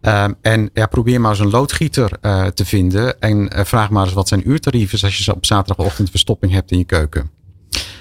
Um, 0.00 0.34
en 0.40 0.70
ja, 0.72 0.86
probeer 0.86 1.20
maar 1.20 1.30
eens 1.30 1.40
een 1.40 1.50
loodgieter 1.50 2.10
uh, 2.22 2.46
te 2.46 2.64
vinden 2.64 3.20
en 3.20 3.66
vraag 3.66 3.90
maar 3.90 4.04
eens 4.04 4.14
wat 4.14 4.28
zijn 4.28 4.50
uurtarief 4.50 4.92
is 4.92 5.04
als 5.04 5.18
je 5.18 5.34
op 5.34 5.46
zaterdagochtend 5.46 6.10
verstopping 6.10 6.52
hebt 6.52 6.70
in 6.70 6.78
je 6.78 6.84
keuken. 6.84 7.37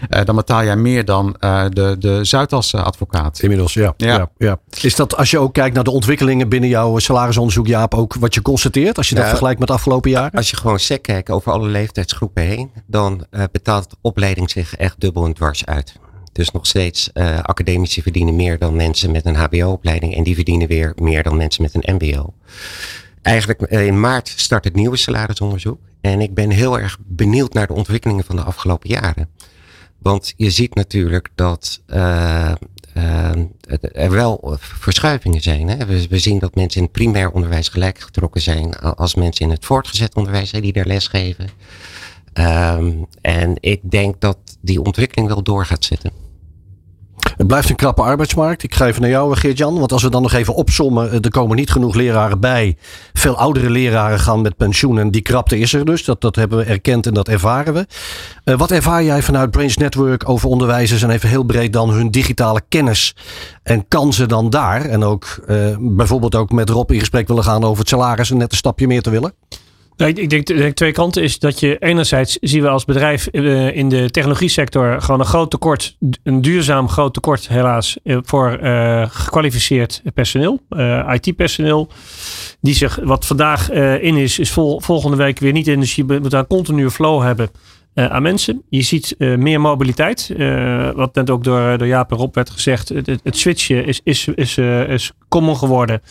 Uh, 0.09 0.23
dan 0.23 0.35
betaal 0.35 0.63
jij 0.63 0.75
meer 0.75 1.05
dan 1.05 1.35
uh, 1.39 1.65
de, 1.69 1.95
de 1.99 2.23
Zuidas 2.23 2.75
advocaat. 2.75 3.39
Inmiddels, 3.39 3.73
ja. 3.73 3.93
Ja. 3.97 4.15
ja. 4.15 4.29
ja. 4.37 4.59
Is 4.81 4.95
dat 4.95 5.17
als 5.17 5.31
je 5.31 5.39
ook 5.39 5.53
kijkt 5.53 5.75
naar 5.75 5.83
de 5.83 5.91
ontwikkelingen 5.91 6.49
binnen 6.49 6.69
jouw 6.69 6.99
salarisonderzoek, 6.99 7.67
Jaap, 7.67 7.93
ook 7.93 8.15
wat 8.19 8.33
je 8.33 8.41
constateert 8.41 8.97
als 8.97 9.09
je 9.09 9.15
dat 9.15 9.27
vergelijkt 9.27 9.59
met 9.59 9.67
de 9.67 9.73
afgelopen 9.73 10.11
jaren? 10.11 10.31
Als 10.31 10.49
je 10.49 10.55
gewoon 10.55 10.79
sec 10.79 11.01
kijkt 11.01 11.29
over 11.29 11.51
alle 11.51 11.67
leeftijdsgroepen 11.67 12.43
heen, 12.43 12.71
dan 12.85 13.25
uh, 13.31 13.43
betaalt 13.51 13.95
opleiding 14.01 14.49
zich 14.49 14.75
echt 14.75 14.99
dubbel 14.99 15.25
en 15.25 15.33
dwars 15.33 15.65
uit. 15.65 15.95
Dus 16.31 16.51
nog 16.51 16.65
steeds 16.65 17.09
uh, 17.13 17.39
academici 17.39 18.01
verdienen 18.01 18.35
meer 18.35 18.57
dan 18.57 18.75
mensen 18.75 19.11
met 19.11 19.25
een 19.25 19.35
HBO-opleiding 19.35 20.15
en 20.15 20.23
die 20.23 20.35
verdienen 20.35 20.67
weer 20.67 20.93
meer 20.95 21.23
dan 21.23 21.37
mensen 21.37 21.61
met 21.61 21.73
een 21.75 21.95
MBO. 21.95 22.33
Eigenlijk 23.21 23.61
in 23.61 23.99
maart 23.99 24.33
start 24.35 24.63
het 24.63 24.75
nieuwe 24.75 24.97
salarisonderzoek. 24.97 25.79
En 26.01 26.21
ik 26.21 26.33
ben 26.33 26.49
heel 26.49 26.79
erg 26.79 26.97
benieuwd 27.05 27.53
naar 27.53 27.67
de 27.67 27.73
ontwikkelingen 27.73 28.23
van 28.23 28.35
de 28.35 28.41
afgelopen 28.41 28.89
jaren. 28.89 29.29
Want 29.97 30.33
je 30.37 30.49
ziet 30.49 30.75
natuurlijk 30.75 31.29
dat 31.35 31.81
uh, 31.87 32.51
uh, 32.97 33.31
er 33.91 34.11
wel 34.11 34.57
verschuivingen 34.59 35.41
zijn. 35.41 35.67
Hè? 35.67 35.85
We, 35.85 36.19
zien 36.19 36.39
dat 36.39 36.55
mensen 36.55 36.77
in 36.77 36.83
het 36.83 36.95
primair 36.95 37.31
onderwijs 37.31 37.69
gelijk 37.69 37.99
getrokken 37.99 38.41
zijn 38.41 38.79
als 38.79 39.15
mensen 39.15 39.45
in 39.45 39.51
het 39.51 39.65
voortgezet 39.65 40.15
onderwijs 40.15 40.51
hè, 40.51 40.61
die 40.61 40.73
daar 40.73 40.85
lesgeven. 40.85 41.49
Um, 42.33 43.07
en 43.21 43.53
ik 43.59 43.79
denk 43.83 44.21
dat 44.21 44.37
die 44.61 44.81
ontwikkeling 44.81 45.27
wel 45.27 45.43
door 45.43 45.65
gaat 45.65 45.85
zetten. 45.85 46.26
Het 47.37 47.47
blijft 47.47 47.69
een 47.69 47.75
krappe 47.75 48.01
arbeidsmarkt. 48.01 48.63
Ik 48.63 48.75
ga 48.75 48.87
even 48.87 49.01
naar 49.01 49.09
jou, 49.09 49.35
Geert-Jan. 49.35 49.79
Want 49.79 49.91
als 49.91 50.03
we 50.03 50.09
dan 50.09 50.21
nog 50.21 50.33
even 50.33 50.55
opsommen, 50.55 51.21
er 51.21 51.29
komen 51.29 51.55
niet 51.55 51.71
genoeg 51.71 51.95
leraren 51.95 52.39
bij. 52.39 52.77
Veel 53.13 53.37
oudere 53.37 53.69
leraren 53.69 54.19
gaan 54.19 54.41
met 54.41 54.57
pensioen 54.57 54.99
en 54.99 55.11
die 55.11 55.21
krapte 55.21 55.59
is 55.59 55.73
er 55.73 55.85
dus. 55.85 56.05
Dat, 56.05 56.21
dat 56.21 56.35
hebben 56.35 56.57
we 56.57 56.63
erkend 56.63 57.05
en 57.07 57.13
dat 57.13 57.27
ervaren 57.27 57.73
we. 57.73 57.87
Uh, 58.45 58.57
wat 58.57 58.71
ervaar 58.71 59.03
jij 59.03 59.21
vanuit 59.21 59.51
Brains 59.51 59.77
Network 59.77 60.29
over 60.29 60.49
onderwijzers 60.49 61.01
en 61.01 61.09
even 61.09 61.29
heel 61.29 61.43
breed 61.43 61.73
dan 61.73 61.89
hun 61.89 62.11
digitale 62.11 62.61
kennis 62.69 63.15
en 63.63 63.87
kansen 63.87 64.27
dan 64.27 64.49
daar? 64.49 64.81
En 64.81 65.03
ook 65.03 65.39
bijvoorbeeld 65.79 66.35
ook 66.35 66.51
met 66.51 66.69
Rob 66.69 66.91
in 66.91 66.99
gesprek 66.99 67.27
willen 67.27 67.43
gaan 67.43 67.63
over 67.63 67.79
het 67.79 67.89
salaris 67.89 68.31
en 68.31 68.37
net 68.37 68.51
een 68.51 68.57
stapje 68.57 68.87
meer 68.87 69.01
te 69.01 69.09
willen? 69.09 69.33
Ik 69.97 70.29
denk, 70.29 70.49
ik 70.49 70.57
denk 70.57 70.75
twee 70.75 70.91
kanten 70.91 71.23
is 71.23 71.39
dat 71.39 71.59
je 71.59 71.77
enerzijds 71.77 72.37
zien 72.41 72.61
we 72.61 72.69
als 72.69 72.85
bedrijf 72.85 73.27
uh, 73.31 73.75
in 73.75 73.89
de 73.89 74.09
technologie 74.09 74.49
sector 74.49 75.01
gewoon 75.01 75.19
een 75.19 75.25
groot 75.25 75.51
tekort, 75.51 75.97
een 76.23 76.41
duurzaam 76.41 76.89
groot 76.89 77.13
tekort 77.13 77.47
helaas 77.47 77.97
uh, 78.03 78.17
voor 78.23 78.59
uh, 78.63 79.05
gekwalificeerd 79.09 80.01
personeel, 80.13 80.61
IT-personeel, 81.13 81.89
die 82.61 82.73
zich 82.73 82.99
wat 83.03 83.25
vandaag 83.25 83.71
in 83.71 84.17
is, 84.17 84.39
is 84.39 84.51
vol, 84.51 84.81
volgende 84.81 85.17
week 85.17 85.39
weer 85.39 85.51
niet 85.51 85.67
in. 85.67 85.79
Dus 85.79 85.95
je 85.95 86.03
moet 86.03 86.31
daar 86.31 86.39
een 86.39 86.47
continue 86.47 86.91
flow 86.91 87.21
hebben 87.21 87.49
aan 87.93 88.21
mensen. 88.21 88.63
Je 88.69 88.81
ziet 88.81 89.15
meer 89.17 89.61
mobiliteit, 89.61 90.33
wat 90.95 91.15
net 91.15 91.29
ook 91.29 91.43
door, 91.43 91.77
door 91.77 91.87
Jaap 91.87 92.11
en 92.11 92.17
Rob 92.17 92.35
werd 92.35 92.49
gezegd. 92.49 92.89
Het, 92.89 93.07
het 93.23 93.37
switchen 93.37 93.85
is, 93.85 94.01
is, 94.03 94.27
is, 94.27 94.57
is 94.87 95.11
common 95.27 95.57
geworden. 95.57 96.01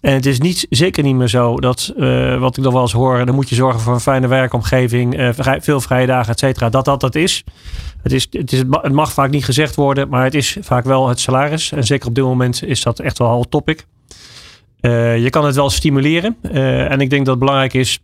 En 0.00 0.12
het 0.12 0.26
is 0.26 0.40
niet, 0.40 0.66
zeker 0.70 1.02
niet 1.02 1.14
meer 1.14 1.28
zo 1.28 1.56
dat, 1.56 1.92
uh, 1.96 2.38
wat 2.40 2.56
ik 2.56 2.64
nog 2.64 2.72
wel 2.72 2.82
eens 2.82 2.92
hoor, 2.92 3.26
dan 3.26 3.34
moet 3.34 3.48
je 3.48 3.54
zorgen 3.54 3.80
voor 3.80 3.94
een 3.94 4.00
fijne 4.00 4.26
werkomgeving, 4.26 5.32
vrij, 5.34 5.62
veel 5.62 5.80
vrije 5.80 6.06
dagen, 6.06 6.32
et 6.32 6.38
cetera. 6.38 6.68
Dat 6.68 6.84
dat 6.84 7.00
dat 7.00 7.14
is. 7.14 7.44
Het, 8.02 8.12
is, 8.12 8.26
het, 8.30 8.52
is. 8.52 8.58
het 8.58 8.92
mag 8.92 9.12
vaak 9.12 9.30
niet 9.30 9.44
gezegd 9.44 9.74
worden, 9.74 10.08
maar 10.08 10.24
het 10.24 10.34
is 10.34 10.56
vaak 10.60 10.84
wel 10.84 11.08
het 11.08 11.20
salaris. 11.20 11.72
En 11.72 11.84
zeker 11.84 12.08
op 12.08 12.14
dit 12.14 12.24
moment 12.24 12.64
is 12.64 12.82
dat 12.82 12.98
echt 13.00 13.18
wel 13.18 13.28
hot 13.28 13.50
topic. 13.50 13.86
Uh, 14.80 15.22
je 15.22 15.30
kan 15.30 15.44
het 15.44 15.54
wel 15.54 15.70
stimuleren. 15.70 16.36
en 16.88 17.00
ik 17.00 17.10
denk 17.10 17.24
dat 17.24 17.34
het 17.34 17.44
belangrijk 17.44 17.74
is, 17.74 17.98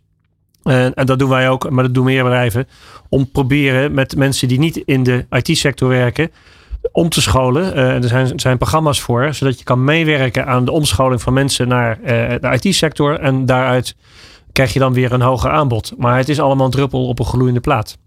en 0.63 1.05
dat 1.05 1.19
doen 1.19 1.29
wij 1.29 1.49
ook, 1.49 1.69
maar 1.69 1.83
dat 1.83 1.93
doen 1.93 2.05
meer 2.05 2.23
bedrijven, 2.23 2.67
om 3.09 3.31
proberen 3.31 3.93
met 3.93 4.15
mensen 4.15 4.47
die 4.47 4.59
niet 4.59 4.77
in 4.77 5.03
de 5.03 5.25
IT-sector 5.29 5.89
werken, 5.89 6.31
om 6.91 7.09
te 7.09 7.21
scholen. 7.21 7.77
Uh, 7.77 8.03
er 8.03 8.07
zijn, 8.07 8.39
zijn 8.39 8.57
programma's 8.57 9.01
voor, 9.01 9.33
zodat 9.33 9.57
je 9.57 9.63
kan 9.63 9.83
meewerken 9.83 10.45
aan 10.45 10.65
de 10.65 10.71
omscholing 10.71 11.21
van 11.21 11.33
mensen 11.33 11.67
naar 11.67 11.99
uh, 11.99 12.07
de 12.07 12.57
IT-sector. 12.59 13.19
En 13.19 13.45
daaruit 13.45 13.95
krijg 14.51 14.73
je 14.73 14.79
dan 14.79 14.93
weer 14.93 15.11
een 15.11 15.21
hoger 15.21 15.49
aanbod. 15.49 15.93
Maar 15.97 16.17
het 16.17 16.29
is 16.29 16.39
allemaal 16.39 16.65
een 16.65 16.71
druppel 16.71 17.07
op 17.07 17.19
een 17.19 17.25
gloeiende 17.25 17.59
plaat. 17.59 17.97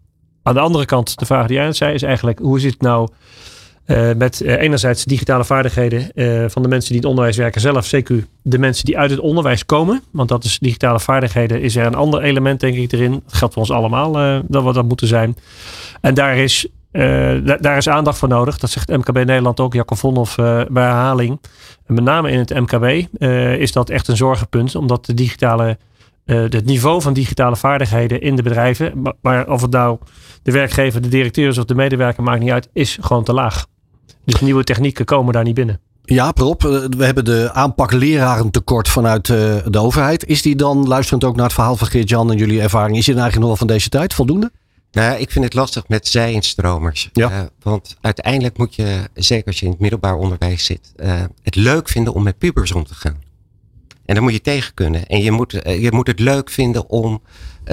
Aan 0.43 0.55
de 0.55 0.61
andere 0.61 0.85
kant, 0.85 1.19
de 1.19 1.27
vraag 1.27 1.47
die 1.47 1.57
jij 1.57 1.73
zei, 1.73 1.95
is 1.95 2.03
eigenlijk 2.03 2.38
hoe 2.38 2.61
zit 2.61 2.73
het 2.73 2.81
nou 2.81 3.09
uh, 3.87 4.11
met 4.17 4.41
enerzijds 4.41 5.05
digitale 5.05 5.45
vaardigheden 5.45 6.11
van 6.51 6.62
de 6.62 6.69
mensen 6.69 6.91
die 6.91 7.01
het 7.01 7.09
onderwijs 7.09 7.37
werken 7.37 7.61
zelf, 7.61 7.95
CQ, 7.97 8.14
de 8.43 8.59
mensen 8.59 8.85
die 8.85 8.99
uit 8.99 9.11
het 9.11 9.21
onderwijs 9.21 9.67
komen. 9.67 10.03
Want 10.11 10.29
dat 10.29 10.45
is 10.45 10.59
digitale 10.59 11.01
vaardigheden, 11.01 11.61
is 11.61 11.77
er 11.77 11.87
een 11.87 11.95
ander 11.95 12.23
element 12.23 12.61
denk 12.61 12.77
ik 12.77 12.93
erin. 12.93 13.11
Dat 13.12 13.35
geldt 13.35 13.55
voor 13.55 13.62
ons 13.62 13.73
allemaal 13.73 14.12
dat 14.47 14.64
we 14.64 14.73
dat 14.73 14.88
moeten 14.88 15.07
zijn. 15.07 15.37
En 16.01 16.14
daar 16.14 16.37
is 16.37 16.69
daar 17.61 17.77
is 17.77 17.89
aandacht 17.89 18.19
voor 18.19 18.29
nodig. 18.29 18.59
Dat 18.59 18.71
zegt 18.71 18.89
MKB 18.89 19.15
Nederland 19.15 19.61
ook, 19.61 19.75
Jacob 19.75 19.99
Vonhoff 19.99 20.37
uh, 20.37 20.61
bij 20.69 20.83
herhaling. 20.83 21.41
En 21.87 21.95
met 21.95 22.05
name 22.05 22.31
in 22.31 22.39
het 22.39 22.55
MKB 22.55 23.07
uh, 23.19 23.55
is 23.55 23.73
dat 23.73 23.91
echt 23.91 24.09
een 24.09 24.17
zorgenpunt. 24.17 24.75
Omdat 24.75 25.07
de 25.07 25.15
digitale, 25.15 25.79
het 26.25 26.65
niveau 26.65 27.03
van 27.03 27.13
digitale 27.13 27.57
vaardigheden 27.57 28.21
in 28.21 28.37
de 28.37 28.43
bedrijven, 28.43 29.03
maar, 29.21 29.49
of 29.49 29.63
het 29.63 29.71
nou 29.71 29.99
de 30.43 30.53
werkgever, 30.53 31.03
de 31.03 31.09
directeur 31.09 31.49
is 31.49 31.59
of 31.59 31.65
de 31.65 31.75
medewerker, 31.75 32.23
maakt 32.23 32.41
niet 32.41 32.51
uit, 32.51 32.69
is 32.73 32.99
gewoon 33.01 33.25
te 33.25 33.33
laag. 33.33 33.67
Dus 34.25 34.41
nieuwe 34.41 34.65
technieken 34.65 35.05
komen 35.05 35.33
daar 35.33 35.45
niet 35.45 35.55
binnen. 35.55 35.81
Ja, 36.03 36.33
Rob, 36.35 36.63
we 36.97 37.05
hebben 37.05 37.25
de 37.25 37.51
aanpak 37.53 37.93
lerarentekort 37.93 38.89
vanuit 38.89 39.27
de 39.27 39.79
overheid. 39.79 40.27
Is 40.27 40.43
die 40.43 40.57
dan, 40.57 40.87
luisterend 40.87 41.25
ook 41.25 41.37
naar 41.37 41.45
het 41.45 41.55
verhaal 41.55 41.77
van 41.77 41.87
Geert-Jan 41.87 42.31
en 42.31 42.37
jullie 42.37 42.61
ervaring, 42.61 42.97
is 42.97 43.05
die 43.05 43.15
eigenlijk 43.15 43.49
nog 43.49 43.59
wel 43.59 43.67
van 43.67 43.77
deze 43.77 43.89
tijd 43.89 44.15
voldoende? 44.15 44.51
Nou, 44.99 45.21
ik 45.21 45.31
vind 45.31 45.45
het 45.45 45.55
lastig 45.55 45.89
met 45.89 46.09
zij-instromers. 46.09 47.09
Ja. 47.13 47.31
Uh, 47.31 47.47
want 47.63 47.97
uiteindelijk 48.01 48.59
moet 48.59 48.75
je, 48.75 49.09
zeker 49.15 49.47
als 49.47 49.59
je 49.59 49.65
in 49.65 49.71
het 49.71 49.81
middelbaar 49.81 50.15
onderwijs 50.15 50.65
zit, 50.65 50.93
uh, 50.97 51.23
het 51.43 51.55
leuk 51.55 51.89
vinden 51.89 52.15
om 52.15 52.23
met 52.23 52.39
pubers 52.39 52.73
om 52.73 52.85
te 52.85 52.95
gaan. 52.95 53.23
En 54.05 54.15
dan 54.15 54.23
moet 54.23 54.33
je 54.33 54.41
tegen 54.41 54.75
kunnen. 54.75 55.07
En 55.07 55.23
je 55.23 55.31
moet, 55.31 55.67
uh, 55.67 55.83
je 55.83 55.93
moet 55.93 56.07
het 56.07 56.19
leuk 56.19 56.51
vinden 56.51 56.89
om 56.89 57.23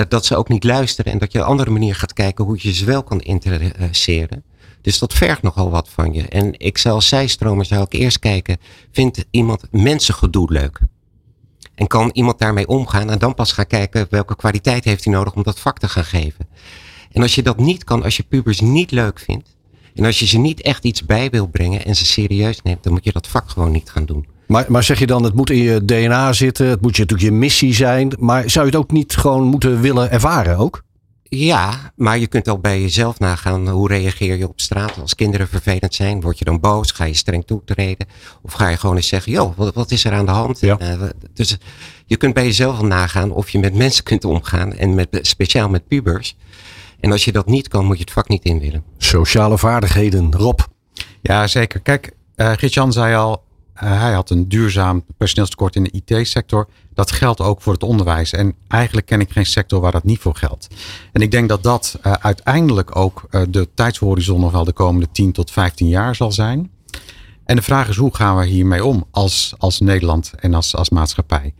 dat 0.08 0.26
ze 0.26 0.36
ook 0.36 0.50
niet 0.50 0.64
luisteren. 0.64 1.12
En 1.12 1.18
dat 1.18 1.32
je 1.32 1.38
op 1.38 1.44
een 1.44 1.50
andere 1.50 1.70
manier 1.70 1.96
gaat 1.96 2.14
kijken 2.14 2.46
hoe 2.46 2.58
je 2.60 2.74
ze 2.74 2.86
wel 2.86 3.04
kan 3.04 3.20
interesseren. 3.20 4.44
Dus 4.82 5.00
dat 5.00 5.14
vergt 5.14 5.42
nogal 5.42 5.70
wat 5.70 5.90
van 5.90 6.14
je. 6.14 6.28
En 6.28 6.60
ik 6.60 6.78
zou 6.78 6.96
als 6.96 7.08
zijstromer 7.08 7.66
zou 7.66 7.84
ik 7.84 7.94
eerst 7.94 8.20
kijken, 8.20 8.58
vindt 8.92 9.26
iemand 9.32 9.64
mensengedoe 9.72 10.52
leuk? 10.52 10.80
En 11.76 11.88
kan 11.88 12.10
iemand 12.14 12.40
daarmee 12.40 12.68
omgaan? 12.68 13.10
En 13.10 13.20
dan 13.20 13.34
pas 13.34 13.52
gaan 13.52 13.68
kijken 13.68 14.08
welke 14.10 14.36
kwaliteit 14.36 14.84
heeft 14.84 15.04
hij 15.04 15.14
nodig 15.14 15.34
om 15.34 15.44
dat 15.44 15.60
vak 15.60 15.80
te 15.80 15.90
gaan 15.90 16.06
geven. 16.06 16.48
En 17.15 17.21
als 17.21 17.36
je 17.36 17.43
dat 17.43 17.58
niet 17.58 17.84
kan, 17.84 18.04
als 18.04 18.17
je 18.17 18.23
pubers 18.23 18.60
niet 18.60 18.91
leuk 18.91 19.19
vindt. 19.19 19.56
En 19.95 20.06
als 20.06 20.19
je 20.19 20.25
ze 20.25 20.38
niet 20.38 20.62
echt 20.62 20.84
iets 20.84 21.06
bij 21.06 21.30
wil 21.30 21.47
brengen 21.47 21.86
en 21.86 21.95
ze 21.95 22.06
serieus 22.06 22.62
neemt, 22.62 22.84
dan 22.84 22.93
moet 22.93 23.04
je 23.04 23.12
dat 23.12 23.28
vak 23.28 23.49
gewoon 23.49 23.71
niet 23.71 23.89
gaan 23.89 24.06
doen. 24.06 24.25
Maar, 24.47 24.65
maar 24.67 24.84
zeg 24.84 24.99
je 24.99 25.08
dan, 25.08 25.23
het 25.23 25.34
moet 25.34 25.49
in 25.49 25.58
je 25.58 25.86
DNA 25.86 26.34
zitten, 26.34 26.67
het 26.67 26.82
moet 26.82 26.95
je 26.95 27.01
natuurlijk 27.01 27.30
je 27.30 27.38
missie 27.38 27.73
zijn. 27.73 28.13
Maar 28.19 28.49
zou 28.49 28.65
je 28.65 28.71
het 28.71 28.82
ook 28.82 28.91
niet 28.91 29.15
gewoon 29.15 29.43
moeten 29.43 29.82
willen 29.82 30.12
ervaren 30.12 30.58
ook? 30.58 30.84
Ja, 31.30 31.91
maar 31.95 32.17
je 32.17 32.28
kunt 32.28 32.49
ook 32.49 32.62
bij 32.62 32.82
jezelf 32.82 33.19
nagaan 33.19 33.69
hoe 33.69 33.88
reageer 33.88 34.38
je 34.38 34.47
op 34.47 34.62
straat 34.62 34.97
als 35.01 35.15
kinderen 35.15 35.47
vervelend 35.47 35.93
zijn. 35.93 36.21
Word 36.21 36.39
je 36.39 36.45
dan 36.45 36.60
boos? 36.60 36.91
Ga 36.91 37.04
je 37.04 37.13
streng 37.13 37.45
toetreden? 37.45 38.08
Of 38.41 38.54
ga 38.54 38.67
je 38.67 38.78
gewoon 38.78 38.95
eens 38.95 39.08
zeggen, 39.08 39.32
joh, 39.32 39.58
wat, 39.58 39.73
wat 39.73 39.91
is 39.91 40.06
er 40.06 40.12
aan 40.12 40.25
de 40.25 40.32
hand? 40.32 40.60
Ja. 40.60 40.78
Uh, 40.82 41.04
dus 41.34 41.58
je 42.06 42.17
kunt 42.17 42.34
bij 42.34 42.45
jezelf 42.45 42.78
al 42.78 42.86
nagaan 42.86 43.32
of 43.32 43.49
je 43.49 43.60
met 43.60 43.75
mensen 43.75 44.04
kunt 44.04 44.25
omgaan. 44.25 44.73
En 44.73 44.95
met, 44.95 45.08
speciaal 45.21 45.69
met 45.69 45.88
pubers. 45.88 46.36
En 47.06 47.12
als 47.12 47.26
je 47.26 47.32
dat 47.32 47.46
niet 47.46 47.68
kan, 47.68 47.86
moet 47.86 47.98
je 47.98 48.04
het 48.04 48.12
vak 48.12 48.28
niet 48.28 48.44
in 48.44 48.60
willen. 48.60 48.84
Sociale 48.98 49.58
vaardigheden, 49.58 50.34
Rob. 50.36 50.60
Ja, 51.22 51.48
zeker. 51.48 51.80
Kijk, 51.80 52.12
uh, 52.36 52.52
Geert-Jan 52.52 52.94
zei 52.94 53.15
al, 53.15 53.44
uh, 53.84 54.02
hij 54.02 54.13
had 54.13 54.30
een 54.30 54.50
duurzaam 54.50 55.04
personeelstekort 55.18 55.76
in 55.76 55.84
de 55.84 55.91
IT-sector. 55.91 56.68
Dat 56.94 57.12
geldt 57.12 57.41
ook 57.41 57.62
voor 57.62 57.74
het 57.74 57.84
onderwijs. 57.84 58.32
En 58.32 58.56
eigenlijk 58.68 59.06
ken 59.06 59.20
ik 59.20 59.32
geen 59.32 59.46
sector 59.46 59.82
waar 59.82 59.91
dat 59.91 60.04
niet 60.04 60.20
voor 60.20 60.36
geldt. 60.36 60.68
En 61.12 61.22
ik 61.22 61.32
denk 61.32 61.50
dat 61.50 61.63
dat 61.63 62.00
uh, 62.04 62.13
uiteindelijk 62.13 62.96
ook 62.96 63.28
uh, 63.32 63.41
de 63.50 63.70
tijdshorizon 63.74 64.39
nog 64.39 64.52
wel 64.52 64.65
de 64.65 64.74
komende 64.74 65.08
10 65.12 65.32
tot 65.32 65.52
15 65.52 65.88
jaar 65.88 66.15
zal 66.15 66.32
zijn. 66.32 66.72
En 67.46 67.56
de 67.56 67.62
vraag 67.62 67.88
is 67.88 67.96
hoe 67.96 68.15
gaan 68.15 68.38
we 68.38 68.46
hiermee 68.46 68.86
om 68.86 69.06
als, 69.12 69.54
als 69.58 69.80
Nederland 69.80 70.34
en 70.39 70.54
als, 70.54 70.76
als 70.76 70.89
maatschappij. 70.89 71.54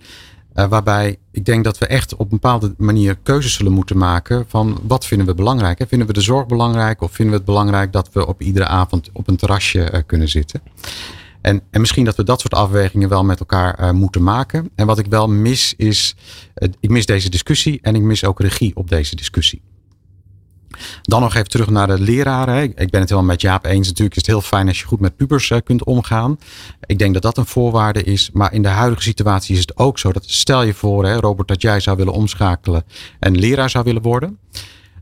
Uh, 0.56 0.68
waarbij 0.68 1.18
ik 1.32 1.46
denk 1.46 1.64
dat 1.64 1.78
we 1.78 1.88
echt 1.88 2.14
op 2.14 2.20
een 2.20 2.40
bepaalde 2.40 2.74
manier 2.78 3.18
keuzes 3.24 3.54
zullen 3.54 3.72
moeten 3.72 3.98
maken 3.98 4.46
van 4.48 4.80
wat 4.88 5.06
vinden 5.06 5.28
we 5.28 5.34
belangrijk. 5.34 5.80
Hè? 5.80 5.88
Vinden 5.88 6.08
we 6.08 6.14
de 6.14 6.22
zorg 6.22 6.46
belangrijk 6.46 7.02
of 7.02 7.12
vinden 7.12 7.34
we 7.34 7.38
het 7.38 7.48
belangrijk 7.48 7.92
dat 7.92 8.10
we 8.14 8.28
op 8.28 8.42
iedere 8.42 8.66
avond 8.66 9.10
op 9.14 9.28
een 9.28 9.36
terrasje 9.36 10.04
kunnen 10.06 10.30
zitten. 10.30 10.62
En, 11.42 11.62
en 11.72 11.80
misschien 11.80 12.06
dat 12.06 12.16
we 12.16 12.24
dat 12.24 12.42
soort 12.42 12.54
afwegingen 12.54 13.10
wel 13.10 13.24
met 13.24 13.40
elkaar 13.40 13.80
uh, 13.80 13.92
moeten 13.92 14.24
maken. 14.24 14.70
En 14.76 14.86
wat 14.86 15.00
ik 15.00 15.06
wel 15.06 15.28
mis 15.28 15.74
is, 15.78 16.16
ik 16.80 16.90
mis 16.90 17.06
deze 17.06 17.30
discussie 17.30 17.80
en 17.82 17.96
ik 17.96 18.02
mis 18.02 18.26
ook 18.26 18.40
regie 18.40 18.76
op 18.76 18.90
deze 18.90 19.16
discussie. 19.16 19.62
Dan 21.02 21.22
nog 21.22 21.36
even 21.36 21.50
terug 21.50 21.70
naar 21.70 21.88
de 21.88 22.00
leraren. 22.00 22.64
Ik 22.64 22.90
ben 22.90 23.00
het 23.00 23.10
helemaal 23.10 23.32
met 23.32 23.42
Jaap 23.42 23.66
eens. 23.66 23.88
Natuurlijk 23.88 24.16
is 24.16 24.22
het 24.22 24.32
heel 24.32 24.42
fijn 24.42 24.68
als 24.68 24.80
je 24.80 24.86
goed 24.86 25.00
met 25.00 25.16
pubers 25.16 25.50
uh, 25.50 25.58
kunt 25.64 25.84
omgaan. 25.84 26.38
Ik 26.86 27.00
denk 27.00 27.14
dat 27.14 27.22
dat 27.22 27.38
een 27.38 27.46
voorwaarde 27.46 28.04
is. 28.04 28.30
Maar 28.34 28.54
in 28.54 28.62
de 28.62 28.68
huidige 28.68 29.02
situatie 29.02 29.56
is 29.56 29.62
het 29.62 29.78
ook 29.78 30.00
zo. 30.00 30.12
Dat 30.12 30.24
stel 30.30 30.64
je 30.64 30.74
voor, 30.74 31.08
Robert, 31.10 31.48
dat 31.48 31.62
jij 31.62 31.80
zou 31.80 31.98
willen 31.98 32.14
omschakelen 32.14 32.84
en 33.20 33.38
leraar 33.38 33.70
zou 33.70 33.84
willen 33.84 34.02
worden. 34.02 34.40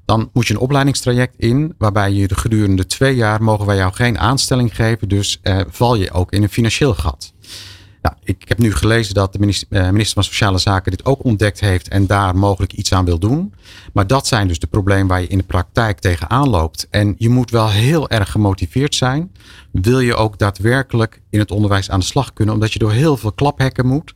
Dan 0.06 0.30
moet 0.34 0.48
je 0.48 0.54
een 0.54 0.60
opleidingstraject 0.60 1.36
in, 1.38 1.76
waarbij 1.78 2.12
je 2.12 2.28
de 2.28 2.36
gedurende 2.36 2.86
twee 2.86 3.16
jaar 3.16 3.44
mogen 3.44 3.66
wij 3.66 3.76
jou 3.76 3.94
geen 3.94 4.20
aanstelling 4.20 4.76
geven. 4.76 5.10
Dus 5.10 5.40
uh, 5.44 5.62
val 5.70 5.96
je 5.96 6.12
ook 6.12 6.32
in 6.32 6.44
een 6.44 6.50
financieel 6.50 6.94
gat. 6.94 7.34
Nou, 8.04 8.16
ik 8.24 8.44
heb 8.48 8.58
nu 8.58 8.74
gelezen 8.74 9.14
dat 9.14 9.34
de 9.34 9.40
minister, 9.40 9.68
uh, 9.70 9.90
minister 9.90 10.14
van 10.14 10.24
Sociale 10.24 10.58
Zaken 10.58 10.92
dit 10.92 11.06
ook 11.06 11.24
ontdekt 11.24 11.60
heeft 11.60 11.88
en 11.88 12.08
daar 12.08 12.36
mogelijk 12.36 12.74
iets 12.74 12.94
aan 12.94 13.06
wil 13.06 13.20
doen. 13.20 13.54
Maar 13.94 14.08
dat 14.08 14.28
zijn 14.28 14.48
dus 14.48 14.60
de 14.60 14.68
problemen 14.68 15.08
waar 15.08 15.22
je 15.22 15.28
in 15.28 15.38
de 15.38 15.44
praktijk 15.44 16.00
tegenaan 16.00 16.50
loopt. 16.50 16.88
En 16.90 17.16
je 17.18 17.30
moet 17.30 17.52
wel 17.52 17.70
heel 17.70 18.10
erg 18.10 18.32
gemotiveerd 18.32 18.96
zijn. 18.96 19.32
Wil 19.72 20.00
je 20.00 20.16
ook 20.16 20.38
daadwerkelijk 20.38 21.22
in 21.30 21.40
het 21.40 21.52
onderwijs 21.52 21.90
aan 21.90 22.00
de 22.00 22.06
slag 22.06 22.34
kunnen, 22.34 22.54
omdat 22.54 22.74
je 22.74 22.80
door 22.80 22.92
heel 22.92 23.18
veel 23.18 23.32
klaphekken 23.32 23.88
moet. 23.88 24.14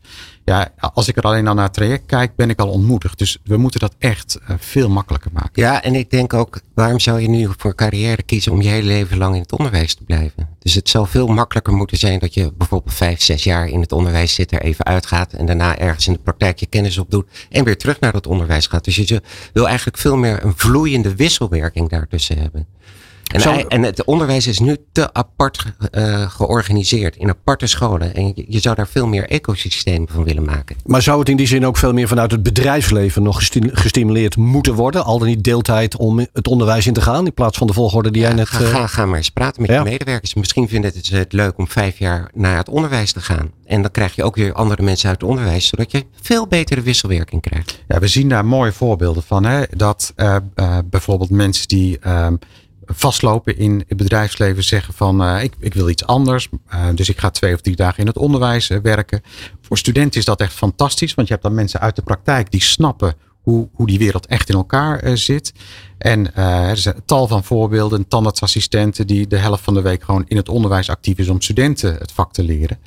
Ja, 0.48 0.72
als 0.94 1.08
ik 1.08 1.18
er 1.18 1.24
alleen 1.24 1.48
al 1.48 1.54
naar 1.54 1.64
het 1.64 1.74
traject 1.74 2.06
kijk, 2.06 2.36
ben 2.36 2.50
ik 2.50 2.60
al 2.60 2.70
ontmoedigd. 2.70 3.18
Dus 3.18 3.38
we 3.44 3.58
moeten 3.58 3.80
dat 3.80 3.96
echt 3.98 4.40
uh, 4.42 4.56
veel 4.60 4.90
makkelijker 4.90 5.32
maken. 5.34 5.62
Ja, 5.62 5.84
en 5.84 5.96
ik 5.96 6.10
denk 6.10 6.34
ook, 6.34 6.60
waarom 6.74 7.00
zou 7.00 7.20
je 7.20 7.30
nu 7.30 7.50
voor 7.58 7.76
carrière 7.76 8.24
kiezen 8.24 8.52
om 8.52 8.62
je 8.62 8.70
hele 8.70 8.88
leven 8.88 9.18
lang 9.18 9.36
in 9.36 9.42
het 9.42 9.52
onderwijs 9.52 9.96
te 9.96 10.04
blijven? 10.04 10.50
Dus 10.60 10.74
het 10.74 10.90
zal 10.90 11.06
veel 11.06 11.28
makkelijker 11.28 11.74
moeten 11.74 11.98
zijn 11.98 12.20
dat 12.20 12.34
je 12.34 12.54
bijvoorbeeld 12.58 12.94
vijf, 12.94 13.22
zes 13.22 13.44
jaar 13.44 13.68
in 13.68 13.82
het 13.82 13.92
onderwijs 13.92 14.34
zit, 14.34 14.52
er 14.52 14.62
even 14.62 14.86
uitgaat 14.86 15.34
en 15.34 15.46
daarna 15.46 15.78
ergens 15.78 16.08
in 16.08 16.14
de 16.14 16.20
praktijk 16.20 16.60
je 16.60 16.66
kennis 16.66 16.98
opdoet 16.98 17.28
en 17.50 17.64
weer 17.64 17.78
terug 17.78 18.00
naar 18.00 18.14
het 18.14 18.28
onderwijs 18.28 18.68
gaat. 18.68 18.84
Dus 18.84 18.96
je 18.96 19.22
wil 19.54 19.68
eigenlijk 19.68 19.98
veel 19.98 20.18
meer 20.18 20.44
een 20.44 20.54
vloeiende 20.58 21.16
wisselwerking 21.16 21.90
daartussen 21.90 22.38
hebben. 22.38 22.68
En, 23.28 23.42
Zo, 23.42 23.52
en, 23.52 23.84
het 23.84 24.04
onderwijs 24.04 24.48
is 24.48 24.60
nu 24.60 24.78
te 24.92 25.14
apart 25.14 25.66
uh, 25.92 26.32
georganiseerd 26.32 27.16
in 27.16 27.30
aparte 27.30 27.68
scholen. 27.68 28.16
En 28.16 28.32
je, 28.36 28.46
je, 28.48 28.60
zou 28.60 28.76
daar 28.76 28.88
veel 28.88 29.08
meer 29.08 29.30
ecosystemen 29.30 30.08
van 30.12 30.24
willen 30.24 30.44
maken. 30.44 30.76
Maar 30.86 31.02
zou 31.02 31.20
het 31.20 31.30
in 31.30 31.38
die 31.38 31.48
zin 31.48 31.66
ook 31.66 31.78
veel 31.78 31.94
meer 31.94 32.08
vanuit 32.08 32.32
het 32.32 32.44
bedrijfsleven 32.44 33.24
nog 33.24 33.42
gestimuleerd 33.72 34.38
moeten 34.38 34.74
worden? 34.74 35.04
Al 35.04 35.20
dan 35.20 35.28
niet 35.28 35.44
deeltijd 35.44 35.98
om 35.98 36.20
het 36.34 36.48
onderwijs 36.48 36.88
in 36.88 36.94
te 36.94 37.02
gaan 37.02 37.26
in 37.26 37.34
plaats 37.34 37.58
van 37.58 37.68
de 37.68 37.74
volgorde 37.74 38.12
die 38.12 38.22
ja, 38.22 38.28
jij 38.28 38.38
net... 38.38 38.48
Ga, 38.48 38.66
ga, 38.66 38.88
ga 38.88 39.06
maar 39.06 39.18
eens 39.18 39.30
praten 39.30 39.62
met 39.62 39.72
ja. 39.72 39.78
je 39.78 39.90
medewerkers. 39.90 40.34
Misschien 40.34 40.68
vinden 40.68 40.92
het 40.94 41.10
het 41.10 41.34
leuk 41.34 41.58
om 41.58 41.68
vijf 41.68 42.00
jaar 42.00 42.32
naar 42.34 42.58
het 42.58 42.70
onderwijs 42.70 43.12
te 43.12 43.22
gaan. 43.22 43.52
En 43.66 43.82
dan 43.82 43.92
krijg 43.92 44.16
je 44.16 44.24
ook 44.24 44.36
weer 44.36 44.54
andere 44.54 44.84
mensen 44.84 45.10
uit 45.10 45.22
het 45.22 45.30
onderwijs. 45.30 45.68
Zodat 45.68 45.92
je 45.92 46.06
veel 46.22 46.48
betere 46.48 46.82
wisselwerking 46.82 47.42
krijgt. 47.42 47.84
Ja, 47.88 48.00
we 48.00 48.08
zien 48.08 48.30
daar 48.30 48.46
mooie 48.46 48.72
voorbeelden 48.72 49.24
van. 49.24 49.46
Hè? 49.46 49.64
Dat 49.70 50.14
uh, 50.16 50.36
uh, 50.56 50.78
bijvoorbeeld 50.86 51.30
mensen 51.30 51.68
die... 51.68 52.00
Vastlopen 52.88 53.58
in 53.58 53.84
het 53.88 53.98
bedrijfsleven 53.98 54.64
zeggen 54.64 54.94
van 54.94 55.24
uh, 55.24 55.44
ik, 55.44 55.54
ik 55.60 55.74
wil 55.74 55.90
iets 55.90 56.06
anders. 56.06 56.50
Uh, 56.74 56.86
dus 56.96 57.10
ik 57.10 57.20
ga 57.20 57.30
twee 57.30 57.54
of 57.54 57.62
drie 57.62 57.76
dagen 57.76 58.00
in 58.00 58.08
het 58.08 58.18
onderwijs 58.18 58.70
uh, 58.70 58.78
werken. 58.82 59.22
Voor 59.62 59.78
studenten 59.78 60.20
is 60.20 60.26
dat 60.26 60.42
echt 60.42 60.54
fantastisch. 60.54 61.14
Want 61.14 61.28
je 61.28 61.34
hebt 61.34 61.46
dan 61.46 61.56
mensen 61.56 61.80
uit 61.80 61.96
de 61.96 62.02
praktijk 62.02 62.52
die 62.52 62.62
snappen 62.62 63.16
hoe, 63.42 63.70
hoe 63.74 63.88
die 63.88 64.00
wereld 64.00 64.26
echt 64.26 64.50
in 64.50 64.56
elkaar 64.56 65.18
zit. 65.18 65.54
En 65.98 66.36
er 66.36 66.78
zijn 66.78 67.02
tal 67.06 67.28
van 67.28 67.44
voorbeelden. 67.44 68.08
Tandartsassistenten 68.08 69.08
die 69.08 69.28
de 69.28 69.38
helft 69.38 69.64
van 69.64 69.74
de 69.74 69.82
week 69.82 70.04
gewoon 70.04 70.24
in 70.28 70.38
het 70.38 70.50
onderwijs 70.50 70.90
actief 70.90 71.18
is 71.18 71.30
om 71.30 71.42
studenten 71.42 71.94
het 71.94 72.12
vak 72.12 72.34
te 72.34 72.44
leren. 72.44 72.80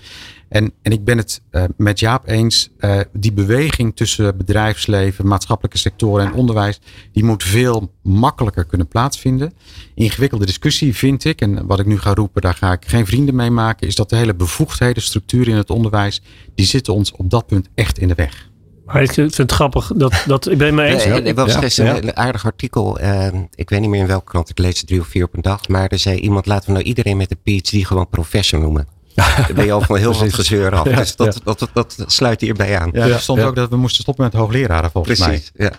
En, 0.50 0.72
en 0.82 0.92
ik 0.92 1.04
ben 1.04 1.18
het 1.18 1.42
uh, 1.50 1.64
met 1.76 2.00
Jaap 2.00 2.28
eens, 2.28 2.70
uh, 2.78 3.00
die 3.12 3.32
beweging 3.32 3.96
tussen 3.96 4.36
bedrijfsleven, 4.36 5.26
maatschappelijke 5.26 5.78
sectoren 5.78 6.26
en 6.26 6.32
onderwijs, 6.32 6.80
die 7.12 7.24
moet 7.24 7.42
veel 7.42 7.92
makkelijker 8.02 8.64
kunnen 8.64 8.88
plaatsvinden. 8.88 9.52
Ingewikkelde 9.94 10.46
discussie 10.46 10.96
vind 10.96 11.24
ik, 11.24 11.40
en 11.40 11.66
wat 11.66 11.80
ik 11.80 11.86
nu 11.86 11.98
ga 11.98 12.14
roepen, 12.14 12.42
daar 12.42 12.54
ga 12.54 12.72
ik 12.72 12.86
geen 12.86 13.06
vrienden 13.06 13.34
mee 13.34 13.50
maken, 13.50 13.86
is 13.86 13.94
dat 13.94 14.10
de 14.10 14.16
hele 14.16 14.34
bevoegdheden, 14.34 15.02
structuur 15.02 15.48
in 15.48 15.56
het 15.56 15.70
onderwijs, 15.70 16.22
die 16.54 16.66
zitten 16.66 16.94
ons 16.94 17.12
op 17.12 17.30
dat 17.30 17.46
punt 17.46 17.68
echt 17.74 17.98
in 17.98 18.08
de 18.08 18.14
weg. 18.14 18.48
Maar 18.86 19.02
ik 19.02 19.12
vind 19.12 19.36
het 19.36 19.52
grappig 19.52 19.92
dat, 19.96 20.24
dat 20.26 20.50
ik 20.50 20.58
ben 20.58 20.66
het 20.66 20.76
mee 20.76 20.92
eens. 20.92 21.04
Er 21.04 21.34
was 21.34 21.54
gisteren 21.56 21.94
ja. 21.94 22.02
een 22.02 22.16
aardig 22.16 22.44
artikel. 22.44 23.00
Uh, 23.00 23.26
ik 23.54 23.70
weet 23.70 23.80
niet 23.80 23.90
meer 23.90 24.00
in 24.00 24.06
welke 24.06 24.30
krant. 24.30 24.48
Ik 24.48 24.58
lees 24.58 24.78
het 24.78 24.86
drie 24.86 25.00
of 25.00 25.06
vier 25.06 25.24
op 25.24 25.34
een 25.34 25.42
dag. 25.42 25.68
Maar 25.68 25.88
er 25.88 25.98
zei 25.98 26.18
iemand: 26.18 26.46
laten 26.46 26.66
we 26.66 26.72
nou 26.72 26.84
iedereen 26.84 27.16
met 27.16 27.30
een 27.30 27.60
PhD 27.60 27.86
gewoon 27.86 28.08
professor 28.08 28.60
noemen. 28.60 28.99
Dan 29.14 29.54
ben 29.54 29.64
je 29.64 29.72
al 29.72 29.80
van 29.80 29.96
heel 29.96 30.14
veel 30.14 30.30
gezeur 30.30 30.74
af. 30.74 30.88
Ja, 30.88 30.96
dus 30.96 31.16
dat, 31.16 31.34
ja. 31.34 31.40
dat, 31.44 31.58
dat, 31.72 31.94
dat, 31.96 32.12
sluit 32.12 32.40
hierbij 32.40 32.78
aan. 32.78 32.90
Ja, 32.92 33.06
er 33.06 33.20
stond 33.20 33.40
ook 33.40 33.54
dat 33.54 33.70
we 33.70 33.76
moesten 33.76 34.02
stoppen 34.02 34.24
met 34.24 34.32
hoogleraren 34.32 34.90
volgens 34.90 35.18
Precies, 35.18 35.50
mij. 35.54 35.66
Ja. 35.66 35.72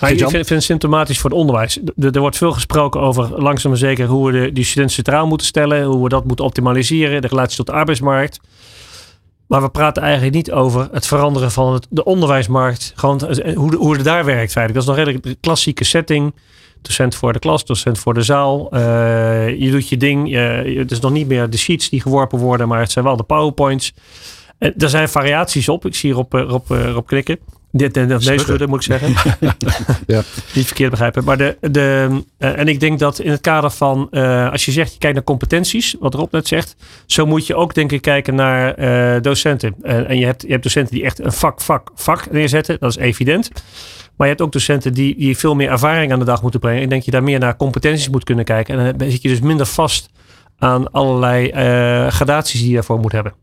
Maar 0.00 0.10
ik 0.12 0.28
vind, 0.28 0.48
het 0.48 0.62
symptomatisch 0.62 1.18
voor 1.18 1.30
het 1.30 1.38
onderwijs. 1.38 1.78
Er, 1.96 2.20
wordt 2.20 2.36
veel 2.36 2.52
gesproken 2.52 3.00
over 3.00 3.42
langzaam 3.42 3.70
maar 3.70 3.80
zeker 3.80 4.06
hoe 4.06 4.30
we 4.30 4.40
de, 4.40 4.52
die 4.52 4.64
studenten 4.64 4.94
centraal 4.94 5.26
moeten 5.26 5.46
stellen. 5.46 5.84
Hoe 5.84 6.02
we 6.02 6.08
dat 6.08 6.24
moeten 6.24 6.44
optimaliseren. 6.44 7.22
De 7.22 7.28
relatie 7.28 7.56
tot 7.56 7.66
de 7.66 7.72
arbeidsmarkt. 7.72 8.40
Maar 9.46 9.62
we 9.62 9.70
praten 9.70 10.02
eigenlijk 10.02 10.34
niet 10.34 10.52
over 10.52 10.88
het 10.92 11.06
veranderen 11.06 11.50
van 11.50 11.72
het, 11.72 11.86
de 11.90 12.04
onderwijsmarkt. 12.04 12.92
Gewoon 12.96 13.20
hoe, 13.54 13.76
hoe 13.76 13.94
het 13.94 14.04
daar 14.04 14.24
werkt 14.24 14.52
feitelijk. 14.52 14.74
Dat 14.74 14.82
is 14.82 14.88
nog 14.88 14.96
een 14.96 15.04
redelijk 15.04 15.40
klassieke 15.40 15.84
setting. 15.84 16.34
Docent 16.82 17.14
voor 17.14 17.32
de 17.32 17.38
klas, 17.38 17.64
docent 17.64 17.98
voor 17.98 18.14
de 18.14 18.22
zaal. 18.22 18.74
Uh, 18.74 18.80
je 19.60 19.70
doet 19.70 19.88
je 19.88 19.96
ding. 19.96 20.30
Je, 20.30 20.74
het 20.78 20.90
is 20.90 21.00
nog 21.00 21.12
niet 21.12 21.26
meer 21.26 21.50
de 21.50 21.56
sheets 21.56 21.88
die 21.88 22.00
geworpen 22.00 22.38
worden, 22.38 22.68
maar 22.68 22.80
het 22.80 22.90
zijn 22.90 23.04
wel 23.04 23.16
de 23.16 23.22
powerpoints. 23.22 23.92
En 24.58 24.74
er 24.78 24.88
zijn 24.88 25.08
variaties 25.08 25.68
op. 25.68 25.86
Ik 25.86 25.94
zie 25.94 26.10
hierop 26.10 26.34
op, 26.34 26.50
op, 26.50 26.96
op 26.96 27.06
klikken. 27.06 27.38
Dit 27.74 27.96
en 27.96 28.08
nee, 28.08 28.38
schudden 28.38 28.68
moet 28.68 28.86
ik 28.86 28.98
zeggen. 29.00 29.36
ja. 30.06 30.22
Niet 30.54 30.66
verkeerd 30.66 30.90
begrijpen. 30.90 31.24
Maar 31.24 31.36
de, 31.36 31.56
de, 31.60 32.08
uh, 32.38 32.58
en 32.58 32.68
ik 32.68 32.80
denk 32.80 32.98
dat 32.98 33.18
in 33.18 33.30
het 33.30 33.40
kader 33.40 33.70
van, 33.70 34.08
uh, 34.10 34.50
als 34.50 34.64
je 34.64 34.72
zegt, 34.72 34.92
je 34.92 34.98
kijkt 34.98 35.14
naar 35.14 35.24
competenties, 35.24 35.96
wat 36.00 36.14
Rob 36.14 36.32
net 36.32 36.48
zegt, 36.48 36.76
zo 37.06 37.26
moet 37.26 37.46
je 37.46 37.54
ook 37.54 37.74
denk 37.74 37.92
ik 37.92 38.02
kijken 38.02 38.34
naar 38.34 38.78
uh, 38.78 39.20
docenten. 39.22 39.74
en 39.82 40.18
je 40.18 40.24
hebt, 40.24 40.42
je 40.42 40.50
hebt 40.50 40.62
docenten 40.62 40.94
die 40.94 41.04
echt 41.04 41.18
een 41.18 41.32
vak, 41.32 41.60
vak, 41.60 41.90
vak 41.94 42.30
neerzetten. 42.30 42.76
Dat 42.80 42.90
is 42.90 42.96
evident. 42.96 43.50
Maar 44.16 44.26
je 44.26 44.32
hebt 44.32 44.40
ook 44.40 44.52
docenten 44.52 44.94
die, 44.94 45.16
die 45.16 45.38
veel 45.38 45.54
meer 45.54 45.70
ervaring 45.70 46.12
aan 46.12 46.18
de 46.18 46.24
dag 46.24 46.42
moeten 46.42 46.60
brengen. 46.60 46.82
Ik 46.82 46.88
denk 46.88 47.04
dat 47.04 47.04
je 47.04 47.18
daar 47.18 47.28
meer 47.28 47.38
naar 47.38 47.56
competenties 47.56 48.08
moet 48.08 48.24
kunnen 48.24 48.44
kijken. 48.44 48.78
En 48.78 48.98
dan 48.98 49.10
zit 49.10 49.22
je 49.22 49.28
dus 49.28 49.40
minder 49.40 49.66
vast 49.66 50.10
aan 50.58 50.90
allerlei 50.90 51.50
gradaties 52.10 52.60
die 52.60 52.68
je 52.68 52.74
daarvoor 52.74 52.98
moet 52.98 53.12
hebben. 53.12 53.34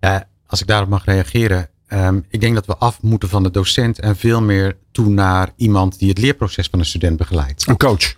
Ja, 0.00 0.28
als 0.46 0.60
ik 0.60 0.66
daarop 0.66 0.88
mag 0.88 1.04
reageren. 1.04 1.68
Um, 1.92 2.24
ik 2.28 2.40
denk 2.40 2.54
dat 2.54 2.66
we 2.66 2.76
af 2.76 3.02
moeten 3.02 3.28
van 3.28 3.42
de 3.42 3.50
docent 3.50 3.98
en 3.98 4.16
veel 4.16 4.42
meer 4.42 4.76
toe 4.92 5.08
naar 5.08 5.52
iemand 5.56 5.98
die 5.98 6.08
het 6.08 6.18
leerproces 6.18 6.68
van 6.70 6.78
een 6.78 6.84
student 6.84 7.16
begeleidt. 7.16 7.66
Een 7.68 7.76
coach. 7.76 8.14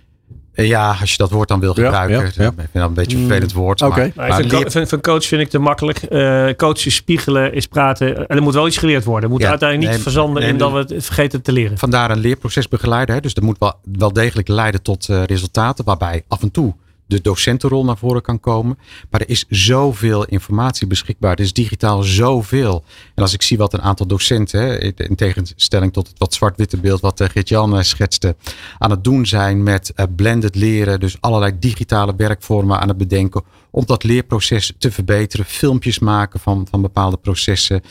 Uh, 0.55 0.67
ja, 0.67 0.97
als 1.01 1.11
je 1.11 1.17
dat 1.17 1.31
woord 1.31 1.49
dan 1.49 1.61
wil 1.61 1.75
gebruiken. 1.75 2.17
Ja, 2.17 2.23
ja, 2.23 2.31
ja. 2.37 2.49
Ik 2.49 2.55
vind 2.57 2.69
dat 2.73 2.89
een 2.89 2.95
beetje 2.95 3.17
een 3.17 3.27
vervelend 3.27 3.53
woord. 3.53 3.83
Okay. 3.83 4.13
Maar, 4.17 4.29
maar 4.29 4.71
vind 4.71 5.01
coach 5.01 5.25
vind 5.25 5.41
ik 5.41 5.49
te 5.49 5.59
makkelijk. 5.59 6.03
Uh, 6.11 6.49
coach 6.57 6.87
is 6.87 6.95
spiegelen, 6.95 7.53
is 7.53 7.67
praten. 7.67 8.27
En 8.27 8.37
er 8.37 8.43
moet 8.43 8.55
wel 8.55 8.67
iets 8.67 8.77
geleerd 8.77 9.05
worden. 9.05 9.23
Het 9.23 9.33
moet 9.33 9.41
ja, 9.41 9.49
uiteindelijk 9.49 9.89
niet 9.89 10.05
nee, 10.05 10.13
verzanden 10.13 10.43
nee, 10.43 10.53
in 10.53 10.59
dat 10.59 10.73
we 10.73 10.95
het 10.95 11.05
vergeten 11.05 11.43
te 11.43 11.53
leren. 11.53 11.79
Vandaar 11.79 12.11
een 12.11 12.19
leerproces 12.19 12.69
begeleiden. 12.69 13.15
Hè. 13.15 13.21
Dus 13.21 13.35
dat 13.35 13.45
moet 13.45 13.59
wel, 13.59 13.75
wel 13.99 14.13
degelijk 14.13 14.49
leiden 14.49 14.83
tot 14.83 15.09
uh, 15.09 15.23
resultaten. 15.25 15.85
Waarbij 15.85 16.25
af 16.29 16.43
en 16.43 16.51
toe 16.51 16.75
de 17.11 17.21
docentenrol 17.21 17.85
naar 17.85 17.97
voren 17.97 18.23
kan 18.23 18.41
komen. 18.41 18.79
Maar 19.11 19.21
er 19.21 19.29
is 19.29 19.45
zoveel 19.49 20.25
informatie 20.25 20.87
beschikbaar. 20.87 21.33
Er 21.33 21.41
is 21.41 21.53
digitaal 21.53 22.03
zoveel. 22.03 22.85
En 23.15 23.23
als 23.23 23.33
ik 23.33 23.43
zie 23.43 23.59
wat 23.59 23.73
een 23.73 23.83
aantal 23.83 24.07
docenten, 24.07 24.95
in 24.97 25.17
tegenstelling 25.17 25.93
tot 25.93 26.09
het 26.09 26.19
wat 26.19 26.35
zwart-witte 26.35 26.77
beeld 26.77 27.01
wat 27.01 27.23
Gert-Jan 27.33 27.85
schetste, 27.85 28.37
aan 28.79 28.91
het 28.91 29.05
doen 29.05 29.27
zijn 29.27 29.63
met 29.63 29.93
blended 30.17 30.55
leren. 30.55 31.01
Dus 31.01 31.17
allerlei 31.21 31.53
digitale 31.59 32.15
werkvormen 32.17 32.81
aan 32.81 32.89
het 32.89 32.97
bedenken 32.97 33.43
om 33.71 33.87
dat 33.87 34.05
leerproces 34.05 34.73
te 34.79 34.91
verbeteren. 34.91 35.47
Filmpjes 35.47 35.99
maken 35.99 36.41
van, 36.41 36.67
van 36.71 36.83
bepaalde 36.83 37.17
processen. 37.17 37.83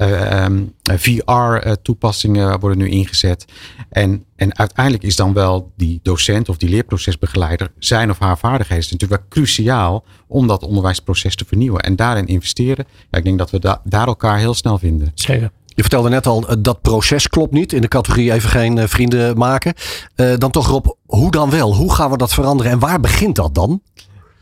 Uh, 0.00 0.44
um, 0.44 0.74
VR-toepassingen 0.82 2.60
worden 2.60 2.78
nu 2.78 2.88
ingezet. 2.88 3.44
En, 3.88 4.24
en 4.36 4.58
uiteindelijk 4.58 5.04
is 5.04 5.16
dan 5.16 5.32
wel 5.32 5.72
die 5.76 6.00
docent 6.02 6.48
of 6.48 6.56
die 6.56 6.68
leerprocesbegeleider 6.68 7.72
zijn 7.78 8.10
of 8.10 8.18
haar 8.18 8.38
vaardigheden 8.38 8.84
natuurlijk 8.90 9.20
wel 9.20 9.30
cruciaal 9.30 10.04
om 10.26 10.46
dat 10.46 10.62
onderwijsproces 10.62 11.36
te 11.36 11.44
vernieuwen. 11.44 11.80
En 11.80 11.96
daarin 11.96 12.26
investeren. 12.26 12.86
Ja, 13.10 13.18
ik 13.18 13.24
denk 13.24 13.38
dat 13.38 13.50
we 13.50 13.58
da 13.58 13.80
daar 13.84 14.06
elkaar 14.06 14.38
heel 14.38 14.54
snel 14.54 14.78
vinden. 14.78 15.12
Zeker. 15.14 15.50
Je 15.66 15.82
vertelde 15.82 16.08
net 16.08 16.26
al, 16.26 16.44
dat 16.58 16.80
proces 16.80 17.28
klopt 17.28 17.52
niet. 17.52 17.72
In 17.72 17.80
de 17.80 17.88
categorie 17.88 18.32
even 18.32 18.50
geen 18.50 18.88
vrienden 18.88 19.38
maken. 19.38 19.74
Uh, 20.16 20.36
dan 20.36 20.50
toch 20.50 20.66
Rob, 20.66 20.86
hoe 21.06 21.30
dan 21.30 21.50
wel? 21.50 21.74
Hoe 21.74 21.94
gaan 21.94 22.10
we 22.10 22.16
dat 22.16 22.34
veranderen 22.34 22.72
en 22.72 22.78
waar 22.78 23.00
begint 23.00 23.36
dat 23.36 23.54
dan? 23.54 23.82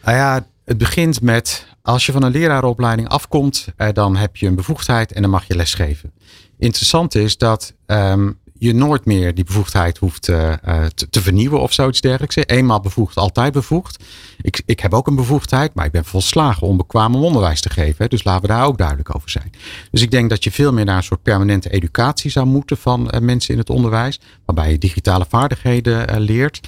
Nou 0.04 0.16
ja, 0.16 0.46
het 0.68 0.78
begint 0.78 1.20
met 1.20 1.66
als 1.83 2.07
je 2.07 2.12
van 2.12 2.22
een 2.22 2.33
leraaropleiding 2.33 3.09
afkomt, 3.09 3.66
eh, 3.76 3.88
dan 3.92 4.16
heb 4.16 4.37
je 4.37 4.46
een 4.46 4.54
bevoegdheid 4.54 5.12
en 5.12 5.22
dan 5.22 5.31
mag 5.31 5.46
je 5.46 5.57
lesgeven. 5.57 6.12
Interessant 6.59 7.14
is 7.14 7.37
dat 7.37 7.74
um, 7.87 8.38
je 8.59 8.74
nooit 8.74 9.04
meer 9.04 9.35
die 9.35 9.44
bevoegdheid 9.44 9.98
hoeft 9.98 10.28
uh, 10.28 10.54
te, 10.94 11.09
te, 11.11 11.20
vernieuwen 11.22 11.61
of 11.61 11.72
zoiets 11.72 12.00
dergelijks. 12.00 12.37
Eenmaal 12.37 12.81
bevoegd, 12.81 13.16
altijd 13.16 13.52
bevoegd. 13.52 14.04
Ik, 14.40 14.62
ik 14.66 14.81
heb 14.81 14.94
ook 14.94 15.07
een 15.07 15.14
bevoegdheid, 15.14 15.74
maar 15.74 15.85
ik 15.85 15.92
ben 15.92 16.04
volslagen 16.04 16.66
onbekwaam 16.66 17.14
om 17.14 17.24
onderwijs 17.24 17.61
te 17.61 17.70
geven. 17.70 18.09
Dus 18.09 18.24
laten 18.24 18.42
we 18.42 18.48
daar 18.48 18.66
ook 18.66 18.78
duidelijk 18.78 19.14
over 19.14 19.31
zijn. 19.31 19.50
Dus 19.90 20.02
ik 20.02 20.11
denk 20.11 20.31
dat 20.31 20.44
je 20.44 20.50
veel 20.50 20.72
meer 20.72 20.85
naar 20.85 20.96
een 20.96 21.02
soort 21.02 21.22
permanente 21.22 21.70
educatie 21.70 22.31
zou 22.31 22.46
moeten 22.46 22.76
van 22.76 23.11
mensen 23.20 23.52
in 23.52 23.59
het 23.59 23.70
onderwijs. 23.70 24.20
Waarbij 24.44 24.70
je 24.70 24.78
digitale 24.78 25.26
vaardigheden 25.28 26.20
leert. 26.20 26.61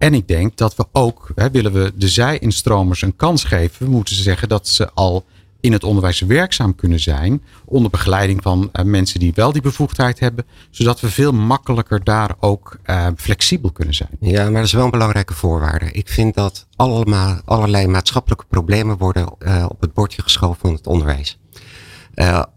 En 0.00 0.14
ik 0.14 0.28
denk 0.28 0.56
dat 0.56 0.76
we 0.76 0.86
ook, 0.92 1.30
hè, 1.34 1.50
willen 1.50 1.72
we 1.72 1.92
de 1.94 2.08
zij-instromers 2.08 3.02
een 3.02 3.16
kans 3.16 3.44
geven, 3.44 3.90
moeten 3.90 4.14
ze 4.14 4.22
zeggen 4.22 4.48
dat 4.48 4.68
ze 4.68 4.90
al 4.90 5.24
in 5.60 5.72
het 5.72 5.84
onderwijs 5.84 6.20
werkzaam 6.20 6.74
kunnen 6.74 7.00
zijn. 7.00 7.42
Onder 7.64 7.90
begeleiding 7.90 8.42
van 8.42 8.70
uh, 8.72 8.84
mensen 8.84 9.20
die 9.20 9.32
wel 9.34 9.52
die 9.52 9.62
bevoegdheid 9.62 10.20
hebben. 10.20 10.46
Zodat 10.70 11.00
we 11.00 11.10
veel 11.10 11.32
makkelijker 11.32 12.04
daar 12.04 12.34
ook 12.38 12.78
uh, 12.86 13.06
flexibel 13.16 13.70
kunnen 13.72 13.94
zijn. 13.94 14.10
Ja, 14.20 14.44
maar 14.44 14.52
dat 14.52 14.64
is 14.64 14.72
wel 14.72 14.84
een 14.84 14.90
belangrijke 14.90 15.34
voorwaarde. 15.34 15.90
Ik 15.90 16.08
vind 16.08 16.34
dat 16.34 16.66
allemaal, 16.76 17.40
allerlei 17.44 17.86
maatschappelijke 17.86 18.44
problemen 18.48 18.96
worden 18.96 19.34
uh, 19.38 19.66
op 19.68 19.80
het 19.80 19.92
bordje 19.92 20.22
geschoven 20.22 20.60
van 20.60 20.72
het 20.72 20.86
onderwijs. 20.86 21.38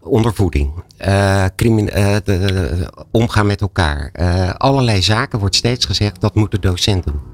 ondervoeding, 0.00 0.72
de, 0.96 2.22
de, 2.24 2.92
omgaan 3.10 3.46
met 3.46 3.60
elkaar. 3.60 4.12
allerlei 4.56 5.02
zaken 5.02 5.38
wordt 5.38 5.56
steeds 5.56 5.86
gezegd 5.86 6.20
dat 6.20 6.34
moet 6.34 6.50
de 6.50 6.58
docent 6.58 7.04
doen. 7.04 7.33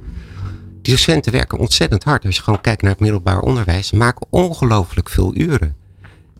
Die 0.83 0.95
docenten 0.95 1.33
werken 1.33 1.59
ontzettend 1.59 2.05
hard. 2.05 2.25
Als 2.25 2.37
je 2.37 2.43
gewoon 2.43 2.61
kijkt 2.61 2.83
naar 2.83 2.91
het 2.91 3.01
middelbaar 3.01 3.41
onderwijs, 3.41 3.91
maken 3.93 4.27
ongelooflijk 4.31 5.09
veel 5.09 5.37
uren. 5.37 5.77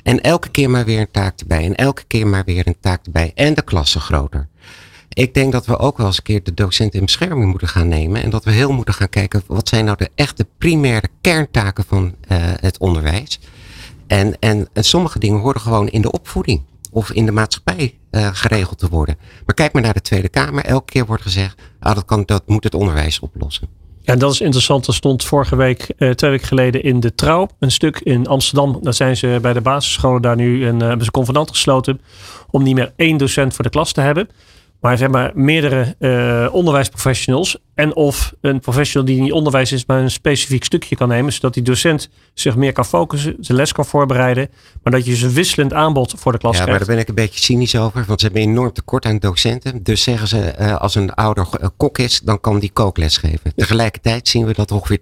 En 0.03 0.21
elke 0.21 0.49
keer 0.49 0.71
maar 0.71 0.85
weer 0.85 1.01
een 1.01 1.11
taak 1.11 1.41
erbij. 1.41 1.65
En 1.65 1.75
elke 1.75 2.05
keer 2.07 2.27
maar 2.27 2.45
weer 2.45 2.67
een 2.67 2.81
taak 2.81 3.07
erbij. 3.07 3.33
En 3.35 3.55
de 3.55 3.63
klassen 3.63 4.01
groter. 4.01 4.49
Ik 5.09 5.35
denk 5.35 5.53
dat 5.53 5.67
we 5.67 5.79
ook 5.79 5.97
wel 5.97 6.07
eens 6.07 6.17
een 6.17 6.23
keer 6.23 6.43
de 6.43 6.55
docenten 6.55 6.99
in 6.99 7.05
bescherming 7.05 7.51
moeten 7.51 7.69
gaan 7.69 7.89
nemen. 7.89 8.23
En 8.23 8.31
dat 8.31 8.45
we 8.45 8.51
heel 8.51 8.73
moeten 8.73 8.95
gaan 8.95 9.09
kijken, 9.09 9.43
wat 9.47 9.69
zijn 9.69 9.85
nou 9.85 9.97
de 9.97 10.11
echte 10.15 10.47
primaire 10.59 11.09
kerntaken 11.21 11.85
van 11.85 12.05
uh, 12.05 12.37
het 12.41 12.79
onderwijs. 12.79 13.41
En, 14.07 14.39
en, 14.39 14.69
en 14.73 14.85
sommige 14.85 15.19
dingen 15.19 15.41
horen 15.41 15.61
gewoon 15.61 15.89
in 15.89 16.03
de 16.03 16.13
opvoeding 16.13 16.63
of 16.91 17.11
in 17.11 17.27
de 17.27 17.33
maatschappij 17.33 17.99
uh, 18.11 18.29
geregeld 18.33 18.79
te 18.79 18.89
worden. 18.89 19.19
Maar 19.47 19.55
kijk 19.55 19.73
maar 19.73 19.83
naar 19.83 19.95
de 19.95 20.01
Tweede 20.01 20.29
Kamer. 20.29 20.65
Elke 20.65 20.93
keer 20.93 21.07
wordt 21.07 21.23
gezegd, 21.23 21.61
ah, 21.81 21.95
dat, 21.95 22.05
kan, 22.05 22.23
dat 22.27 22.49
moet 22.49 22.65
het 22.65 22.75
onderwijs 22.75 23.21
oplossen. 23.21 23.80
Ja, 24.03 24.17
dat 24.17 24.33
is 24.33 24.41
interessant. 24.41 24.87
Er 24.87 24.95
stond 24.95 25.25
vorige 25.25 25.57
week, 25.57 25.93
eh, 25.99 26.11
twee 26.11 26.31
weken 26.31 26.47
geleden 26.47 26.83
in 26.83 27.01
de 27.01 27.15
Trouw, 27.15 27.49
een 27.59 27.71
stuk 27.71 28.01
in 28.01 28.27
Amsterdam. 28.27 28.79
Daar 28.83 28.95
zijn 28.95 29.17
ze 29.17 29.39
bij 29.43 29.53
de 29.53 29.61
basisscholen 29.61 30.23
daar 30.23 30.37
nu 30.37 30.67
een, 30.67 30.81
uh, 30.81 30.87
hebben 30.87 31.05
ze 31.05 31.11
convenant 31.11 31.51
gesloten 31.51 32.01
om 32.51 32.63
niet 32.63 32.75
meer 32.75 32.93
één 32.97 33.17
docent 33.17 33.55
voor 33.55 33.65
de 33.65 33.71
klas 33.71 33.93
te 33.93 34.01
hebben. 34.01 34.29
Maar 34.81 34.99
zeg 34.99 35.09
maar 35.09 35.31
meerdere 35.35 35.97
uh, 35.99 36.55
onderwijsprofessionals. 36.55 37.59
En 37.75 37.95
of 37.95 38.35
een 38.41 38.61
professional 38.61 39.07
die 39.07 39.21
niet 39.21 39.33
onderwijs 39.33 39.73
is, 39.73 39.87
maar 39.87 40.01
een 40.01 40.11
specifiek 40.11 40.65
stukje 40.65 40.97
kan 40.97 41.09
nemen. 41.09 41.33
Zodat 41.33 41.55
die 41.55 41.63
docent 41.63 42.09
zich 42.35 42.57
meer 42.57 42.73
kan 42.73 42.85
focussen, 42.85 43.37
zijn 43.41 43.59
les 43.59 43.73
kan 43.73 43.85
voorbereiden. 43.85 44.49
Maar 44.83 44.93
dat 44.93 45.05
je 45.05 45.11
dus 45.11 45.23
een 45.23 45.33
wisselend 45.33 45.73
aanbod 45.73 46.15
voor 46.17 46.33
de 46.33 46.39
klas 46.39 46.57
ja, 46.57 46.63
krijgt. 46.63 46.81
Ja, 46.81 46.87
maar 46.87 46.97
daar 46.97 47.07
ben 47.07 47.15
ik 47.15 47.19
een 47.19 47.25
beetje 47.25 47.45
cynisch 47.45 47.77
over. 47.77 48.05
Want 48.07 48.21
ze 48.21 48.27
hebben 48.27 48.45
enorm 48.45 48.73
tekort 48.73 49.05
aan 49.05 49.19
docenten. 49.19 49.83
Dus 49.83 50.03
zeggen 50.03 50.29
ze, 50.29 50.55
uh, 50.61 50.77
als 50.77 50.95
een 50.95 51.15
ouder 51.15 51.47
kok 51.77 51.99
is, 51.99 52.21
dan 52.21 52.41
kan 52.41 52.59
die 52.59 52.71
kookles 52.73 53.17
geven. 53.17 53.53
Tegelijkertijd 53.57 54.29
zien 54.29 54.47
we 54.47 54.55
dat 54.55 54.71
ongeveer 54.71 55.01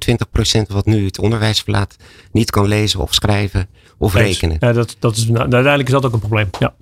20% 0.60 0.72
wat 0.72 0.86
nu 0.86 1.04
het 1.04 1.18
onderwijs 1.18 1.60
verlaat, 1.60 1.96
niet 2.32 2.50
kan 2.50 2.66
lezen 2.66 3.00
of 3.00 3.14
schrijven 3.14 3.68
of 3.98 4.14
rekenen. 4.14 4.56
Ja, 4.60 4.72
dat, 4.72 4.96
dat 4.98 5.16
is, 5.16 5.26
nou, 5.26 5.38
uiteindelijk 5.38 5.88
is 5.88 5.94
dat 5.94 6.06
ook 6.06 6.12
een 6.12 6.18
probleem. 6.18 6.50
Ja. 6.58 6.74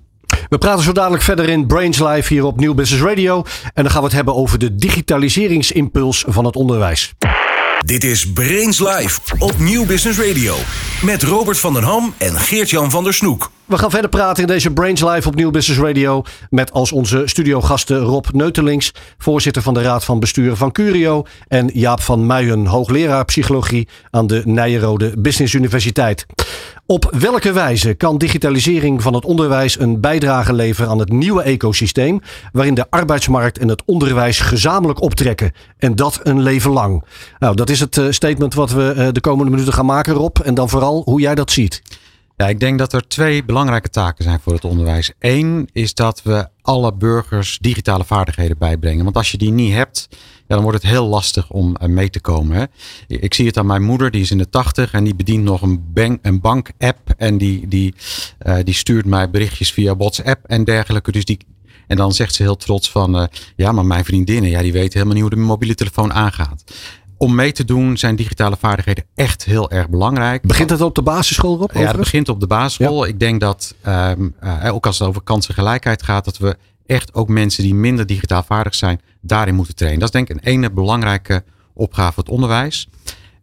We 0.48 0.58
praten 0.58 0.84
zo 0.84 0.92
dadelijk 0.92 1.22
verder 1.22 1.48
in 1.48 1.66
Brains 1.66 1.98
Live 1.98 2.32
hier 2.32 2.44
op 2.44 2.60
Nieuw 2.60 2.74
Business 2.74 3.04
Radio. 3.04 3.44
En 3.74 3.82
dan 3.82 3.90
gaan 3.90 4.00
we 4.00 4.06
het 4.06 4.16
hebben 4.16 4.34
over 4.34 4.58
de 4.58 4.74
digitaliseringsimpuls 4.74 6.24
van 6.28 6.44
het 6.44 6.56
onderwijs. 6.56 7.14
Dit 7.84 8.04
is 8.04 8.32
Brains 8.32 8.78
Live 8.78 9.20
op 9.38 9.58
Nieuw 9.58 9.86
Business 9.86 10.18
Radio. 10.18 10.56
Met 11.02 11.22
Robert 11.22 11.58
van 11.58 11.72
den 11.72 11.82
Ham 11.82 12.14
en 12.18 12.38
Geert-Jan 12.38 12.90
van 12.90 13.04
der 13.04 13.14
Snoek. 13.14 13.50
We 13.66 13.78
gaan 13.78 13.90
verder 13.90 14.10
praten 14.10 14.42
in 14.42 14.48
deze 14.48 14.70
Brains 14.70 15.00
Live 15.00 15.28
op 15.28 15.34
Nieuw 15.34 15.50
Business 15.50 15.80
Radio. 15.80 16.22
Met 16.50 16.72
als 16.72 16.92
onze 16.92 17.22
studiogasten 17.24 17.98
Rob 17.98 18.26
Neutelings, 18.32 18.92
voorzitter 19.18 19.62
van 19.62 19.74
de 19.74 19.82
Raad 19.82 20.04
van 20.04 20.20
Bestuur 20.20 20.56
van 20.56 20.72
Curio. 20.72 21.24
En 21.48 21.70
Jaap 21.72 22.00
van 22.00 22.26
Muijen, 22.26 22.66
hoogleraar 22.66 23.24
psychologie 23.24 23.88
aan 24.10 24.26
de 24.26 24.42
Nijenrode 24.44 25.14
Business 25.18 25.54
Universiteit. 25.54 26.26
Op 26.86 27.14
welke 27.18 27.52
wijze 27.52 27.94
kan 27.94 28.18
digitalisering 28.18 29.02
van 29.02 29.14
het 29.14 29.24
onderwijs 29.24 29.78
een 29.78 30.00
bijdrage 30.00 30.52
leveren 30.52 30.90
aan 30.90 30.98
het 30.98 31.12
nieuwe 31.12 31.42
ecosysteem, 31.42 32.20
waarin 32.52 32.74
de 32.74 32.90
arbeidsmarkt 32.90 33.58
en 33.58 33.68
het 33.68 33.82
onderwijs 33.84 34.40
gezamenlijk 34.40 35.00
optrekken 35.00 35.52
en 35.78 35.96
dat 35.96 36.20
een 36.22 36.42
leven 36.42 36.70
lang? 36.70 37.04
Nou, 37.38 37.56
dat 37.56 37.70
is 37.70 37.80
het 37.80 37.98
eh, 37.98 38.06
statement 38.10 38.54
wat 38.54 38.70
we 38.70 38.92
eh, 38.96 39.08
de 39.12 39.20
komende 39.20 39.50
minuten 39.50 39.72
gaan 39.72 39.86
maken, 39.86 40.14
Rob. 40.14 40.36
En 40.44 40.54
dan 40.54 40.68
vooral 40.68 41.02
hoe 41.04 41.20
jij 41.20 41.34
dat 41.34 41.50
ziet. 41.50 41.82
Ja, 42.36 42.48
ik 42.48 42.60
denk 42.60 42.78
dat 42.78 42.92
er 42.92 43.08
twee 43.08 43.44
belangrijke 43.44 43.88
taken 43.88 44.24
zijn 44.24 44.40
voor 44.40 44.52
het 44.52 44.64
onderwijs. 44.64 45.12
Eén 45.18 45.68
is 45.72 45.94
dat 45.94 46.22
we 46.22 46.48
alle 46.62 46.94
burgers 46.94 47.58
digitale 47.58 48.04
vaardigheden 48.04 48.58
bijbrengen. 48.58 49.04
Want 49.04 49.16
als 49.16 49.30
je 49.30 49.38
die 49.38 49.50
niet 49.50 49.72
hebt, 49.72 50.08
ja, 50.46 50.54
dan 50.54 50.62
wordt 50.62 50.82
het 50.82 50.90
heel 50.90 51.06
lastig 51.06 51.50
om 51.50 51.76
eh, 51.76 51.88
mee 51.88 52.10
te 52.10 52.20
komen. 52.20 52.56
Hè. 52.56 52.64
Ik 53.06 53.34
zie 53.34 53.46
het 53.46 53.56
aan 53.56 53.66
mijn 53.66 53.82
moeder, 53.82 54.10
die 54.10 54.20
is 54.20 54.30
in 54.30 54.38
de 54.38 54.48
tachtig 54.48 54.92
en 54.92 55.04
die 55.04 55.14
bedient 55.14 55.44
nog 55.44 55.62
een, 55.62 55.92
bank, 55.92 56.18
een 56.22 56.40
bank-app. 56.40 57.14
En 57.16 57.38
die, 57.38 57.68
die, 57.68 57.94
uh, 58.46 58.56
die 58.64 58.74
stuurt 58.74 59.06
mij 59.06 59.30
berichtjes 59.30 59.72
via 59.72 59.96
WhatsApp 59.96 60.44
en 60.44 60.64
dergelijke. 60.64 61.12
Dus 61.12 61.24
die, 61.24 61.38
en 61.86 61.96
dan 61.96 62.12
zegt 62.12 62.34
ze 62.34 62.42
heel 62.42 62.56
trots 62.56 62.90
van, 62.90 63.20
uh, 63.20 63.26
ja, 63.56 63.72
maar 63.72 63.86
mijn 63.86 64.04
vriendinnen, 64.04 64.50
ja, 64.50 64.62
die 64.62 64.72
weten 64.72 64.92
helemaal 64.92 65.14
niet 65.14 65.22
hoe 65.22 65.34
de 65.34 65.46
mobiele 65.46 65.74
telefoon 65.74 66.12
aangaat 66.12 66.64
om 67.18 67.34
mee 67.34 67.52
te 67.52 67.64
doen 67.64 67.96
zijn 67.96 68.16
digitale 68.16 68.56
vaardigheden 68.56 69.04
echt 69.14 69.44
heel 69.44 69.70
erg 69.70 69.88
belangrijk. 69.88 70.42
Begint 70.42 70.70
het 70.70 70.80
op 70.80 70.94
de 70.94 71.02
basisschool 71.02 71.58
op? 71.58 71.72
Ja, 71.72 71.80
het 71.80 71.96
begint 71.96 72.28
op 72.28 72.40
de 72.40 72.46
basisschool. 72.46 73.06
Ik 73.06 73.20
denk 73.20 73.40
dat, 73.40 73.74
um, 73.86 74.34
uh, 74.44 74.74
ook 74.74 74.86
als 74.86 74.98
het 74.98 75.08
over 75.08 75.22
kansengelijkheid 75.22 76.02
gaat, 76.02 76.24
dat 76.24 76.38
we 76.38 76.56
echt 76.86 77.14
ook 77.14 77.28
mensen 77.28 77.62
die 77.62 77.74
minder 77.74 78.06
digitaal 78.06 78.42
vaardig 78.42 78.74
zijn, 78.74 79.00
daarin 79.20 79.54
moeten 79.54 79.74
trainen. 79.74 80.00
Dat 80.00 80.14
is 80.14 80.14
denk 80.14 80.30
ik 80.30 80.36
een 80.36 80.52
ene 80.52 80.70
belangrijke 80.70 81.44
opgave 81.74 82.12
voor 82.12 82.22
het 82.22 82.32
onderwijs. 82.32 82.88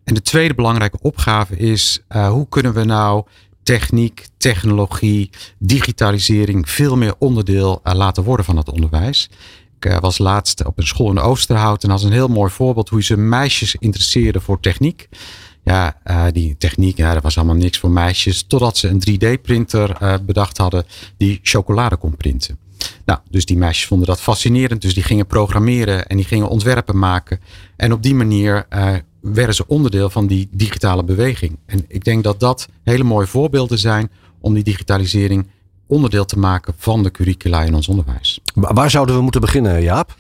En 0.04 0.14
de 0.14 0.22
tweede 0.22 0.54
belangrijke 0.54 0.98
opgave 1.02 1.58
is, 1.58 2.04
uh, 2.10 2.30
hoe 2.30 2.48
kunnen 2.50 2.74
we 2.74 2.84
nou 2.84 3.26
techniek, 3.64 4.26
technologie, 4.38 5.30
digitalisering 5.58 6.70
veel 6.70 6.98
meer 6.98 7.14
onderdeel 7.18 7.82
uh, 7.84 7.94
laten 7.94 8.24
worden 8.24 8.46
van 8.46 8.58
het 8.58 8.70
onderwijs. 8.72 9.30
Ik 9.84 9.92
uh, 9.92 10.00
was 10.00 10.18
laatst 10.18 10.66
op 10.66 10.78
een 10.78 10.88
school 10.88 11.10
in 11.10 11.20
Oosterhout 11.20 11.84
en 11.84 11.92
als 11.92 12.04
een 12.04 12.12
heel 12.12 12.28
mooi 12.28 12.52
voorbeeld 12.52 12.90
hoe 12.90 13.04
ze 13.04 13.18
meisjes 13.18 13.76
interesseerden 13.76 14.42
voor 14.42 14.60
techniek. 14.60 15.10
Ja, 15.64 15.98
uh, 16.06 16.26
die 16.32 16.58
techniek, 16.58 16.98
ja, 16.98 17.14
dat 17.14 17.24
was 17.24 17.38
allemaal 17.38 17.56
niks 17.56 17.78
voor 17.78 17.90
meisjes. 17.90 18.44
Totdat 18.44 18.78
ze 18.78 18.88
een 18.88 19.04
3D-printer 19.10 19.98
uh, 20.02 20.14
bedacht 20.26 20.58
hadden 20.58 20.86
die 21.18 21.40
chocolade 21.44 21.96
kon 21.96 22.18
printen. 22.18 22.58
Nou, 23.06 23.20
dus 23.30 23.46
die 23.46 23.58
meisjes 23.58 23.88
vonden 23.88 24.08
dat 24.08 24.22
fascinerend. 24.22 24.82
Dus 24.82 24.94
die 24.94 25.04
gingen 25.04 25.28
programmeren 25.28 26.08
en 26.08 26.18
die 26.18 26.26
gingen 26.26 26.50
ontwerpen 26.50 27.00
maken. 27.00 27.40
En 27.76 27.94
op 27.94 28.04
die 28.04 28.16
manier 28.16 28.68
werden 29.22 29.56
ze 29.56 29.68
onderdeel 29.68 30.10
van 30.10 30.28
die 30.28 30.48
digitale 30.52 31.04
beweging. 31.04 31.58
En 31.66 31.86
ik 31.88 32.04
denk 32.04 32.24
dat 32.24 32.40
dat 32.40 32.68
hele 32.84 33.04
mooie 33.04 33.28
voorbeelden 33.28 33.80
zijn 33.80 34.12
om 34.40 34.54
die 34.54 34.64
digitalisering 34.64 35.48
onderdeel 35.94 36.26
te 36.26 36.40
maken 36.40 36.74
van 36.78 37.04
de 37.04 37.12
curricula 37.12 37.64
in 37.64 37.76
ons 37.76 37.88
onderwijs. 37.88 38.40
Waar 38.54 38.90
zouden 38.90 39.16
we 39.16 39.22
moeten 39.22 39.42
beginnen, 39.42 39.82
Jaap? 39.82 40.16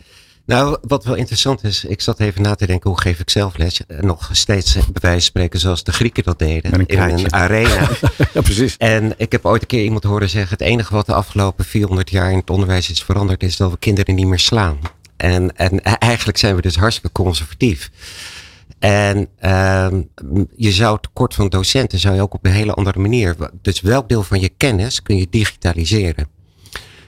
Nou, 0.45 0.77
wat 0.81 1.03
wel 1.03 1.15
interessant 1.15 1.63
is, 1.63 1.85
ik 1.85 2.01
zat 2.01 2.19
even 2.19 2.41
na 2.41 2.55
te 2.55 2.65
denken, 2.65 2.89
hoe 2.89 3.01
geef 3.01 3.19
ik 3.19 3.29
zelf 3.29 3.57
les? 3.57 3.81
Nog 3.99 4.29
steeds 4.31 4.73
bij 4.73 4.83
wijze 4.93 5.01
van 5.01 5.21
spreken 5.21 5.59
zoals 5.59 5.83
de 5.83 5.91
Grieken 5.91 6.23
dat 6.23 6.39
deden. 6.39 6.73
een 6.73 6.85
in 6.85 6.99
een 6.99 7.33
arena. 7.33 7.89
ja, 8.33 8.41
precies. 8.41 8.77
En 8.77 9.13
ik 9.17 9.31
heb 9.31 9.45
ooit 9.45 9.61
een 9.61 9.67
keer 9.67 9.83
iemand 9.83 10.03
horen 10.03 10.29
zeggen, 10.29 10.57
het 10.57 10.67
enige 10.67 10.93
wat 10.93 11.05
de 11.05 11.13
afgelopen 11.13 11.65
400 11.65 12.09
jaar 12.09 12.31
in 12.31 12.37
het 12.37 12.49
onderwijs 12.49 12.89
is 12.89 13.03
veranderd, 13.03 13.43
is 13.43 13.57
dat 13.57 13.71
we 13.71 13.77
kinderen 13.77 14.15
niet 14.15 14.27
meer 14.27 14.39
slaan. 14.39 14.79
En, 15.17 15.57
en 15.57 15.81
eigenlijk 15.83 16.37
zijn 16.37 16.55
we 16.55 16.61
dus 16.61 16.75
hartstikke 16.75 17.11
conservatief. 17.11 17.89
En 18.83 19.27
uh, 19.41 19.87
je 20.55 20.71
zou 20.71 20.97
tekort 21.01 21.33
van 21.33 21.49
docenten 21.49 21.99
zou 21.99 22.15
je 22.15 22.21
ook 22.21 22.33
op 22.33 22.45
een 22.45 22.51
hele 22.51 22.73
andere 22.73 22.99
manier. 22.99 23.35
Dus 23.61 23.81
welk 23.81 24.09
deel 24.09 24.23
van 24.23 24.39
je 24.39 24.49
kennis 24.49 25.01
kun 25.01 25.17
je 25.17 25.27
digitaliseren? 25.29 26.27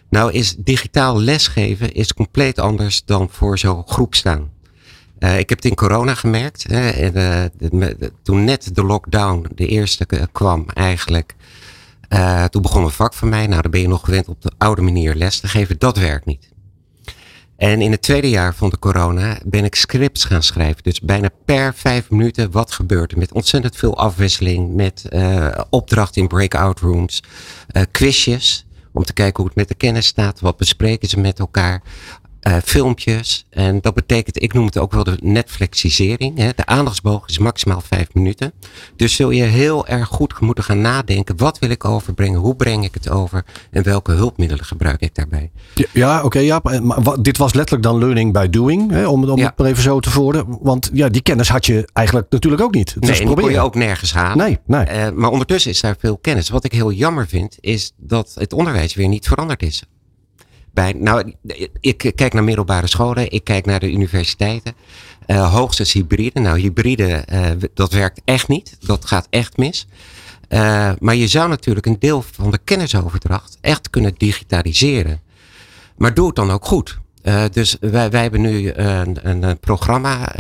Nou 0.10 0.32
is 0.32 0.56
digitaal 0.58 1.22
lesgeven 1.22 1.94
is 1.94 2.14
compleet 2.14 2.60
anders 2.60 3.06
dan 3.06 3.30
voor 3.32 3.58
zo'n 3.58 3.84
groep 3.88 4.16
staan. 4.16 4.52
Uh, 5.20 5.40
ik 5.40 5.50
heb 5.50 5.58
het 5.58 5.68
in 5.68 5.76
corona 5.76 6.16
gemerkt. 6.16 6.66
Hè, 6.68 6.90
en, 6.90 7.52
uh, 7.72 8.10
toen 8.24 8.44
net 8.44 8.76
de 8.76 8.84
lockdown, 8.84 9.46
de 9.56 9.68
eerste 9.68 10.08
kwam 10.32 10.66
eigenlijk. 10.74 11.36
Uh, 12.10 12.44
toen 12.44 12.62
begon 12.62 12.84
een 12.84 12.90
vak 12.90 13.14
van 13.14 13.30
mij. 13.30 13.48
Nou, 13.48 13.62
dan 13.62 13.72
ben 13.72 13.82
je 13.82 13.88
nog 13.88 14.06
gewend 14.06 14.28
op 14.28 14.42
de 14.42 14.52
oude 14.58 14.82
manier 14.82 15.16
les 15.16 15.40
te 15.40 15.48
geven. 15.48 15.80
Dat 15.80 15.98
werkt 15.98 16.26
niet. 16.26 16.54
En 17.58 17.82
in 17.82 17.92
het 17.92 18.02
tweede 18.02 18.30
jaar 18.30 18.56
van 18.56 18.70
de 18.70 18.80
corona 18.80 19.38
ben 19.46 19.64
ik 19.64 19.76
scripts 19.76 20.24
gaan 20.24 20.44
schrijven. 20.44 20.84
Dus 20.84 21.02
bijna 21.02 21.30
per 21.46 21.74
vijf 21.74 22.10
minuten 22.10 22.52
wat 22.52 22.72
gebeurt 22.72 23.12
er. 23.12 23.18
Met 23.18 23.34
ontzettend 23.34 23.76
veel 23.76 23.98
afwisseling. 23.98 24.74
Met 24.74 25.06
uh, 25.10 25.58
opdrachten 25.70 26.22
in 26.22 26.28
breakout 26.28 26.80
rooms. 26.80 27.24
Uh, 27.72 27.84
quizjes. 27.92 28.66
Om 28.94 29.04
te 29.04 29.14
kijken 29.14 29.36
hoe 29.38 29.46
het 29.46 29.56
met 29.56 29.68
de 29.68 29.76
kennis 29.76 30.06
staat. 30.06 30.40
Wat 30.40 30.58
bespreken 30.58 31.10
ze 31.10 31.20
met 31.20 31.40
elkaar. 31.40 31.82
Uh, 32.48 32.58
filmpjes. 32.64 33.46
En 33.50 33.82
dat 33.82 33.94
betekent, 33.94 34.42
ik 34.42 34.54
noem 34.54 34.66
het 34.66 34.78
ook 34.78 34.92
wel 34.92 35.04
de 35.04 35.18
Netflixisering. 35.22 36.38
Hè. 36.38 36.50
De 36.56 36.66
aandachtsboog 36.66 37.28
is 37.28 37.38
maximaal 37.38 37.82
vijf 37.82 38.08
minuten. 38.14 38.54
Dus 38.96 39.16
zul 39.16 39.30
je 39.30 39.44
heel 39.44 39.88
erg 39.88 40.08
goed 40.08 40.40
moeten 40.40 40.64
gaan 40.64 40.82
nadenken. 40.82 41.38
Wat 41.38 41.60
wil 41.60 41.70
ik 41.70 41.86
overbrengen? 41.86 42.40
Hoe 42.40 42.56
breng 42.56 42.84
ik 42.84 42.94
het 42.94 43.10
over? 43.10 43.46
En 43.72 43.84
welke 43.84 44.12
hulpmiddelen 44.12 44.66
gebruik 44.66 45.02
ik 45.02 45.16
daarbij? 45.16 45.52
Ja, 45.74 45.86
ja 45.94 46.18
oké. 46.18 46.26
Okay, 46.26 46.44
ja, 46.44 46.60
maar 46.82 47.22
dit 47.22 47.38
was 47.38 47.54
letterlijk 47.54 47.84
dan 47.84 47.98
learning 47.98 48.34
by 48.34 48.48
doing. 48.50 48.92
Hè, 48.92 49.08
om 49.08 49.30
om 49.30 49.38
ja. 49.38 49.46
het 49.46 49.58
maar 49.58 49.68
even 49.68 49.84
zo 49.84 50.00
te 50.00 50.10
voeren. 50.10 50.58
Want 50.62 50.90
ja, 50.94 51.10
die 51.10 51.22
kennis 51.22 51.50
had 51.50 51.66
je 51.66 51.90
eigenlijk 51.94 52.32
natuurlijk 52.32 52.62
ook 52.62 52.74
niet. 52.74 52.96
Dus 53.00 53.10
nee, 53.10 53.28
die 53.28 53.36
kon 53.36 53.52
je 53.52 53.60
ook 53.60 53.76
nergens 53.76 54.14
halen. 54.14 54.38
Nee, 54.38 54.60
nee. 54.66 55.08
Uh, 55.08 55.12
maar 55.14 55.30
ondertussen 55.30 55.72
is 55.72 55.82
daar 55.82 55.96
veel 56.00 56.18
kennis. 56.18 56.50
Wat 56.50 56.64
ik 56.64 56.72
heel 56.72 56.92
jammer 56.92 57.28
vind, 57.28 57.58
is 57.60 57.92
dat 57.98 58.32
het 58.36 58.54
onderwijs 58.54 58.94
weer 58.94 59.08
niet 59.08 59.28
veranderd 59.28 59.64
is 59.64 59.84
Nou, 60.76 61.34
ik 61.80 62.12
kijk 62.16 62.34
naar 62.34 62.44
middelbare 62.44 62.88
scholen, 62.88 63.32
ik 63.32 63.44
kijk 63.44 63.66
naar 63.66 63.80
de 63.80 63.92
universiteiten. 63.92 64.74
Uh, 65.28 65.54
hoogstens 65.54 65.94
hybride. 65.94 66.40
Nou, 66.40 66.60
hybride, 66.60 67.26
uh, 67.32 67.48
dat 67.74 67.92
werkt 67.92 68.22
echt 68.26 68.48
niet. 68.48 68.78
Dat 68.80 69.06
gaat 69.06 69.28
echt 69.30 69.58
mis. 69.58 69.88
Uh, 70.50 70.92
maar 71.00 71.16
je 71.16 71.28
zou 71.28 71.50
natuurlijk 71.50 71.86
een 71.86 72.00
deel 72.00 72.22
van 72.32 72.52
de 72.52 72.60
kennisoverdracht 72.64 73.58
echt 73.62 73.90
kunnen 73.90 74.14
digitaliseren. 74.18 75.22
Maar 75.98 76.14
doe 76.14 76.26
het 76.28 76.36
dan 76.36 76.52
ook 76.52 76.66
goed. 76.66 76.98
dus 77.52 77.78
wij, 77.80 78.10
wij 78.10 78.22
hebben 78.22 78.42
nu 78.42 78.72
een, 78.74 79.42
een 79.42 79.60
programma, 79.60 80.36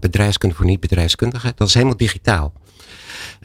bedrijfskunde 0.00 0.54
voor 0.54 0.66
niet-bedrijfskundigen. 0.66 1.52
Dat 1.56 1.68
is 1.68 1.74
helemaal 1.74 1.96
digitaal. 1.96 2.52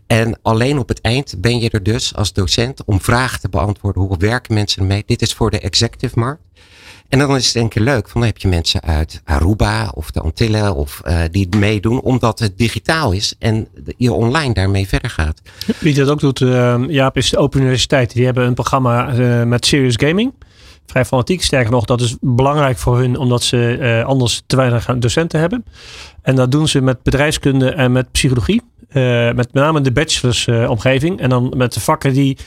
En 0.08 0.40
alleen 0.42 0.78
op 0.78 0.88
het 0.88 1.02
eind 1.02 1.36
ben 1.38 1.60
je 1.60 1.70
er 1.70 1.84
dus 1.84 2.16
als 2.16 2.34
docent 2.34 2.84
om 2.86 3.02
vragen 3.02 3.40
te 3.40 3.50
beantwoorden. 3.50 4.02
Hoe 4.02 4.18
werken 4.18 4.54
mensen 4.54 4.82
ermee? 4.82 5.04
Dit 5.06 5.22
is 5.22 5.34
voor 5.34 5.52
de 5.52 5.60
executive 5.60 6.20
markt. 6.20 6.42
En 7.10 7.20
dan 7.20 7.36
is 7.36 7.48
het 7.48 7.56
een 7.56 7.70
keer 7.70 7.82
leuk, 7.82 8.10
van 8.10 8.22
dan 8.22 8.30
heb 8.30 8.38
je 8.38 8.48
mensen 8.48 8.82
uit 8.82 9.22
Aruba 9.24 9.92
of 9.96 10.12
de 10.12 10.20
Antillen 10.20 10.76
of 10.76 11.02
uh, 11.06 11.20
die 11.32 11.48
meedoen, 11.58 12.02
omdat 12.02 12.40
het 12.40 12.58
digitaal 12.58 13.12
is 13.12 13.36
en 13.40 13.68
je 13.98 14.14
online 14.14 14.54
daarmee 14.54 14.88
verder 14.88 15.10
gaat. 15.10 15.42
Wie 15.80 15.94
dat 15.94 16.10
ook 16.10 16.20
doet, 16.20 16.40
uh, 16.40 16.84
Jaap, 16.88 17.18
is 17.18 17.30
de 17.30 17.38
Open 17.38 17.60
Universiteit. 17.60 18.14
Die 18.14 18.26
hebben 18.26 18.46
een 18.46 18.54
programma 18.54 19.14
uh, 19.14 19.44
met 19.44 19.66
Serious 19.66 19.96
Gaming. 19.98 20.34
Vrij 20.86 21.06
fanatiek, 21.06 21.44
sterker 21.44 21.72
nog, 21.72 21.86
dat 21.86 22.02
is 22.02 22.16
belangrijk 22.22 22.78
voor 22.78 22.98
hun, 22.98 23.18
omdat 23.18 23.44
ze 23.44 24.04
anders 24.06 24.44
te 24.46 24.56
weinig 24.56 24.86
docenten 24.86 25.40
hebben. 25.40 25.66
En 26.22 26.36
dat 26.36 26.52
doen 26.52 26.68
ze 26.68 26.82
met 26.82 27.04
bedrijfskunde 27.04 27.70
en 27.70 27.92
met 27.92 28.12
psychologie. 28.12 28.62
Met 28.94 29.36
met 29.36 29.54
name 29.54 29.82
de 29.82 29.92
bachelorsomgeving. 29.92 31.20
En 31.20 31.30
dan 31.30 31.54
met 31.58 31.74
de 31.74 31.80
vakken 31.80 32.14
die, 32.14 32.38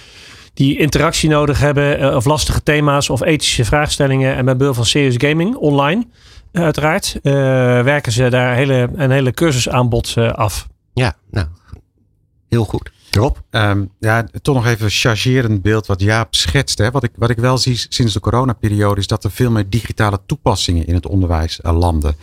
die 0.55 0.79
interactie 0.79 1.29
nodig 1.29 1.61
hebben. 1.61 2.01
Uh, 2.01 2.17
of 2.17 2.25
lastige 2.25 2.63
thema's 2.63 3.09
of 3.09 3.23
ethische 3.23 3.65
vraagstellingen. 3.65 4.37
En 4.37 4.45
met 4.45 4.59
behulp 4.59 4.77
van 4.77 4.87
serious 4.87 5.15
gaming 5.19 5.57
online. 5.57 6.07
uiteraard. 6.53 7.19
werken 7.23 8.13
ze 8.13 8.29
daar 8.29 8.55
hele, 8.55 8.91
een 8.95 9.11
hele 9.11 9.33
cursusaanbod 9.33 10.15
af. 10.35 10.67
Ja, 10.93 11.15
nou, 11.31 11.47
heel 12.49 12.65
goed. 12.65 12.91
Rob? 13.11 13.37
Um, 13.51 13.91
ja, 13.99 14.27
toch 14.43 14.55
nog 14.55 14.67
even 14.67 14.91
chargerend 14.91 15.63
beeld 15.63 15.87
wat 15.87 16.01
Jaap 16.01 16.35
schetst. 16.35 16.79
Hè. 16.79 16.91
Wat, 16.91 17.03
ik, 17.03 17.11
wat 17.17 17.31
ik 17.31 17.37
wel 17.37 17.59
zie 17.59 17.87
sinds 17.89 18.13
de 18.13 18.21
coronaperiode 18.21 19.01
is 19.01 19.07
dat 19.07 19.25
er 19.25 19.31
veel 19.31 19.51
meer 19.51 19.69
digitale 19.69 20.21
toepassingen 20.27 20.87
in 20.87 20.95
het 20.95 21.07
onderwijs 21.07 21.61
uh, 21.63 21.79
landen. 21.79 22.17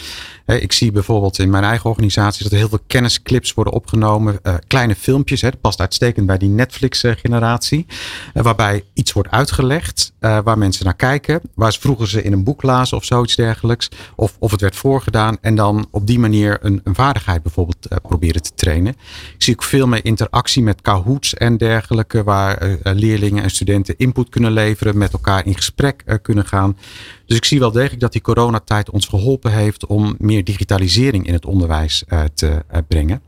ik 0.46 0.72
zie 0.72 0.92
bijvoorbeeld 0.92 1.40
in 1.40 1.50
mijn 1.50 1.64
eigen 1.64 1.90
organisatie 1.90 2.44
dat 2.44 2.52
er 2.52 2.58
heel 2.58 2.70
veel 2.70 2.84
kennisclips 2.88 3.54
worden 3.54 3.74
opgenomen. 3.74 4.40
Uh, 4.44 4.56
kleine 4.68 4.96
filmpjes, 4.96 5.42
hè, 5.42 5.50
past 5.62 5.80
uitstekend 5.80 6.26
bij 6.26 6.38
die 6.38 6.50
Netflix-generatie. 6.50 7.86
Uh, 8.34 8.44
waarbij 8.44 8.84
iets 8.94 9.14
wordt 9.14 9.32
uitgelegd, 9.32 10.14
waar 10.20 10.58
mensen 10.58 10.86
naar 10.86 10.96
kijken. 10.96 11.42
Waar 11.56 11.74
ze 11.74 11.80
vroeger 11.80 12.08
ze 12.08 12.24
in 12.24 12.34
een 12.34 12.44
boek 12.44 12.64
lazen 12.64 12.98
of 12.98 13.04
zoiets 13.04 13.36
dergelijks. 13.36 13.90
Of, 14.16 14.36
of 14.40 14.52
het 14.52 14.62
werd 14.62 14.76
voorgedaan 14.76 15.38
en 15.42 15.56
dan 15.56 15.88
op 15.92 16.08
die 16.08 16.20
manier 16.20 16.58
een, 16.62 16.82
een 16.84 16.96
vaardigheid 16.96 17.44
bijvoorbeeld 17.44 17.88
proberen 18.02 18.42
te 18.42 18.52
trainen. 18.56 18.96
Ik 19.34 19.44
zie 19.44 19.54
ook 19.54 19.64
veel 19.64 19.88
meer 19.88 20.06
interactie 20.06 20.64
met 20.64 20.77
Kahoots 20.82 21.34
en 21.34 21.58
dergelijke, 21.58 22.24
waar 22.24 22.68
uh, 22.68 22.76
leerlingen 22.82 23.44
en 23.44 23.50
studenten 23.50 23.98
input 23.98 24.30
kunnen 24.30 24.52
leveren, 24.52 24.98
met 24.98 25.14
elkaar 25.14 25.46
in 25.46 25.56
gesprek 25.56 26.04
uh, 26.06 26.16
kunnen 26.22 26.46
gaan. 26.46 26.78
Dus 27.26 27.38
ik 27.38 27.46
zie 27.46 27.60
wel 27.60 27.72
degelijk 27.72 28.00
dat 28.00 28.12
die 28.12 28.22
coronatijd 28.22 28.90
ons 28.90 29.06
geholpen 29.06 29.52
heeft 29.52 29.86
om 29.86 30.16
meer 30.18 30.44
digitalisering 30.44 31.28
in 31.28 31.34
het 31.34 31.46
onderwijs 31.46 32.04
te 32.34 32.64
brengen. 32.88 33.22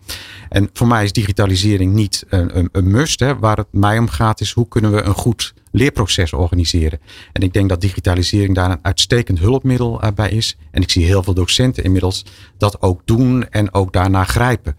En 0.50 0.70
voor 0.74 0.88
mij 0.88 1.04
is 1.04 1.12
digitalisering 1.12 1.94
niet 1.94 2.24
een, 2.30 2.58
een, 2.58 2.70
een 2.72 2.92
must. 2.92 3.20
Hè. 3.20 3.38
Waar 3.38 3.58
het 3.58 3.68
mij 3.72 3.98
om 3.98 4.08
gaat 4.08 4.42
is 4.42 4.52
hoe 4.52 4.68
kunnen 4.68 4.92
we 4.92 5.02
een 5.02 5.14
goed 5.14 5.54
leerproces 5.72 6.34
organiseren. 6.34 7.00
En 7.34 7.42
ik 7.42 7.54
denk 7.54 7.70
dat 7.70 7.82
digitalisering 7.82 8.56
daar 8.56 8.72
een 8.72 8.80
uitstekend 8.82 9.40
hulpmiddel 9.40 10.02
bij 10.16 10.30
is. 10.30 10.58
En 10.72 10.82
ik 10.82 10.90
zie 10.90 11.06
heel 11.06 11.24
veel 11.24 11.34
docenten 11.34 11.84
inmiddels 11.84 12.26
dat 12.58 12.82
ook 12.82 13.02
doen 13.06 13.50
en 13.50 13.74
ook 13.74 13.94
daarna 13.94 14.24
grijpen. 14.24 14.76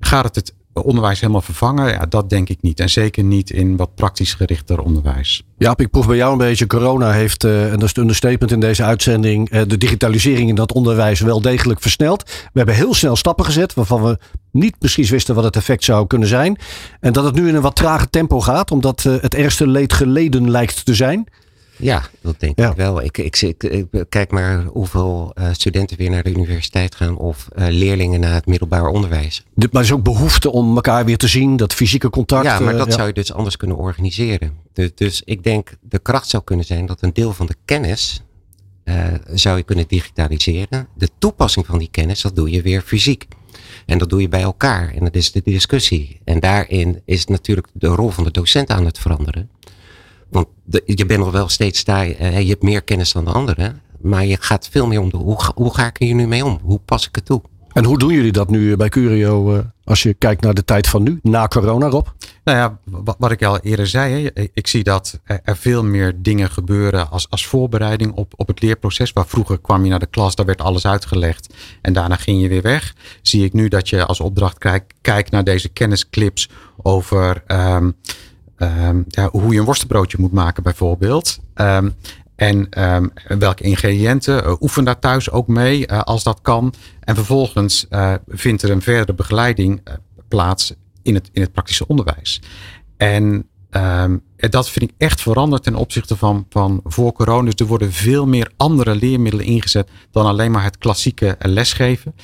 Gaat 0.00 0.24
het 0.24 0.34
het 0.34 0.54
onderwijs 0.82 1.20
helemaal 1.20 1.40
vervangen? 1.40 1.88
Ja, 1.88 2.06
dat 2.08 2.30
denk 2.30 2.48
ik 2.48 2.62
niet. 2.62 2.80
En 2.80 2.90
zeker 2.90 3.24
niet 3.24 3.50
in 3.50 3.76
wat 3.76 3.94
praktisch 3.94 4.34
gerichter 4.34 4.80
onderwijs. 4.80 5.42
Ja, 5.58 5.74
ik 5.76 5.90
proef 5.90 6.06
bij 6.06 6.16
jou 6.16 6.32
een 6.32 6.38
beetje. 6.38 6.66
Corona 6.66 7.10
heeft, 7.10 7.44
uh, 7.44 7.64
en 7.64 7.70
dat 7.70 7.82
is 7.82 7.88
het 7.88 7.98
understatement 7.98 8.52
in 8.52 8.60
deze 8.60 8.82
uitzending, 8.82 9.52
uh, 9.52 9.62
de 9.66 9.78
digitalisering 9.78 10.48
in 10.48 10.54
dat 10.54 10.72
onderwijs 10.72 11.20
wel 11.20 11.40
degelijk 11.40 11.80
versneld. 11.80 12.22
We 12.24 12.58
hebben 12.58 12.74
heel 12.74 12.94
snel 12.94 13.16
stappen 13.16 13.44
gezet 13.44 13.74
waarvan 13.74 14.02
we 14.02 14.18
niet 14.52 14.78
precies 14.78 15.10
wisten 15.10 15.34
wat 15.34 15.44
het 15.44 15.56
effect 15.56 15.84
zou 15.84 16.06
kunnen 16.06 16.28
zijn. 16.28 16.58
En 17.00 17.12
dat 17.12 17.24
het 17.24 17.34
nu 17.34 17.48
in 17.48 17.54
een 17.54 17.62
wat 17.62 17.76
trage 17.76 18.10
tempo 18.10 18.40
gaat, 18.40 18.70
omdat 18.70 19.04
uh, 19.06 19.14
het 19.20 19.34
ergste 19.34 19.66
leed 19.66 19.92
geleden 19.92 20.50
lijkt 20.50 20.84
te 20.84 20.94
zijn. 20.94 21.26
Ja, 21.76 22.02
dat 22.20 22.40
denk 22.40 22.58
ik 22.58 22.72
wel. 22.76 23.02
Ik, 23.02 23.18
ik, 23.18 23.42
ik, 23.42 24.04
kijk 24.08 24.30
maar 24.30 24.64
hoeveel 24.64 25.32
uh, 25.34 25.48
studenten 25.52 25.96
weer 25.96 26.10
naar 26.10 26.22
de 26.22 26.30
universiteit 26.30 26.94
gaan 26.94 27.16
of 27.16 27.48
uh, 27.58 27.66
leerlingen 27.68 28.20
naar 28.20 28.34
het 28.34 28.46
middelbaar 28.46 28.86
onderwijs. 28.86 29.44
maar 29.54 29.68
er 29.70 29.80
is 29.80 29.92
ook 29.92 30.02
behoefte 30.02 30.50
om 30.50 30.74
elkaar 30.74 31.04
weer 31.04 31.16
te 31.16 31.28
zien, 31.28 31.56
dat 31.56 31.74
fysieke 31.74 32.10
contact. 32.10 32.44
Ja, 32.44 32.60
maar 32.60 32.76
dat 32.76 32.88
uh, 32.88 32.94
zou 32.94 33.06
je 33.06 33.12
dus 33.12 33.32
anders 33.32 33.56
kunnen 33.56 33.76
organiseren. 33.76 34.52
Dus, 34.72 34.90
dus, 34.94 35.22
ik 35.24 35.42
denk 35.42 35.76
de 35.80 35.98
kracht 35.98 36.28
zou 36.28 36.42
kunnen 36.44 36.64
zijn 36.64 36.86
dat 36.86 37.02
een 37.02 37.12
deel 37.12 37.32
van 37.32 37.46
de 37.46 37.56
kennis 37.64 38.20
zou 39.32 39.56
je 39.56 39.62
kunnen 39.62 39.84
digitaliseren. 39.88 40.88
De 40.94 41.08
toepassing 41.18 41.66
van 41.66 41.78
die 41.78 41.88
kennis, 41.90 42.20
dat 42.20 42.36
doe 42.36 42.50
je 42.50 42.62
weer 42.62 42.80
fysiek. 42.80 43.26
En 43.86 43.98
dat 43.98 44.10
doe 44.10 44.20
je 44.20 44.28
bij 44.28 44.42
elkaar. 44.42 44.94
En 44.94 45.04
dat 45.04 45.14
is 45.14 45.32
de 45.32 45.40
discussie. 45.44 46.20
En 46.24 46.40
daarin 46.40 47.02
is 47.04 47.26
natuurlijk 47.26 47.66
de 47.72 47.86
rol 47.86 48.10
van 48.10 48.24
de 48.24 48.30
docent 48.30 48.70
aan 48.70 48.84
het 48.84 48.98
veranderen. 48.98 49.50
Want 50.28 50.46
de, 50.64 50.82
je 50.84 51.06
bent 51.06 51.20
nog 51.20 51.30
wel 51.30 51.48
steeds 51.48 51.84
daar, 51.84 52.06
uh, 52.06 52.40
je 52.40 52.48
hebt 52.48 52.62
meer 52.62 52.82
kennis 52.82 53.12
dan 53.12 53.24
de 53.24 53.30
anderen. 53.30 53.80
Maar 54.00 54.24
je 54.24 54.36
gaat 54.40 54.68
veel 54.68 54.86
meer 54.86 55.00
om 55.00 55.10
de, 55.10 55.16
hoe, 55.16 55.38
hoe 55.54 55.74
ga 55.74 55.86
ik 55.86 56.00
er 56.00 56.14
nu 56.14 56.26
mee 56.26 56.44
om? 56.44 56.58
Hoe 56.62 56.80
pas 56.84 57.06
ik 57.06 57.14
het 57.14 57.24
toe? 57.24 57.42
En 57.72 57.84
hoe 57.84 57.98
doen 57.98 58.12
jullie 58.12 58.32
dat 58.32 58.50
nu 58.50 58.76
bij 58.76 58.88
Curio 58.88 59.54
uh, 59.54 59.58
als 59.84 60.02
je 60.02 60.14
kijkt 60.14 60.42
naar 60.42 60.54
de 60.54 60.64
tijd 60.64 60.86
van 60.86 61.02
nu, 61.02 61.18
na 61.22 61.48
corona 61.48 61.88
Rob? 61.88 62.06
Nou 62.44 62.58
ja, 62.58 62.78
wat, 62.84 63.16
wat 63.18 63.30
ik 63.30 63.44
al 63.44 63.58
eerder 63.58 63.86
zei, 63.86 64.30
hè, 64.34 64.48
ik 64.52 64.66
zie 64.66 64.84
dat 64.84 65.20
er 65.24 65.56
veel 65.56 65.84
meer 65.84 66.22
dingen 66.22 66.50
gebeuren 66.50 67.10
als, 67.10 67.30
als 67.30 67.46
voorbereiding 67.46 68.12
op, 68.12 68.32
op 68.36 68.46
het 68.46 68.62
leerproces. 68.62 69.12
Waar 69.12 69.26
vroeger 69.26 69.58
kwam 69.58 69.84
je 69.84 69.90
naar 69.90 69.98
de 69.98 70.06
klas, 70.06 70.34
daar 70.34 70.46
werd 70.46 70.60
alles 70.60 70.86
uitgelegd 70.86 71.54
en 71.82 71.92
daarna 71.92 72.16
ging 72.16 72.42
je 72.42 72.48
weer 72.48 72.62
weg. 72.62 72.94
Zie 73.22 73.44
ik 73.44 73.52
nu 73.52 73.68
dat 73.68 73.88
je 73.88 74.04
als 74.04 74.20
opdracht 74.20 74.58
kijkt 74.58 74.94
kijk 75.00 75.30
naar 75.30 75.44
deze 75.44 75.68
kennisclips 75.68 76.48
over... 76.82 77.42
Um, 77.46 77.96
Um, 78.58 79.04
ja, 79.08 79.28
hoe 79.30 79.52
je 79.52 79.58
een 79.58 79.64
worstenbroodje 79.64 80.18
moet 80.20 80.32
maken 80.32 80.62
bijvoorbeeld. 80.62 81.38
Um, 81.54 81.94
En 82.36 82.68
ehm, 82.70 83.08
welke 83.38 83.62
ingrediënten? 83.62 84.62
oefen 84.62 84.84
daar 84.84 84.98
thuis 84.98 85.30
ook 85.30 85.48
mee 85.48 85.92
als 85.92 86.22
dat 86.22 86.38
kan. 86.42 86.74
En 87.00 87.14
vervolgens 87.14 87.86
vindt 88.26 88.62
er 88.62 88.70
een 88.70 88.82
verdere 88.82 89.14
begeleiding 89.14 89.82
plaats 90.28 90.74
in 91.02 91.14
het, 91.14 91.30
in 91.32 91.40
het 91.40 91.52
praktische 91.52 91.86
onderwijs. 91.86 92.40
En 92.96 93.48
dat 94.36 94.70
vind 94.70 94.90
ik 94.90 94.94
echt 94.98 95.20
veranderd 95.20 95.62
ten 95.62 95.74
opzichte 95.74 96.16
van, 96.16 96.46
van 96.48 96.80
voor 96.84 97.12
corona. 97.12 97.44
Dus 97.44 97.54
er 97.54 97.66
worden 97.66 97.92
veel 97.92 98.26
meer 98.26 98.52
andere 98.56 98.94
leermiddelen 98.94 99.46
ingezet 99.46 99.88
dan 100.10 100.26
alleen 100.26 100.50
maar 100.50 100.64
het 100.64 100.78
klassieke 100.78 101.36
lesgeven. 101.38 102.14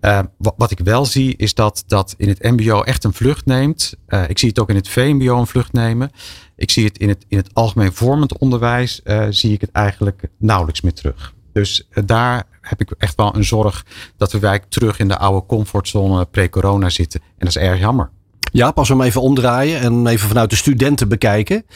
Uh, 0.00 0.20
wat, 0.56 0.70
ik 0.70 0.78
wel 0.78 1.04
zie 1.04 1.36
is 1.36 1.54
dat 1.54 1.84
dat 1.86 2.14
in 2.16 2.28
het 2.28 2.42
MBO 2.42 2.82
echt 2.82 3.04
een 3.04 3.12
vlucht 3.12 3.46
neemt. 3.46 3.94
Uh, 4.08 4.28
ik 4.28 4.38
zie 4.38 4.48
het 4.48 4.58
ook 4.58 4.68
in 4.68 4.76
het 4.76 4.88
VMBO 4.88 5.38
een 5.38 5.46
vlucht 5.46 5.72
nemen. 5.72 6.10
Ik 6.56 6.70
zie 6.70 6.84
het 6.84 6.98
in 6.98 7.08
het, 7.08 7.24
in 7.28 7.36
het 7.36 7.54
algemeen 7.54 7.92
vormend 7.92 8.38
onderwijs, 8.38 9.00
uh, 9.04 9.26
zie 9.30 9.52
ik 9.52 9.60
het 9.60 9.70
eigenlijk 9.72 10.22
nauwelijks 10.38 10.80
meer 10.80 10.92
terug. 10.92 11.34
Dus 11.52 11.88
daar 12.04 12.44
heb 12.60 12.80
ik 12.80 12.90
echt 12.98 13.14
wel 13.14 13.36
een 13.36 13.44
zorg 13.44 13.84
dat 14.16 14.32
we 14.32 14.38
wijk 14.38 14.64
terug 14.68 14.98
in 14.98 15.08
de 15.08 15.18
oude 15.18 15.46
comfortzone 15.46 16.24
pre-corona 16.24 16.88
zitten. 16.88 17.20
En 17.20 17.46
dat 17.46 17.48
is 17.48 17.56
erg 17.56 17.78
jammer. 17.78 18.10
Ja, 18.52 18.70
pas 18.70 18.88
hem 18.88 19.00
even 19.00 19.20
omdraaien 19.20 19.80
en 19.80 20.06
even 20.06 20.28
vanuit 20.28 20.50
de 20.50 20.56
studenten 20.56 21.08
bekijken. 21.08 21.66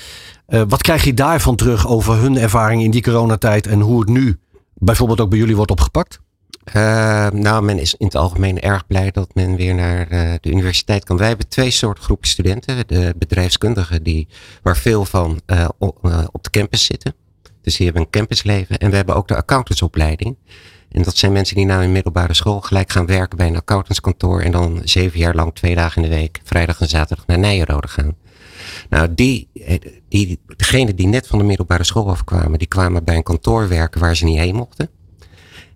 Wat 0.47 0.83
krijg 0.83 1.05
je 1.05 1.15
daarvan 1.15 1.57
terug 1.57 1.89
over 1.89 2.15
hun 2.15 2.39
ervaring 2.39 2.83
in 2.83 2.91
die 2.91 3.03
coronatijd 3.03 3.67
en 3.67 3.81
hoe 3.81 4.01
het 4.01 4.09
nu 4.09 4.39
bijvoorbeeld 4.75 5.21
ook 5.21 5.31
bij 5.31 5.39
jullie 5.39 5.57
wordt 5.57 5.71
opgepakt? 5.71 6.21
Uh, 6.69 7.31
nou, 7.31 7.65
men 7.65 7.79
is 7.79 7.95
in 7.95 8.07
het 8.07 8.15
algemeen 8.15 8.61
erg 8.61 8.87
blij 8.87 9.11
dat 9.11 9.35
men 9.35 9.57
weer 9.57 9.75
naar 9.75 10.13
uh, 10.13 10.33
de 10.41 10.51
universiteit 10.51 11.05
kan. 11.05 11.17
Wij 11.17 11.29
hebben 11.29 11.49
twee 11.49 11.71
soorten 11.71 12.05
groepen 12.05 12.29
studenten. 12.29 12.87
De 12.87 13.15
bedrijfskundigen, 13.19 14.03
die, 14.03 14.29
waar 14.63 14.77
veel 14.77 15.05
van 15.05 15.41
op, 15.79 15.99
op 16.33 16.45
de 16.45 16.51
campus 16.51 16.85
zitten. 16.85 17.15
Dus 17.63 17.77
die 17.77 17.85
hebben 17.85 18.03
een 18.03 18.11
campusleven. 18.11 18.79
En 18.79 18.91
we 18.91 18.97
hebben 18.97 19.15
ook 19.15 19.29
de 19.29 19.37
accountantsopleiding. 19.37 20.37
En 20.89 21.03
dat 21.03 21.17
zijn 21.17 21.33
mensen 21.33 21.57
die 21.57 21.65
na 21.65 21.79
hun 21.79 21.93
middelbare 21.93 22.35
school 22.35 22.61
gelijk 22.61 22.93
gaan 22.93 23.07
werken 23.07 23.37
bij 23.37 23.47
een 23.47 23.57
accountantskantoor. 23.57 24.41
En 24.41 24.53
dan 24.53 24.81
zeven 24.85 25.19
jaar 25.19 25.35
lang 25.35 25.55
twee 25.55 25.75
dagen 25.75 26.03
in 26.03 26.11
de 26.11 26.17
week, 26.17 26.41
vrijdag 26.45 26.81
en 26.81 26.89
zaterdag 26.89 27.27
naar 27.27 27.39
Nijenrode 27.39 27.89
gaan. 27.89 28.17
Nou, 28.89 29.15
die, 29.15 29.49
die, 30.09 30.41
degenen 30.57 30.97
die 30.97 31.07
net 31.07 31.27
van 31.27 31.39
de 31.39 31.45
middelbare 31.45 31.85
school 31.85 32.09
afkwamen, 32.11 32.59
die 32.59 32.69
kwamen 32.69 33.05
bij 33.05 33.17
een 33.17 33.23
kantoor 33.23 33.69
werken 33.69 34.01
waar 34.01 34.17
ze 34.17 34.25
niet 34.25 34.39
heen 34.39 34.55
mochten. 34.55 34.89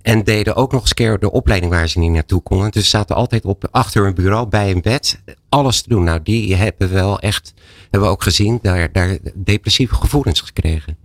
En 0.09 0.25
deden 0.25 0.57
ook 0.57 0.73
nog 0.73 0.81
eens 0.81 0.95
keer 0.95 1.19
de 1.19 1.31
opleiding 1.31 1.73
waar 1.73 1.89
ze 1.89 1.99
niet 1.99 2.11
naartoe 2.11 2.43
konden. 2.43 2.71
Dus 2.71 2.91
zaten 2.91 3.17
altijd 3.17 3.45
op, 3.45 3.69
achter 3.71 4.07
een 4.07 4.15
bureau 4.15 4.49
bij 4.49 4.71
een 4.71 4.81
bed 4.81 5.21
alles 5.49 5.83
te 5.83 5.89
doen. 5.89 6.05
Nou, 6.05 6.21
die 6.23 6.55
hebben 6.55 6.93
wel 6.93 7.21
echt, 7.21 7.55
hebben 7.83 8.09
we 8.09 8.15
ook 8.15 8.23
gezien, 8.23 8.59
daar, 8.63 8.93
daar 8.93 9.19
depressieve 9.35 9.95
gevoelens 9.95 10.41
gekregen. 10.41 10.97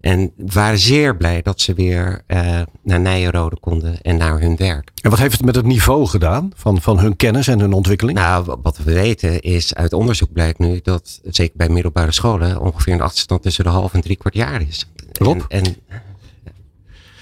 En 0.00 0.32
waren 0.36 0.78
zeer 0.78 1.16
blij 1.16 1.42
dat 1.42 1.60
ze 1.60 1.74
weer 1.74 2.22
uh, 2.26 2.60
naar 2.82 3.00
Nijenrode 3.00 3.56
konden 3.60 4.00
en 4.02 4.16
naar 4.16 4.40
hun 4.40 4.56
werk. 4.56 4.90
En 5.02 5.10
wat 5.10 5.18
heeft 5.18 5.36
het 5.36 5.44
met 5.44 5.54
het 5.54 5.66
niveau 5.66 6.06
gedaan 6.06 6.52
van, 6.54 6.80
van 6.80 6.98
hun 6.98 7.16
kennis 7.16 7.48
en 7.48 7.60
hun 7.60 7.72
ontwikkeling? 7.72 8.18
Nou, 8.18 8.56
wat 8.62 8.78
we 8.78 8.92
weten 8.92 9.40
is, 9.40 9.74
uit 9.74 9.92
onderzoek 9.92 10.32
blijkt 10.32 10.58
nu 10.58 10.80
dat, 10.82 11.20
zeker 11.22 11.56
bij 11.56 11.68
middelbare 11.68 12.12
scholen, 12.12 12.60
ongeveer 12.60 12.92
een 12.92 13.00
achterstand 13.00 13.42
tussen 13.42 13.64
de 13.64 13.70
half 13.70 13.94
en 13.94 14.00
drie 14.00 14.16
kwart 14.16 14.34
jaar 14.34 14.62
is. 14.62 14.88
Klopt. 15.12 15.44
En, 15.48 15.64
en 15.64 15.76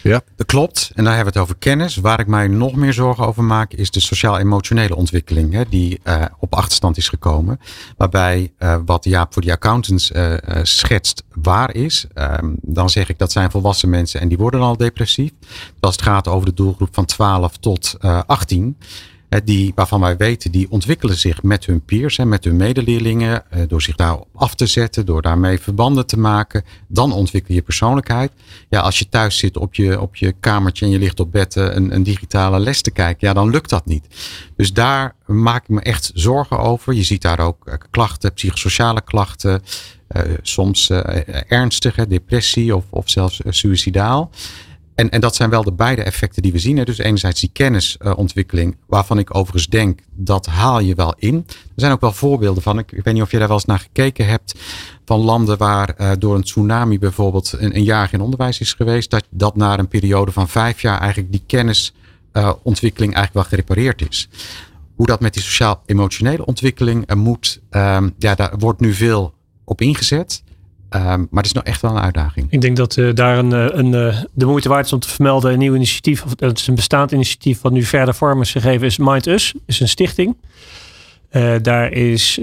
ja. 0.08 0.22
Dat 0.36 0.46
klopt. 0.46 0.90
En 0.94 1.04
daar 1.04 1.14
hebben 1.14 1.32
we 1.32 1.38
het 1.38 1.48
over 1.48 1.60
kennis. 1.60 1.96
Waar 1.96 2.20
ik 2.20 2.26
mij 2.26 2.48
nog 2.48 2.74
meer 2.74 2.92
zorgen 2.92 3.26
over 3.26 3.44
maak, 3.44 3.72
is 3.72 3.90
de 3.90 4.00
sociaal-emotionele 4.00 4.96
ontwikkeling. 4.96 5.52
Hè, 5.52 5.64
die 5.68 6.00
uh, 6.04 6.24
op 6.38 6.54
achterstand 6.54 6.96
is 6.96 7.08
gekomen. 7.08 7.60
Waarbij 7.96 8.52
uh, 8.58 8.76
wat 8.84 9.04
Jaap 9.04 9.32
voor 9.32 9.42
die 9.42 9.52
accountants 9.52 10.10
uh, 10.10 10.34
schetst 10.62 11.24
waar 11.32 11.74
is. 11.74 12.06
Ehm, 12.14 12.52
dan 12.60 12.90
zeg 12.90 13.08
ik 13.08 13.18
dat 13.18 13.32
zijn 13.32 13.50
volwassen 13.50 13.88
mensen 13.88 14.20
en 14.20 14.28
die 14.28 14.38
worden 14.38 14.60
al 14.60 14.76
depressief. 14.76 15.30
Als 15.80 15.94
het 15.94 16.04
gaat 16.04 16.28
over 16.28 16.46
de 16.46 16.54
doelgroep 16.54 16.94
van 16.94 17.04
12 17.04 17.56
tot 17.56 17.96
18 18.26 18.76
die, 19.44 19.72
waarvan 19.74 20.00
wij 20.00 20.16
weten, 20.16 20.50
die 20.50 20.70
ontwikkelen 20.70 21.16
zich 21.16 21.42
met 21.42 21.64
hun 21.66 21.84
peers, 21.84 22.18
en 22.18 22.28
met 22.28 22.44
hun 22.44 22.56
medeleerlingen, 22.56 23.50
eh, 23.50 23.62
door 23.68 23.82
zich 23.82 23.96
daarop 23.96 24.28
af 24.34 24.54
te 24.54 24.66
zetten, 24.66 25.06
door 25.06 25.22
daarmee 25.22 25.58
verbanden 25.58 26.06
te 26.06 26.18
maken. 26.18 26.64
Dan 26.88 27.12
ontwikkel 27.12 27.54
je 27.54 27.62
persoonlijkheid. 27.62 28.32
Ja, 28.68 28.80
als 28.80 28.98
je 28.98 29.08
thuis 29.08 29.38
zit 29.38 29.56
op 29.56 29.74
je, 29.74 30.00
op 30.00 30.16
je 30.16 30.34
kamertje 30.40 30.84
en 30.84 30.90
je 30.90 30.98
ligt 30.98 31.20
op 31.20 31.32
bed 31.32 31.56
eh, 31.56 31.64
een, 31.74 31.94
een 31.94 32.02
digitale 32.02 32.58
les 32.58 32.82
te 32.82 32.90
kijken, 32.90 33.28
ja, 33.28 33.34
dan 33.34 33.50
lukt 33.50 33.70
dat 33.70 33.86
niet. 33.86 34.06
Dus 34.56 34.72
daar 34.72 35.14
maak 35.26 35.62
ik 35.62 35.68
me 35.68 35.80
echt 35.80 36.10
zorgen 36.14 36.58
over. 36.58 36.94
Je 36.94 37.02
ziet 37.02 37.22
daar 37.22 37.40
ook 37.40 37.66
eh, 37.66 37.74
klachten, 37.90 38.32
psychosociale 38.32 39.02
klachten, 39.02 39.62
soms 40.42 40.90
ernstige 41.48 42.06
depressie 42.06 42.76
of, 42.76 42.84
of 42.90 43.10
zelfs 43.10 43.40
suicidaal. 43.48 44.30
En, 44.96 45.10
en 45.10 45.20
dat 45.20 45.34
zijn 45.34 45.50
wel 45.50 45.62
de 45.62 45.72
beide 45.72 46.02
effecten 46.02 46.42
die 46.42 46.52
we 46.52 46.58
zien. 46.58 46.76
Hè. 46.76 46.84
Dus 46.84 46.98
enerzijds 46.98 47.40
die 47.40 47.50
kennisontwikkeling, 47.52 48.76
waarvan 48.86 49.18
ik 49.18 49.34
overigens 49.34 49.66
denk, 49.66 50.00
dat 50.10 50.46
haal 50.46 50.80
je 50.80 50.94
wel 50.94 51.14
in. 51.18 51.44
Er 51.48 51.54
zijn 51.76 51.92
ook 51.92 52.00
wel 52.00 52.12
voorbeelden 52.12 52.62
van. 52.62 52.78
Ik, 52.78 52.90
weet 52.90 53.14
niet 53.14 53.22
of 53.22 53.30
je 53.30 53.38
daar 53.38 53.48
wel 53.48 53.56
eens 53.56 53.66
naar 53.66 53.78
gekeken 53.78 54.26
hebt. 54.26 54.54
Van 55.04 55.20
landen 55.20 55.58
waar 55.58 55.94
uh, 55.98 56.10
door 56.18 56.34
een 56.34 56.42
tsunami 56.42 56.98
bijvoorbeeld 56.98 57.54
een, 57.58 57.76
een, 57.76 57.82
jaar 57.82 58.08
geen 58.08 58.20
onderwijs 58.20 58.60
is 58.60 58.72
geweest. 58.72 59.10
Dat, 59.10 59.24
dat 59.30 59.56
na 59.56 59.78
een 59.78 59.88
periode 59.88 60.32
van 60.32 60.48
vijf 60.48 60.80
jaar 60.80 61.00
eigenlijk 61.00 61.32
die 61.32 61.42
kennisontwikkeling 61.46 63.14
eigenlijk 63.14 63.32
wel 63.32 63.44
gerepareerd 63.44 64.08
is. 64.08 64.28
Hoe 64.94 65.06
dat 65.06 65.20
met 65.20 65.34
die 65.34 65.42
sociaal-emotionele 65.42 66.46
ontwikkeling 66.46 67.10
uh, 67.10 67.16
moet, 67.16 67.60
um, 67.70 68.14
ja, 68.18 68.34
daar 68.34 68.58
wordt 68.58 68.80
nu 68.80 68.92
veel 68.92 69.34
op 69.64 69.80
ingezet. 69.80 70.42
Um, 70.90 71.02
maar 71.02 71.42
het 71.42 71.46
is 71.46 71.52
nog 71.52 71.64
echt 71.64 71.82
wel 71.82 71.90
een 71.90 72.02
uitdaging. 72.02 72.46
Ik 72.50 72.60
denk 72.60 72.76
dat 72.76 72.96
uh, 72.96 73.14
daar 73.14 73.38
een, 73.38 73.52
eh, 73.52 73.66
een, 73.68 73.92
uh, 73.92 74.16
de 74.32 74.46
moeite 74.46 74.68
waard 74.68 74.84
is 74.84 74.92
om 74.92 74.98
te 74.98 75.08
vermelden. 75.08 75.52
Een 75.52 75.58
nieuw 75.58 75.74
initiatief, 75.74 76.24
of 76.24 76.30
het 76.36 76.58
is 76.58 76.66
een 76.66 76.74
bestaand 76.74 77.12
initiatief 77.12 77.60
wat 77.60 77.72
nu 77.72 77.82
verder 77.82 78.14
vorm 78.14 78.40
is 78.40 78.50
gegeven, 78.50 78.86
is 78.86 78.96
Mind 78.96 79.26
Us. 79.26 79.54
is 79.66 79.80
een 79.80 79.88
stichting. 79.88 80.36
Uh, 81.30 81.54
daar 81.62 81.92
is 81.92 82.38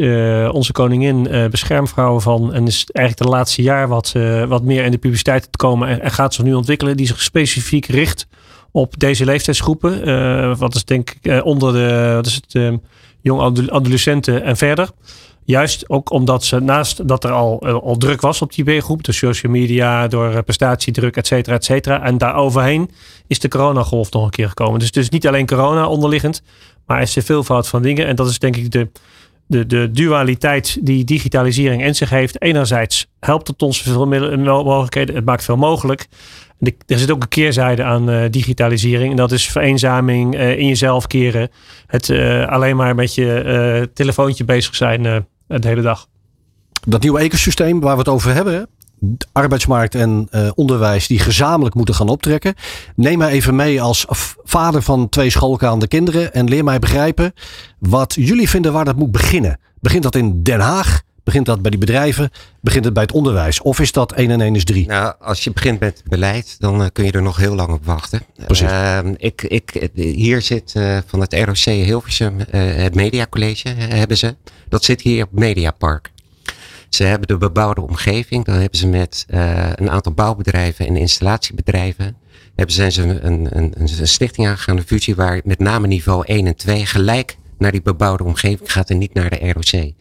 onze 0.52 0.72
koningin 0.72 1.28
beschermvrouw 1.52 2.20
van. 2.20 2.54
En 2.54 2.68
is 2.68 2.86
eigenlijk 2.91 3.30
de 3.30 3.38
laatste 3.38 3.62
jaar 3.62 3.88
wat, 3.88 4.14
wat 4.48 4.64
meer 4.64 4.84
in 4.84 4.91
de 4.91 4.98
publiciteit 4.98 5.52
te 5.52 5.58
komen. 5.58 6.02
En, 6.02 6.12
gaat 6.12 6.34
zich 6.34 6.44
nu 6.44 6.54
ontwikkelen. 6.54 6.98
Die 6.98 7.08
zich 7.08 7.22
specifiek 7.22 7.86
richt 7.86 8.28
op 8.72 9.00
deze 9.00 9.26
leeftijdsgroepen. 9.26 10.58
wat 10.58 10.76
is 10.76 10.86
denk 10.86 11.16
ik 11.22 11.44
onder 11.44 11.74
de 11.74 12.12
wat 12.16 12.26
is 12.26 12.36
het, 12.36 12.80
jong 13.22 13.70
adolescenten 13.70 14.44
en 14.44 14.58
verder. 14.58 14.89
Juist 15.46 15.89
ook 15.89 16.12
omdat 16.12 16.44
ze 16.44 16.60
naast 16.60 17.08
dat 17.08 17.24
er 17.24 17.32
al, 17.32 17.60
eh, 17.60 17.74
al 17.74 17.98
druk 17.98 18.22
was 18.22 18.41
op 18.41 18.54
die 18.54 18.64
B-groep, 18.64 19.04
de 19.04 19.12
social 19.12 19.52
media, 19.52 20.08
door 20.08 20.32
eh, 20.32 20.44
prestatiedruk, 20.44 21.18
et 21.18 21.28
cetera, 21.28 21.56
et 21.56 21.66
cetera. 21.66 22.04
En 22.04 22.18
daaroverheen 22.18 22.89
is 23.28 23.39
de 23.39 23.48
coronagolf 23.48 24.12
nog 24.12 24.24
een 24.24 24.30
keer 24.30 24.48
gekomen. 24.48 24.80
Dus 24.80 24.91
dus 24.91 25.10
niet 25.10 25.28
alleen 25.28 25.46
corona 25.46 25.88
onderliggend, 25.88 26.44
maar 26.86 26.98
er 26.98 27.04
is 27.04 27.18
veelvoud 27.20 27.68
van 27.68 27.82
dingen. 27.82 28.08
En 28.08 28.16
dat 28.16 28.30
is 28.30 28.39
denk 28.39 28.56
ik 28.56 28.72
de, 28.72 28.91
de, 29.48 29.66
de 29.66 29.91
dualiteit 29.91 30.78
die 30.82 31.04
digitalisering 31.04 31.84
in 31.84 31.96
zich 31.96 32.10
heeft. 32.10 32.41
Enerzijds 32.41 33.08
helpt 33.20 33.48
het 33.48 33.62
ons 33.62 33.82
veel 33.82 34.06
mogelijkheden, 34.64 35.16
het 35.16 35.26
maakt 35.26 35.44
veel 35.44 35.58
mogelijk. 35.58 36.08
Er 36.88 37.00
zit 37.00 37.12
ook 37.12 37.22
een 37.22 37.28
keerzijde 37.28 37.84
aan 37.84 38.28
digitalisering. 38.32 39.12
En 39.12 39.18
dat 39.18 39.32
is 39.32 39.48
vereenzaming, 39.48 40.36
in 40.36 40.68
jezelf 40.68 41.08
keren. 41.08 41.50
Het 41.88 42.10
alleen 42.48 42.76
maar 42.76 42.96
met 42.96 43.16
je 43.16 43.89
telefoontje 43.94 44.46
bezig 44.46 44.76
zijn 44.76 45.28
de 45.62 45.68
hele 45.68 45.82
dag. 45.82 46.08
Dat 46.88 47.01
nieuwe 47.01 47.20
ecosysteem 47.20 47.80
waar 47.80 47.93
we 47.93 47.99
het 47.99 48.08
over 48.08 48.34
hebben, 48.34 48.68
arbeidsmarkt 49.32 49.95
en 49.95 50.28
uh, 50.32 50.49
onderwijs 50.56 51.08
die 51.08 51.20
gezamenlijk 51.20 51.76
moeten 51.76 51.95
gaan 51.95 52.10
optrekken. 52.10 52.54
Neem 52.95 53.18
mij 53.18 53.32
even 53.32 53.56
mee 53.56 53.82
als 53.82 54.06
vader 54.43 54.82
van 54.82 55.10
twee 55.10 55.30
schoolgaande 55.30 55.88
kinderen 55.88 56.34
en 56.34 56.47
leer 56.47 56.64
mij 56.64 56.80
begrijpen 56.80 57.34
wat 57.80 58.14
jullie 58.14 58.49
vinden 58.49 58.74
waar 58.74 58.86
dat 58.86 58.95
moet 58.95 59.12
beginnen. 59.12 59.60
Begint 59.80 60.04
dat 60.04 60.16
in 60.16 60.43
Den 60.43 60.60
Haag? 60.60 61.01
Begint 61.24 61.45
dat 61.45 61.61
bij 61.61 61.71
die 61.71 61.80
bedrijven? 61.80 62.32
Begint 62.59 62.86
het 62.86 62.93
bij 62.93 63.03
het 63.03 63.11
onderwijs? 63.11 63.61
Of 63.61 63.80
is 63.80 63.91
dat 63.91 64.11
1 64.11 64.32
en 64.32 64.41
1 64.41 64.55
is 64.55 64.63
3? 64.63 64.88
Nou, 64.88 65.13
als 65.19 65.43
je 65.43 65.51
begint 65.51 65.80
met 65.80 66.03
beleid, 66.05 66.55
dan 66.59 66.82
uh, 66.82 66.88
kun 66.93 67.05
je 67.05 67.11
er 67.11 67.21
nog 67.21 67.38
heel 67.38 67.55
lang 67.55 67.74
op 67.74 67.86
wachten. 67.86 68.21
Precies. 68.45 68.69
Uh, 68.69 68.99
ik, 69.17 69.41
ik, 69.41 69.89
hier 69.93 70.41
zit 70.41 70.74
uh, 70.78 70.97
van 71.05 71.19
het 71.19 71.34
ROC 71.34 71.57
Hilversum 71.57 72.39
het 72.49 72.95
Mediacollege, 72.95 73.69
hebben 73.69 74.17
ze. 74.17 74.36
Dat 74.69 74.84
zit 74.84 75.01
hier 75.01 75.24
op 75.24 75.32
Mediapark. 75.32 76.11
Ze 76.89 77.03
hebben 77.03 77.28
de 77.28 77.38
bebouwde 77.38 77.82
omgeving. 77.82 78.45
Dan 78.45 78.55
hebben 78.55 78.80
ze 78.80 78.88
met 78.88 79.26
een 79.76 79.89
aantal 79.89 80.11
bouwbedrijven 80.11 80.88
en 80.88 80.97
installatiebedrijven. 80.97 82.17
Hebben, 82.55 82.76
zijn 82.76 82.91
ze 82.91 83.01
een, 83.01 83.26
een, 83.26 83.47
een, 83.57 83.74
een 83.78 84.07
stichting 84.07 84.47
aangegaan, 84.47 84.78
een 84.78 84.84
fusie, 84.84 85.15
waar 85.15 85.41
met 85.43 85.59
name 85.59 85.88
niveau 85.88 86.26
1 86.26 86.47
en 86.47 86.55
2 86.55 86.86
gelijk 86.86 87.38
naar 87.57 87.71
die 87.71 87.82
bebouwde 87.82 88.24
omgeving 88.24 88.71
gaat 88.71 88.89
en 88.89 88.97
niet 88.97 89.13
naar 89.13 89.30
de 89.30 89.51
ROC. 89.51 89.93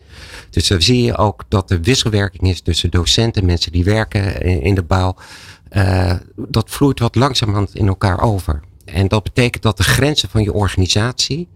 Dus 0.51 0.69
dan 0.69 0.83
zie 0.83 1.03
je 1.03 1.17
ook 1.17 1.45
dat 1.49 1.71
er 1.71 1.81
wisselwerking 1.81 2.43
is 2.43 2.61
tussen 2.61 2.91
docenten, 2.91 3.45
mensen 3.45 3.73
die 3.73 3.85
werken 3.85 4.41
in 4.41 4.75
de 4.75 4.83
bouw. 4.83 5.17
Uh, 5.73 6.13
dat 6.37 6.71
vloeit 6.71 6.99
wat 6.99 7.15
langzamerhand 7.15 7.75
in 7.75 7.87
elkaar 7.87 8.21
over. 8.21 8.61
En 8.85 9.09
dat 9.09 9.23
betekent 9.23 9.63
dat 9.63 9.77
de 9.77 9.83
grenzen 9.83 10.29
van 10.29 10.43
je 10.43 10.53
organisatie 10.53 11.49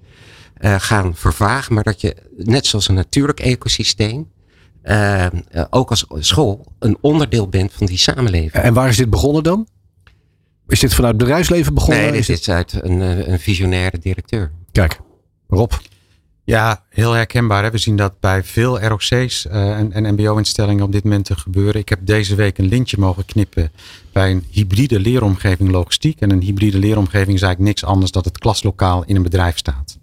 uh, 0.61 0.75
gaan 0.79 1.17
vervagen, 1.17 1.75
maar 1.75 1.83
dat 1.83 2.01
je, 2.01 2.17
net 2.37 2.67
zoals 2.67 2.89
een 2.89 2.95
natuurlijk 2.95 3.41
ecosysteem, 3.41 4.31
uh, 4.85 5.27
ook 5.71 5.91
als 5.91 6.07
school 6.19 6.67
een 6.79 6.99
onderdeel 7.01 7.49
bent 7.49 7.73
van 7.73 7.87
die 7.87 7.99
samenleving. 7.99 8.53
En 8.53 8.75
waar 8.75 8.89
is 8.89 8.97
dit 8.97 9.11
begonnen 9.11 9.43
dan? 9.43 9.69
Is 10.69 10.81
dit 10.81 10.95
vanuit 10.95 11.15
het 11.15 11.23
bedrijfsleven 11.23 11.75
begonnen? 11.75 12.03
Nee, 12.03 12.13
dit 12.13 12.29
is, 12.29 12.51
uit 12.51 12.79
een, 12.83 13.31
een 13.31 13.41
visionaire 13.41 13.99
directeur. 13.99 14.53
Kijk, 14.73 15.01
Rob. 15.49 15.73
Ja, 16.47 16.85
heel 16.89 17.13
herkenbaar. 17.13 17.63
Hè? 17.63 17.71
We 17.71 17.79
zien 17.79 17.97
dat 17.97 18.21
bij 18.21 18.45
veel 18.45 18.81
ROC's 18.81 19.11
uh, 19.47 19.79
en, 19.79 19.93
en 19.93 20.15
MBO-instellingen 20.15 20.85
op 20.85 20.93
dit 20.93 21.05
moment 21.05 21.25
te 21.25 21.37
gebeuren. 21.37 21.81
Ik 21.81 21.89
heb 21.89 21.99
deze 22.03 22.35
week 22.35 22.59
een 22.59 22.69
lintje 22.69 22.97
mogen 22.99 23.25
knippen 23.25 23.73
bij 24.13 24.31
een 24.31 24.45
hybride 24.51 25.01
leeromgeving 25.01 25.71
logistiek. 25.71 26.21
En 26.21 26.31
een 26.31 26.43
hybride 26.43 26.79
leeromgeving 26.79 27.35
is 27.37 27.43
eigenlijk 27.43 27.61
niks 27.61 27.85
anders 27.85 28.11
dan 28.11 28.23
het 28.23 28.39
klaslokaal 28.39 29.05
in 29.07 29.17
een 29.17 29.23
bedrijf 29.23 29.57
staat. 29.57 29.99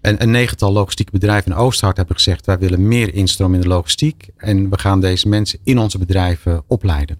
En 0.00 0.22
een 0.22 0.30
negental 0.30 0.72
logistieke 0.72 1.12
bedrijven 1.12 1.52
in 1.52 1.58
Oosthart 1.58 1.96
hebben 1.96 2.16
gezegd: 2.16 2.46
wij 2.46 2.58
willen 2.58 2.88
meer 2.88 3.14
instroom 3.14 3.54
in 3.54 3.60
de 3.60 3.68
logistiek. 3.68 4.28
En 4.36 4.70
we 4.70 4.78
gaan 4.78 5.00
deze 5.00 5.28
mensen 5.28 5.58
in 5.62 5.78
onze 5.78 5.98
bedrijven 5.98 6.62
opleiden. 6.66 7.18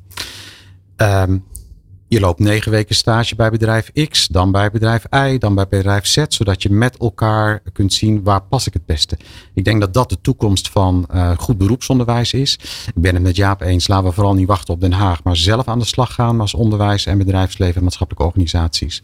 Um, 0.97 1.45
je 2.14 2.20
loopt 2.20 2.38
negen 2.38 2.70
weken 2.70 2.94
stage 2.94 3.34
bij 3.34 3.50
bedrijf 3.50 3.92
X, 4.08 4.28
dan 4.28 4.52
bij 4.52 4.70
bedrijf 4.70 5.04
Y, 5.10 5.38
dan 5.38 5.54
bij 5.54 5.68
bedrijf 5.68 6.06
Z, 6.06 6.24
zodat 6.28 6.62
je 6.62 6.70
met 6.70 6.96
elkaar 6.96 7.62
kunt 7.72 7.92
zien 7.92 8.22
waar 8.22 8.42
pas 8.42 8.66
ik 8.66 8.72
het 8.72 8.86
beste. 8.86 9.18
Ik 9.54 9.64
denk 9.64 9.80
dat 9.80 9.94
dat 9.94 10.08
de 10.08 10.20
toekomst 10.20 10.68
van 10.68 11.08
uh, 11.14 11.30
goed 11.38 11.58
beroepsonderwijs 11.58 12.32
is. 12.32 12.58
Ik 12.86 13.02
ben 13.02 13.14
het 13.14 13.22
met 13.22 13.36
Jaap 13.36 13.60
eens, 13.60 13.88
laten 13.88 14.06
we 14.08 14.12
vooral 14.12 14.34
niet 14.34 14.46
wachten 14.46 14.74
op 14.74 14.80
Den 14.80 14.92
Haag, 14.92 15.22
maar 15.22 15.36
zelf 15.36 15.68
aan 15.68 15.78
de 15.78 15.84
slag 15.84 16.14
gaan 16.14 16.40
als 16.40 16.54
onderwijs 16.54 17.06
en 17.06 17.18
bedrijfsleven 17.18 17.76
en 17.76 17.82
maatschappelijke 17.82 18.26
organisaties. 18.26 19.02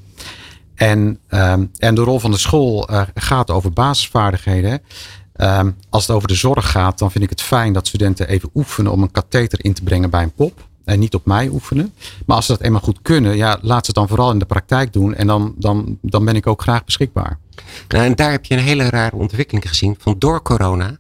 En, 0.74 1.18
um, 1.28 1.70
en 1.78 1.94
de 1.94 2.00
rol 2.00 2.18
van 2.18 2.30
de 2.30 2.38
school 2.38 2.90
uh, 2.90 3.02
gaat 3.14 3.50
over 3.50 3.72
basisvaardigheden. 3.72 4.82
Um, 5.36 5.76
als 5.88 6.06
het 6.06 6.16
over 6.16 6.28
de 6.28 6.34
zorg 6.34 6.70
gaat, 6.70 6.98
dan 6.98 7.10
vind 7.10 7.24
ik 7.24 7.30
het 7.30 7.42
fijn 7.42 7.72
dat 7.72 7.86
studenten 7.86 8.28
even 8.28 8.50
oefenen 8.54 8.92
om 8.92 9.02
een 9.02 9.10
katheter 9.10 9.64
in 9.64 9.74
te 9.74 9.82
brengen 9.82 10.10
bij 10.10 10.22
een 10.22 10.32
pop 10.32 10.68
en 10.90 10.98
niet 10.98 11.14
op 11.14 11.26
mij 11.26 11.48
oefenen. 11.48 11.92
Maar 12.26 12.36
als 12.36 12.46
ze 12.46 12.52
dat 12.52 12.60
eenmaal 12.60 12.80
goed 12.80 12.98
kunnen, 13.02 13.36
ja, 13.36 13.58
laat 13.62 13.84
ze 13.84 13.86
het 13.86 13.94
dan 13.94 14.08
vooral 14.08 14.30
in 14.30 14.38
de 14.38 14.44
praktijk 14.44 14.92
doen. 14.92 15.14
En 15.14 15.26
dan, 15.26 15.54
dan, 15.56 15.98
dan 16.02 16.24
ben 16.24 16.36
ik 16.36 16.46
ook 16.46 16.62
graag 16.62 16.84
beschikbaar. 16.84 17.38
Nou, 17.88 18.04
en 18.04 18.14
daar 18.14 18.30
heb 18.30 18.44
je 18.44 18.54
een 18.54 18.60
hele 18.60 18.90
rare 18.90 19.16
ontwikkeling 19.16 19.68
gezien. 19.68 19.96
Van 19.98 20.14
door 20.18 20.42
corona 20.42 20.98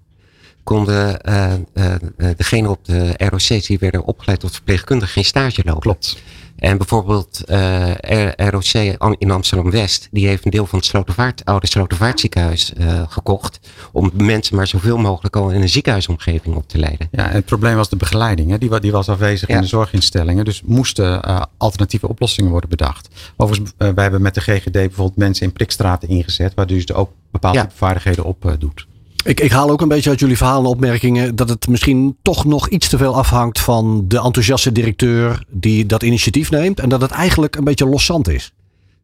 konden 0.62 1.20
uh, 1.28 1.52
uh, 1.74 1.94
degenen 2.36 2.70
op 2.70 2.84
de 2.84 3.14
ROC's 3.16 3.66
die 3.66 3.78
werden 3.78 4.04
opgeleid 4.04 4.40
tot 4.40 4.54
verpleegkundige 4.54 5.12
geen 5.12 5.24
stage 5.24 5.62
lopen. 5.64 5.80
Klopt. 5.80 6.22
En 6.60 6.76
bijvoorbeeld 6.76 7.42
uh, 7.46 7.92
ROC 8.36 8.72
in 9.18 9.30
Amsterdam-West, 9.30 10.08
die 10.10 10.26
heeft 10.26 10.44
een 10.44 10.50
deel 10.50 10.66
van 10.66 10.78
het 10.78 10.88
Slotervaart, 10.88 11.44
oude 11.44 11.66
Slotervaartziekenhuis 11.66 12.72
uh, 12.78 13.02
gekocht. 13.08 13.60
Om 13.92 14.10
mensen 14.14 14.56
maar 14.56 14.66
zoveel 14.66 14.98
mogelijk 14.98 15.36
al 15.36 15.50
in 15.50 15.62
een 15.62 15.68
ziekenhuisomgeving 15.68 16.56
op 16.56 16.68
te 16.68 16.78
leiden. 16.78 17.08
Ja, 17.10 17.28
en 17.28 17.34
het 17.34 17.44
probleem 17.44 17.76
was 17.76 17.88
de 17.88 17.96
begeleiding. 17.96 18.50
Hè? 18.50 18.58
Die, 18.58 18.80
die 18.80 18.92
was 18.92 19.08
afwezig 19.08 19.48
ja. 19.48 19.54
in 19.54 19.60
de 19.60 19.66
zorginstellingen. 19.66 20.44
Dus 20.44 20.62
moesten 20.64 21.28
uh, 21.28 21.42
alternatieve 21.56 22.08
oplossingen 22.08 22.50
worden 22.50 22.70
bedacht. 22.70 23.08
Overigens, 23.36 23.72
wij 23.76 23.92
hebben 24.02 24.22
met 24.22 24.34
de 24.34 24.40
GGD 24.40 24.72
bijvoorbeeld 24.72 25.16
mensen 25.16 25.46
in 25.46 25.52
prikstraten 25.52 26.08
ingezet, 26.08 26.54
waar 26.54 26.66
dus 26.66 26.92
ook 26.92 27.10
bepaalde 27.30 27.58
ja. 27.58 27.70
vaardigheden 27.74 28.24
op 28.24 28.56
doet. 28.58 28.86
Ik, 29.24 29.40
ik, 29.40 29.50
haal 29.50 29.70
ook 29.70 29.80
een 29.80 29.88
beetje 29.88 30.10
uit 30.10 30.20
jullie 30.20 30.36
verhalen 30.36 30.70
opmerkingen 30.70 31.36
dat 31.36 31.48
het 31.48 31.68
misschien 31.68 32.16
toch 32.22 32.44
nog 32.44 32.68
iets 32.68 32.88
te 32.88 32.98
veel 32.98 33.16
afhangt 33.16 33.60
van 33.60 34.04
de 34.08 34.20
enthousiaste 34.20 34.72
directeur 34.72 35.44
die 35.48 35.86
dat 35.86 36.02
initiatief 36.02 36.50
neemt 36.50 36.80
en 36.80 36.88
dat 36.88 37.00
het 37.00 37.10
eigenlijk 37.10 37.56
een 37.56 37.64
beetje 37.64 37.86
loszand 37.86 38.28
is. 38.28 38.52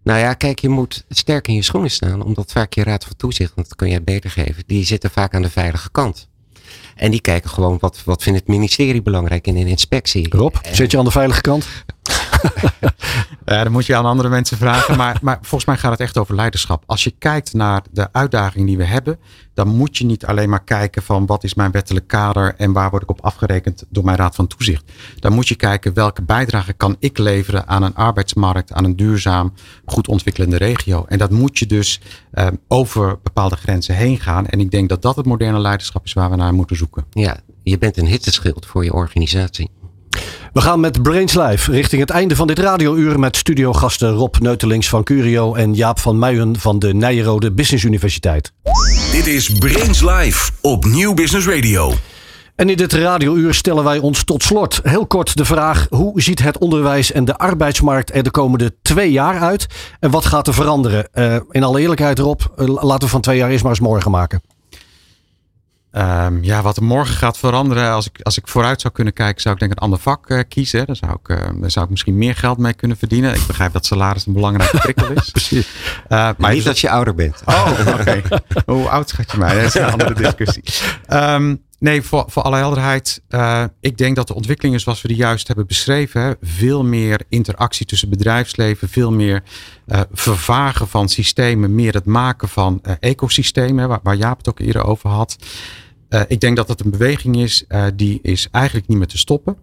Nou 0.02 0.18
ja, 0.18 0.34
kijk, 0.34 0.58
je 0.58 0.68
moet 0.68 1.04
sterk 1.08 1.48
in 1.48 1.54
je 1.54 1.62
schoenen 1.62 1.90
staan, 1.90 2.22
omdat 2.22 2.52
vaak 2.52 2.72
je 2.72 2.82
raad 2.82 3.04
van 3.04 3.16
toezicht, 3.16 3.52
want 3.54 3.68
dat 3.68 3.76
kun 3.76 3.88
jij 3.88 4.02
beter 4.02 4.30
geven, 4.30 4.62
die 4.66 4.84
zitten 4.84 5.10
vaak 5.10 5.34
aan 5.34 5.42
de 5.42 5.50
veilige 5.50 5.90
kant. 5.90 6.28
En 6.94 7.10
die 7.10 7.20
kijken 7.20 7.50
gewoon 7.50 7.76
wat, 7.80 8.02
wat 8.04 8.22
vindt 8.22 8.38
het 8.38 8.48
ministerie 8.48 9.02
belangrijk 9.02 9.46
in 9.46 9.56
een 9.56 9.66
inspectie. 9.66 10.26
Rob, 10.30 10.54
zit 10.72 10.90
je 10.90 10.98
aan 10.98 11.04
de 11.04 11.10
veilige 11.10 11.40
kant? 11.40 11.66
ja, 13.44 13.62
dan 13.62 13.72
moet 13.72 13.86
je 13.86 13.97
aan 13.97 14.05
andere 14.05 14.28
mensen 14.28 14.57
vragen. 14.57 14.97
Maar, 14.97 15.18
maar 15.22 15.38
volgens 15.40 15.64
mij 15.64 15.76
gaat 15.76 15.90
het 15.90 16.01
echt 16.01 16.18
over 16.18 16.34
leiderschap. 16.34 16.82
Als 16.86 17.05
je 17.05 17.14
kijkt 17.18 17.53
naar 17.53 17.82
de 17.90 18.09
uitdaging 18.12 18.66
die 18.66 18.76
we 18.76 18.84
hebben, 18.84 19.18
dan 19.55 19.68
moet 19.68 19.99
je 19.99 20.05
niet 20.05 20.26
alleen 20.26 20.49
maar 20.49 20.64
kijken 20.64 21.03
van 21.03 21.26
wat 21.26 21.44
is 21.44 21.55
mijn 21.55 21.70
wettelijk 21.70 22.07
kader 22.07 22.55
en 22.57 22.72
waar 22.72 22.90
word 22.90 23.03
ik 23.03 23.11
op 23.11 23.20
afgerekend 23.20 23.84
door 23.88 24.05
mijn 24.05 24.16
raad 24.16 24.34
van 24.34 24.47
toezicht. 24.47 24.92
Dan 25.18 25.32
moet 25.32 25.49
je 25.49 25.55
kijken 25.55 25.94
welke 25.94 26.22
bijdrage 26.22 26.72
kan 26.72 26.97
ik 26.99 27.18
leveren 27.18 27.68
aan 27.68 27.82
een 27.82 27.94
arbeidsmarkt, 27.94 28.72
aan 28.72 28.84
een 28.84 28.97
duurzaam, 28.97 29.53
goed 29.84 30.09
ontwikkelende 30.09 30.57
regio. 30.57 31.05
En 31.09 31.18
dat 31.18 31.30
moet 31.30 31.59
je 31.59 31.66
dus 31.66 32.01
uh, 32.34 32.47
over 32.68 33.18
bepaalde 33.22 33.57
grenzen 33.57 33.94
heen 33.94 34.20
gaan. 34.20 34.47
En 34.47 34.61
ik 34.61 34.70
denk 34.70 34.88
dat 34.88 35.03
dat 35.03 35.16
het 35.16 35.26
moderne 35.26 35.59
leiderschap 35.59 36.05
is 36.05 36.12
waar 36.12 36.30
we 36.30 36.36
naar 36.36 36.55
moeten 36.55 36.76
zoeken. 36.76 37.05
Ja, 37.11 37.36
je 37.62 37.78
bent 37.78 37.97
een 37.97 38.07
hitteschild 38.07 38.66
voor 38.66 38.84
je 38.84 38.92
organisatie. 38.92 39.70
We 40.57 40.62
gaan 40.62 40.80
met 40.80 41.02
Brains 41.02 41.34
Live 41.34 41.70
richting 41.70 42.00
het 42.00 42.11
einde 42.11 42.36
van 42.36 42.46
dit 42.46 42.59
radiouur 42.59 43.18
met 43.18 43.36
studiogasten 43.36 44.11
Rob 44.11 44.36
Neutelings 44.38 44.88
van 44.88 45.02
Curio 45.04 45.54
en 45.54 45.74
Jaap 45.74 45.98
van 45.98 46.18
Muijen 46.18 46.59
van 46.59 46.78
de 46.78 46.94
Nijrode 46.94 47.52
Business 47.52 47.84
Universiteit. 47.84 48.52
Dit 49.12 49.26
is 49.26 49.52
Brains 49.52 50.00
Live 50.00 50.50
op 50.61 50.84
Nieuw 50.84 51.14
Business 51.14 51.46
Radio. 51.46 51.92
En 52.54 52.70
in 52.70 52.76
dit 52.76 52.92
radiouur 52.92 53.54
stellen 53.54 53.84
wij 53.84 53.98
ons 53.98 54.24
tot 54.24 54.42
slot 54.42 54.80
heel 54.82 55.07
kort 55.07 55.36
de 55.36 55.44
vraag: 55.44 55.86
hoe 55.90 56.22
ziet 56.22 56.42
het 56.42 56.59
onderwijs 56.59 57.12
en 57.12 57.24
de 57.24 57.36
arbeidsmarkt 57.36 58.14
er 58.14 58.22
de 58.22 58.30
komende 58.30 58.76
twee 58.82 59.12
jaar 59.12 59.40
uit? 59.40 59.66
En 60.00 60.11
wat 60.11 60.24
gaat 60.24 60.46
er 60.46 60.54
veranderen? 60.54 61.09
Uh, 61.14 61.36
in 61.50 61.62
alle 61.62 61.80
eerlijkheid, 61.80 62.18
Rob, 62.18 62.40
laten 62.57 62.98
we 62.98 63.09
van 63.09 63.20
twee 63.20 63.36
jaar 63.36 63.50
eerst 63.50 63.62
maar 63.62 63.72
eens 63.72 63.80
morgen 63.80 64.11
maken. 64.11 64.40
Um, 65.99 66.44
ja, 66.44 66.62
wat 66.62 66.76
er 66.76 66.82
morgen 66.82 67.14
gaat 67.14 67.38
veranderen, 67.38 67.90
als 67.90 68.07
ik, 68.07 68.20
als 68.22 68.38
ik 68.38 68.49
vooruit 68.49 68.80
zou 68.80 68.94
kunnen 68.94 69.12
kijken, 69.12 69.42
zou 69.42 69.55
ik 69.55 69.61
denk 69.61 69.72
ik 69.72 69.78
een 69.78 69.84
ander 69.84 69.99
vak 69.99 70.30
uh, 70.30 70.40
kiezen. 70.49 70.86
Daar 70.86 70.97
zou, 70.97 71.12
ik, 71.22 71.28
uh, 71.28 71.36
daar 71.61 71.70
zou 71.70 71.84
ik 71.84 71.90
misschien 71.90 72.18
meer 72.18 72.34
geld 72.34 72.59
mee 72.59 72.72
kunnen 72.72 72.97
verdienen. 72.97 73.34
Ik 73.34 73.47
begrijp 73.47 73.72
dat 73.72 73.86
salaris 73.86 74.26
een 74.26 74.32
belangrijke 74.32 74.78
prikkel 74.78 75.11
is. 75.11 75.30
Precies. 75.38 75.68
Uh, 76.09 76.30
maar 76.38 76.53
niet 76.55 76.64
dat 76.64 76.78
je 76.78 76.90
ouder 76.90 77.14
bent. 77.14 77.42
Oh, 77.44 77.70
oké. 77.80 77.90
Okay. 77.90 78.22
Hoe 78.66 78.88
oud 78.88 79.09
schat 79.09 79.30
je 79.30 79.38
mij? 79.38 79.55
Dat 79.55 79.64
is 79.64 79.74
een 79.74 79.90
andere 79.90 80.14
discussie. 80.22 80.62
Um, 81.09 81.62
nee, 81.78 82.03
voor, 82.03 82.24
voor 82.28 82.42
alle 82.42 82.57
helderheid. 82.57 83.22
ik 83.80 83.99
denk 83.99 84.16
dat 84.16 84.26
de 84.26 84.34
ontwikkelingen 84.34 84.80
zoals 84.80 85.03
we 85.03 85.09
die 85.09 85.16
juist 85.16 85.47
hebben 85.47 85.66
beschreven, 85.66 86.22
hè, 86.22 86.32
veel 86.42 86.84
meer 86.84 87.20
interactie 87.28 87.86
tussen 87.86 88.09
bedrijfsleven, 88.09 88.88
veel 88.88 89.12
meer 89.12 89.42
vervagen 90.12 90.88
van 90.88 91.09
systemen, 91.09 91.74
meer 91.74 91.94
het 91.94 92.05
maken 92.05 92.49
van 92.49 92.82
ecosystemen, 93.01 93.88
waar, 93.88 94.01
waar 94.03 94.16
Jaap 94.16 94.38
het 94.38 94.49
ook 94.49 94.61
eerder 94.61 94.84
over 94.84 95.11
had. 95.11 95.36
Uh, 96.09 96.20
ik 96.28 96.40
denk 96.40 96.57
dat 96.57 96.66
dat 96.66 96.80
een 96.80 96.90
beweging 96.90 97.36
is 97.36 97.64
uh, 97.68 97.84
die 97.94 98.18
is 98.22 98.48
eigenlijk 98.50 98.88
niet 98.88 98.98
meer 98.98 99.07
te 99.07 99.18
stoppen. 99.18 99.57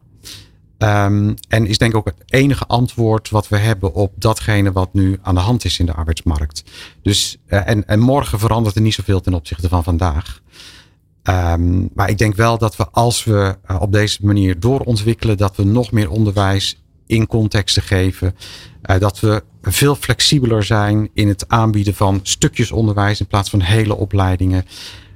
Um, 0.77 1.33
en 1.47 1.67
is 1.67 1.77
denk 1.77 1.91
ik 1.91 1.97
ook 1.97 2.05
het 2.05 2.23
enige 2.25 2.65
antwoord 2.65 3.29
wat 3.29 3.47
we 3.47 3.57
hebben 3.57 3.93
op 3.93 4.13
datgene 4.15 4.71
wat 4.71 4.93
nu 4.93 5.19
aan 5.21 5.35
de 5.35 5.41
hand 5.41 5.65
is 5.65 5.79
in 5.79 5.85
de 5.85 5.93
arbeidsmarkt. 5.93 6.63
Dus, 7.01 7.37
uh, 7.47 7.69
en, 7.69 7.87
en 7.87 7.99
morgen 7.99 8.39
verandert 8.39 8.75
er 8.75 8.81
niet 8.81 8.93
zoveel 8.93 9.21
ten 9.21 9.33
opzichte 9.33 9.69
van 9.69 9.83
vandaag. 9.83 10.41
Um, 11.23 11.89
maar 11.93 12.09
ik 12.09 12.17
denk 12.17 12.35
wel 12.35 12.57
dat 12.57 12.75
we 12.75 12.89
als 12.89 13.23
we 13.23 13.57
op 13.79 13.91
deze 13.91 14.25
manier 14.25 14.59
doorontwikkelen, 14.59 15.37
dat 15.37 15.55
we 15.55 15.63
nog 15.63 15.91
meer 15.91 16.09
onderwijs 16.09 16.83
in 17.07 17.27
contexten 17.27 17.83
geven. 17.83 18.35
dat 18.81 19.19
we 19.19 19.43
veel 19.61 19.95
flexibeler 19.95 20.63
zijn 20.63 21.09
in 21.13 21.27
het 21.27 21.47
aanbieden 21.47 21.95
van 21.95 22.19
stukjes 22.23 22.71
onderwijs 22.71 23.19
in 23.19 23.27
plaats 23.27 23.49
van 23.49 23.61
hele 23.61 23.95
opleidingen 23.95 24.65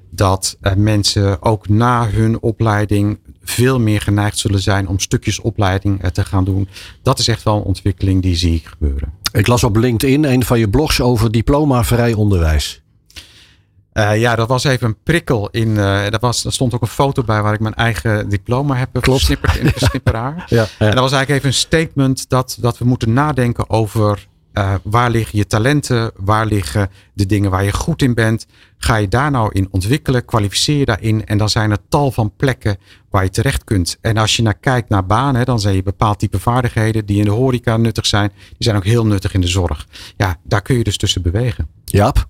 dat 0.10 0.58
uh, 0.62 0.74
mensen 0.74 1.42
ook 1.42 1.70
na 1.70 2.10
hun 2.10 2.42
opleiding 2.42 3.20
veel 3.44 3.80
meer 3.80 4.02
geneigd 4.02 4.38
zullen 4.38 4.62
zijn 4.62 4.88
om 4.88 5.00
stukjes 5.00 5.40
opleiding 5.40 6.04
uh, 6.04 6.10
te 6.10 6.26
gaan 6.26 6.44
doen. 6.44 6.70
Dat 7.02 7.20
is 7.20 7.28
echt 7.28 7.44
wel 7.44 7.56
een 7.56 7.64
ontwikkeling 7.64 8.22
die 8.22 8.36
zie 8.36 8.56
ik 8.56 8.66
gebeuren. 8.66 9.14
Ik 9.32 9.48
las 9.48 9.64
op 9.64 9.76
LinkedIn 9.76 10.24
een 10.24 10.44
van 10.44 10.60
je 10.60 10.70
blogs 10.70 11.02
over 11.02 11.32
diplomavrij 11.32 12.14
onderwijs. 12.14 12.82
Uh, 13.94 14.20
ja, 14.20 14.36
dat 14.36 14.48
was 14.48 14.64
even 14.64 14.88
een 14.88 14.98
prikkel 15.04 15.50
in. 15.50 15.68
Uh, 15.68 16.10
dat 16.10 16.22
was, 16.22 16.46
er 16.46 16.54
stond 16.54 16.74
ook 16.74 16.82
een 16.82 16.88
foto 16.88 17.24
bij 17.24 17.42
waar 17.42 17.54
ik 17.54 17.60
mijn 17.60 17.74
eigen 17.74 18.30
diploma 18.30 18.76
heb 18.76 18.90
versnipperd 18.94 19.56
in 19.56 19.66
de 19.66 19.86
snipperaar. 19.90 20.46
ja, 20.48 20.68
ja. 20.80 20.88
En 20.88 20.92
dat 20.92 21.00
was 21.00 21.12
eigenlijk 21.12 21.30
even 21.30 21.48
een 21.48 21.54
statement 21.54 22.30
dat, 22.30 22.58
dat 22.60 22.78
we 22.78 22.86
moeten 22.86 23.14
nadenken 23.14 23.70
over 23.70 24.28
uh, 24.58 24.74
waar 24.84 25.10
liggen 25.10 25.38
je 25.38 25.48
talenten? 25.48 26.12
Waar 26.16 26.46
liggen 26.46 26.90
de 27.14 27.26
dingen 27.26 27.52
waar 27.52 27.64
je 27.64 27.74
goed 27.74 28.02
in 28.02 28.14
bent? 28.14 28.46
Ga 28.78 28.96
je 28.96 29.08
daar 29.08 29.32
nou 29.32 29.50
in 29.54 29.68
ontwikkelen? 29.72 30.26
Kwalificeer 30.26 30.78
je 30.78 30.86
daarin? 30.86 31.26
En 31.26 31.38
dan 31.38 31.50
zijn 31.50 31.72
er 31.72 31.78
tal 31.90 32.12
van 32.12 32.34
plekken 32.36 32.78
waar 33.10 33.24
je 33.24 33.30
terecht 33.30 33.64
kunt. 33.64 33.98
En 34.02 34.18
als 34.18 34.36
je 34.36 34.42
naar 34.42 34.58
kijkt 34.58 34.90
naar 34.90 35.06
banen, 35.06 35.46
dan 35.46 35.60
zijn 35.60 35.76
je 35.76 35.84
bepaald 35.84 36.20
type 36.20 36.40
vaardigheden 36.40 37.06
die 37.06 37.18
in 37.18 37.26
de 37.26 37.32
horeca 37.32 37.78
nuttig 37.78 38.06
zijn. 38.06 38.30
Die 38.30 38.56
zijn 38.58 38.76
ook 38.76 38.86
heel 38.86 39.06
nuttig 39.06 39.34
in 39.34 39.42
de 39.42 39.48
zorg. 39.48 39.88
Ja, 40.18 40.36
daar 40.44 40.62
kun 40.62 40.78
je 40.78 40.84
dus 40.84 40.98
tussen 40.98 41.22
bewegen. 41.22 41.68
Jaap? 41.86 42.28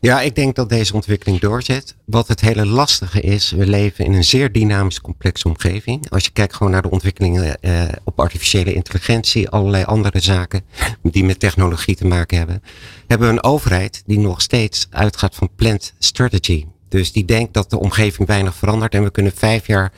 Ja, 0.00 0.20
ik 0.20 0.34
denk 0.34 0.54
dat 0.54 0.68
deze 0.68 0.94
ontwikkeling 0.94 1.40
doorzet. 1.40 1.94
Wat 2.04 2.28
het 2.28 2.40
hele 2.40 2.66
lastige 2.66 3.20
is, 3.20 3.50
we 3.50 3.66
leven 3.66 4.04
in 4.04 4.12
een 4.12 4.24
zeer 4.24 4.52
dynamisch 4.52 5.00
complexe 5.00 5.48
omgeving. 5.48 6.10
Als 6.10 6.24
je 6.24 6.30
kijkt 6.30 6.54
gewoon 6.54 6.72
naar 6.72 6.82
de 6.82 6.90
ontwikkelingen 6.90 7.60
eh, 7.60 7.82
op 8.04 8.20
artificiële 8.20 8.74
intelligentie, 8.74 9.48
allerlei 9.48 9.84
andere 9.84 10.20
zaken 10.20 10.64
die 11.02 11.24
met 11.24 11.40
technologie 11.40 11.96
te 11.96 12.06
maken 12.06 12.38
hebben, 12.38 12.62
hebben 13.06 13.28
we 13.28 13.32
een 13.32 13.44
overheid 13.44 14.02
die 14.06 14.18
nog 14.18 14.40
steeds 14.40 14.86
uitgaat 14.90 15.34
van 15.34 15.48
planned 15.56 15.94
strategy. 15.98 16.66
Dus 16.88 17.12
die 17.12 17.24
denkt 17.24 17.54
dat 17.54 17.70
de 17.70 17.78
omgeving 17.78 18.28
weinig 18.28 18.54
verandert 18.54 18.94
en 18.94 19.02
we 19.02 19.10
kunnen 19.10 19.32
vijf 19.34 19.66
jaar 19.66 19.92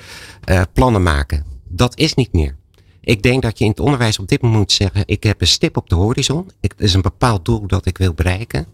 uh, 0.44 0.62
plannen 0.72 1.02
maken. 1.02 1.44
Dat 1.68 1.98
is 1.98 2.14
niet 2.14 2.32
meer. 2.32 2.56
Ik 3.00 3.22
denk 3.22 3.42
dat 3.42 3.58
je 3.58 3.64
in 3.64 3.70
het 3.70 3.80
onderwijs 3.80 4.18
op 4.18 4.28
dit 4.28 4.42
moment 4.42 4.60
moet 4.60 4.72
zeggen: 4.72 5.02
ik 5.06 5.22
heb 5.22 5.40
een 5.40 5.46
stip 5.46 5.76
op 5.76 5.88
de 5.88 5.94
horizon. 5.94 6.50
Het 6.60 6.74
is 6.76 6.94
een 6.94 7.02
bepaald 7.02 7.44
doel 7.44 7.66
dat 7.66 7.86
ik 7.86 7.98
wil 7.98 8.14
bereiken. 8.14 8.66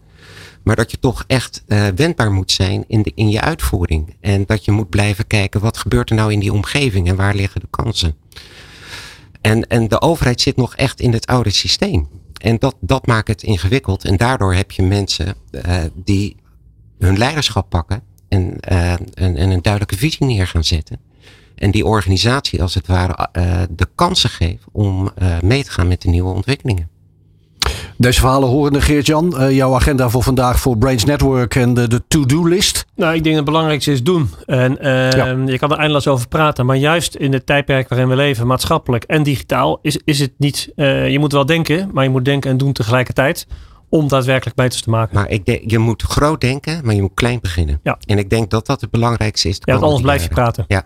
Maar 0.63 0.75
dat 0.75 0.91
je 0.91 0.99
toch 0.99 1.23
echt 1.27 1.63
uh, 1.67 1.87
wendbaar 1.95 2.31
moet 2.31 2.51
zijn 2.51 2.83
in, 2.87 3.01
de, 3.01 3.11
in 3.15 3.29
je 3.29 3.41
uitvoering. 3.41 4.15
En 4.19 4.45
dat 4.45 4.65
je 4.65 4.71
moet 4.71 4.89
blijven 4.89 5.27
kijken 5.27 5.61
wat 5.61 5.77
gebeurt 5.77 6.09
er 6.09 6.15
nou 6.15 6.31
in 6.31 6.39
die 6.39 6.53
omgeving 6.53 7.07
en 7.07 7.15
waar 7.15 7.35
liggen 7.35 7.61
de 7.61 7.67
kansen. 7.69 8.15
En, 9.41 9.67
en 9.67 9.87
de 9.87 10.01
overheid 10.01 10.41
zit 10.41 10.55
nog 10.55 10.75
echt 10.75 10.99
in 10.99 11.13
het 11.13 11.25
oude 11.25 11.49
systeem. 11.49 12.07
En 12.37 12.57
dat, 12.57 12.75
dat 12.79 13.07
maakt 13.07 13.27
het 13.27 13.43
ingewikkeld. 13.43 14.05
En 14.05 14.17
daardoor 14.17 14.53
heb 14.53 14.71
je 14.71 14.83
mensen 14.83 15.35
uh, 15.51 15.75
die 15.93 16.35
hun 16.99 17.17
leiderschap 17.17 17.69
pakken 17.69 18.03
en, 18.27 18.57
uh, 18.71 18.91
en, 18.91 19.09
en, 19.13 19.49
een 19.49 19.61
duidelijke 19.61 19.97
visie 19.97 20.25
neer 20.25 20.47
gaan 20.47 20.63
zetten. 20.63 20.99
En 21.55 21.71
die 21.71 21.85
organisatie 21.85 22.61
als 22.61 22.73
het 22.73 22.87
ware 22.87 23.29
de 23.69 23.87
kansen 23.95 24.29
geven 24.29 24.69
om 24.71 25.11
mee 25.41 25.63
te 25.63 25.71
gaan 25.71 25.87
met 25.87 26.01
de 26.01 26.09
nieuwe 26.09 26.33
ontwikkelingen. 26.33 26.90
Deze 28.01 28.19
verhalen 28.19 28.49
horende, 28.49 28.81
Geert-Jan. 28.81 29.33
Uh, 29.37 29.51
jouw 29.51 29.75
agenda 29.75 30.09
voor 30.09 30.23
vandaag 30.23 30.59
voor 30.59 30.77
Brains 30.77 31.05
Network 31.05 31.55
en 31.55 31.73
de, 31.73 31.87
de 31.87 32.01
to-do-list? 32.07 32.85
Nou, 32.95 33.15
ik 33.15 33.23
denk 33.23 33.35
dat 33.35 33.35
het 33.35 33.45
belangrijkste 33.45 33.91
is 33.91 34.03
doen. 34.03 34.29
En 34.45 34.77
uh, 34.81 35.11
ja. 35.11 35.25
je 35.45 35.57
kan 35.59 35.71
er 35.71 35.77
eindeloos 35.77 36.07
over 36.07 36.27
praten. 36.27 36.65
Maar 36.65 36.75
juist 36.75 37.15
in 37.15 37.33
het 37.33 37.45
tijdperk 37.45 37.89
waarin 37.89 38.07
we 38.07 38.15
leven, 38.15 38.47
maatschappelijk 38.47 39.03
en 39.03 39.23
digitaal, 39.23 39.79
is, 39.81 39.99
is 40.03 40.19
het 40.19 40.31
niet... 40.37 40.71
Uh, 40.75 41.09
je 41.09 41.19
moet 41.19 41.31
wel 41.31 41.45
denken, 41.45 41.89
maar 41.93 42.03
je 42.03 42.09
moet 42.09 42.25
denken 42.25 42.49
en 42.49 42.57
doen 42.57 42.73
tegelijkertijd 42.73 43.47
om 43.89 44.07
daadwerkelijk 44.07 44.55
beters 44.55 44.81
te 44.81 44.89
maken. 44.89 45.15
Maar 45.15 45.29
ik 45.29 45.45
denk, 45.45 45.71
je 45.71 45.79
moet 45.79 46.01
groot 46.01 46.41
denken, 46.41 46.81
maar 46.83 46.95
je 46.95 47.01
moet 47.01 47.13
klein 47.13 47.39
beginnen. 47.41 47.79
Ja. 47.83 47.97
En 48.05 48.17
ik 48.17 48.29
denk 48.29 48.49
dat 48.49 48.65
dat 48.65 48.81
het 48.81 48.91
belangrijkste 48.91 49.49
is. 49.49 49.55
Ja, 49.59 49.73
want 49.73 49.83
anders 49.83 50.01
blijf 50.01 50.23
je 50.23 50.29
praten. 50.29 50.65
Ja. 50.67 50.85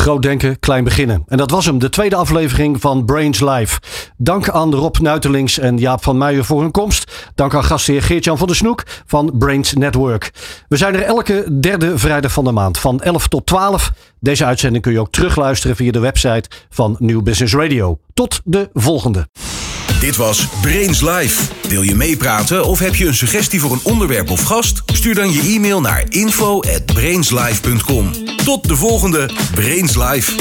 Groot 0.00 0.22
denken, 0.22 0.58
klein 0.58 0.84
beginnen. 0.84 1.24
En 1.28 1.36
dat 1.36 1.50
was 1.50 1.66
hem, 1.66 1.78
de 1.78 1.88
tweede 1.88 2.16
aflevering 2.16 2.80
van 2.80 3.04
Brains 3.04 3.40
Live. 3.40 3.80
Dank 4.16 4.48
aan 4.48 4.74
Rob 4.74 4.98
Nuitelings 4.98 5.58
en 5.58 5.78
Jaap 5.78 6.02
van 6.02 6.18
Muijen 6.18 6.44
voor 6.44 6.60
hun 6.60 6.70
komst. 6.70 7.30
Dank 7.34 7.54
aan 7.54 7.64
gastheer 7.64 8.02
Geert-Jan 8.02 8.38
van 8.38 8.46
der 8.46 8.56
Snoek 8.56 8.82
van 9.06 9.32
Brains 9.38 9.72
Network. 9.72 10.30
We 10.68 10.76
zijn 10.76 10.94
er 10.94 11.02
elke 11.02 11.58
derde 11.60 11.98
vrijdag 11.98 12.32
van 12.32 12.44
de 12.44 12.52
maand 12.52 12.78
van 12.78 13.00
11 13.00 13.28
tot 13.28 13.46
12. 13.46 13.92
Deze 14.20 14.44
uitzending 14.44 14.82
kun 14.82 14.92
je 14.92 15.00
ook 15.00 15.10
terugluisteren 15.10 15.76
via 15.76 15.92
de 15.92 16.00
website 16.00 16.50
van 16.70 16.96
New 16.98 17.22
Business 17.22 17.54
Radio. 17.54 17.98
Tot 18.14 18.40
de 18.44 18.70
volgende. 18.72 19.28
Dit 20.00 20.16
was 20.16 20.46
Brains 20.60 21.00
Live. 21.00 21.42
Wil 21.68 21.82
je 21.82 21.94
meepraten 21.94 22.64
of 22.64 22.78
heb 22.78 22.94
je 22.94 23.06
een 23.06 23.14
suggestie 23.14 23.60
voor 23.60 23.72
een 23.72 23.80
onderwerp 23.82 24.30
of 24.30 24.42
gast? 24.42 24.82
Stuur 24.92 25.14
dan 25.14 25.32
je 25.32 25.42
e-mail 25.42 25.80
naar 25.80 26.04
info@brainslive.com. 26.08 28.12
Tot 28.44 28.68
de 28.68 28.76
volgende 28.76 29.30
Brains 29.54 29.96
Live. 29.96 30.32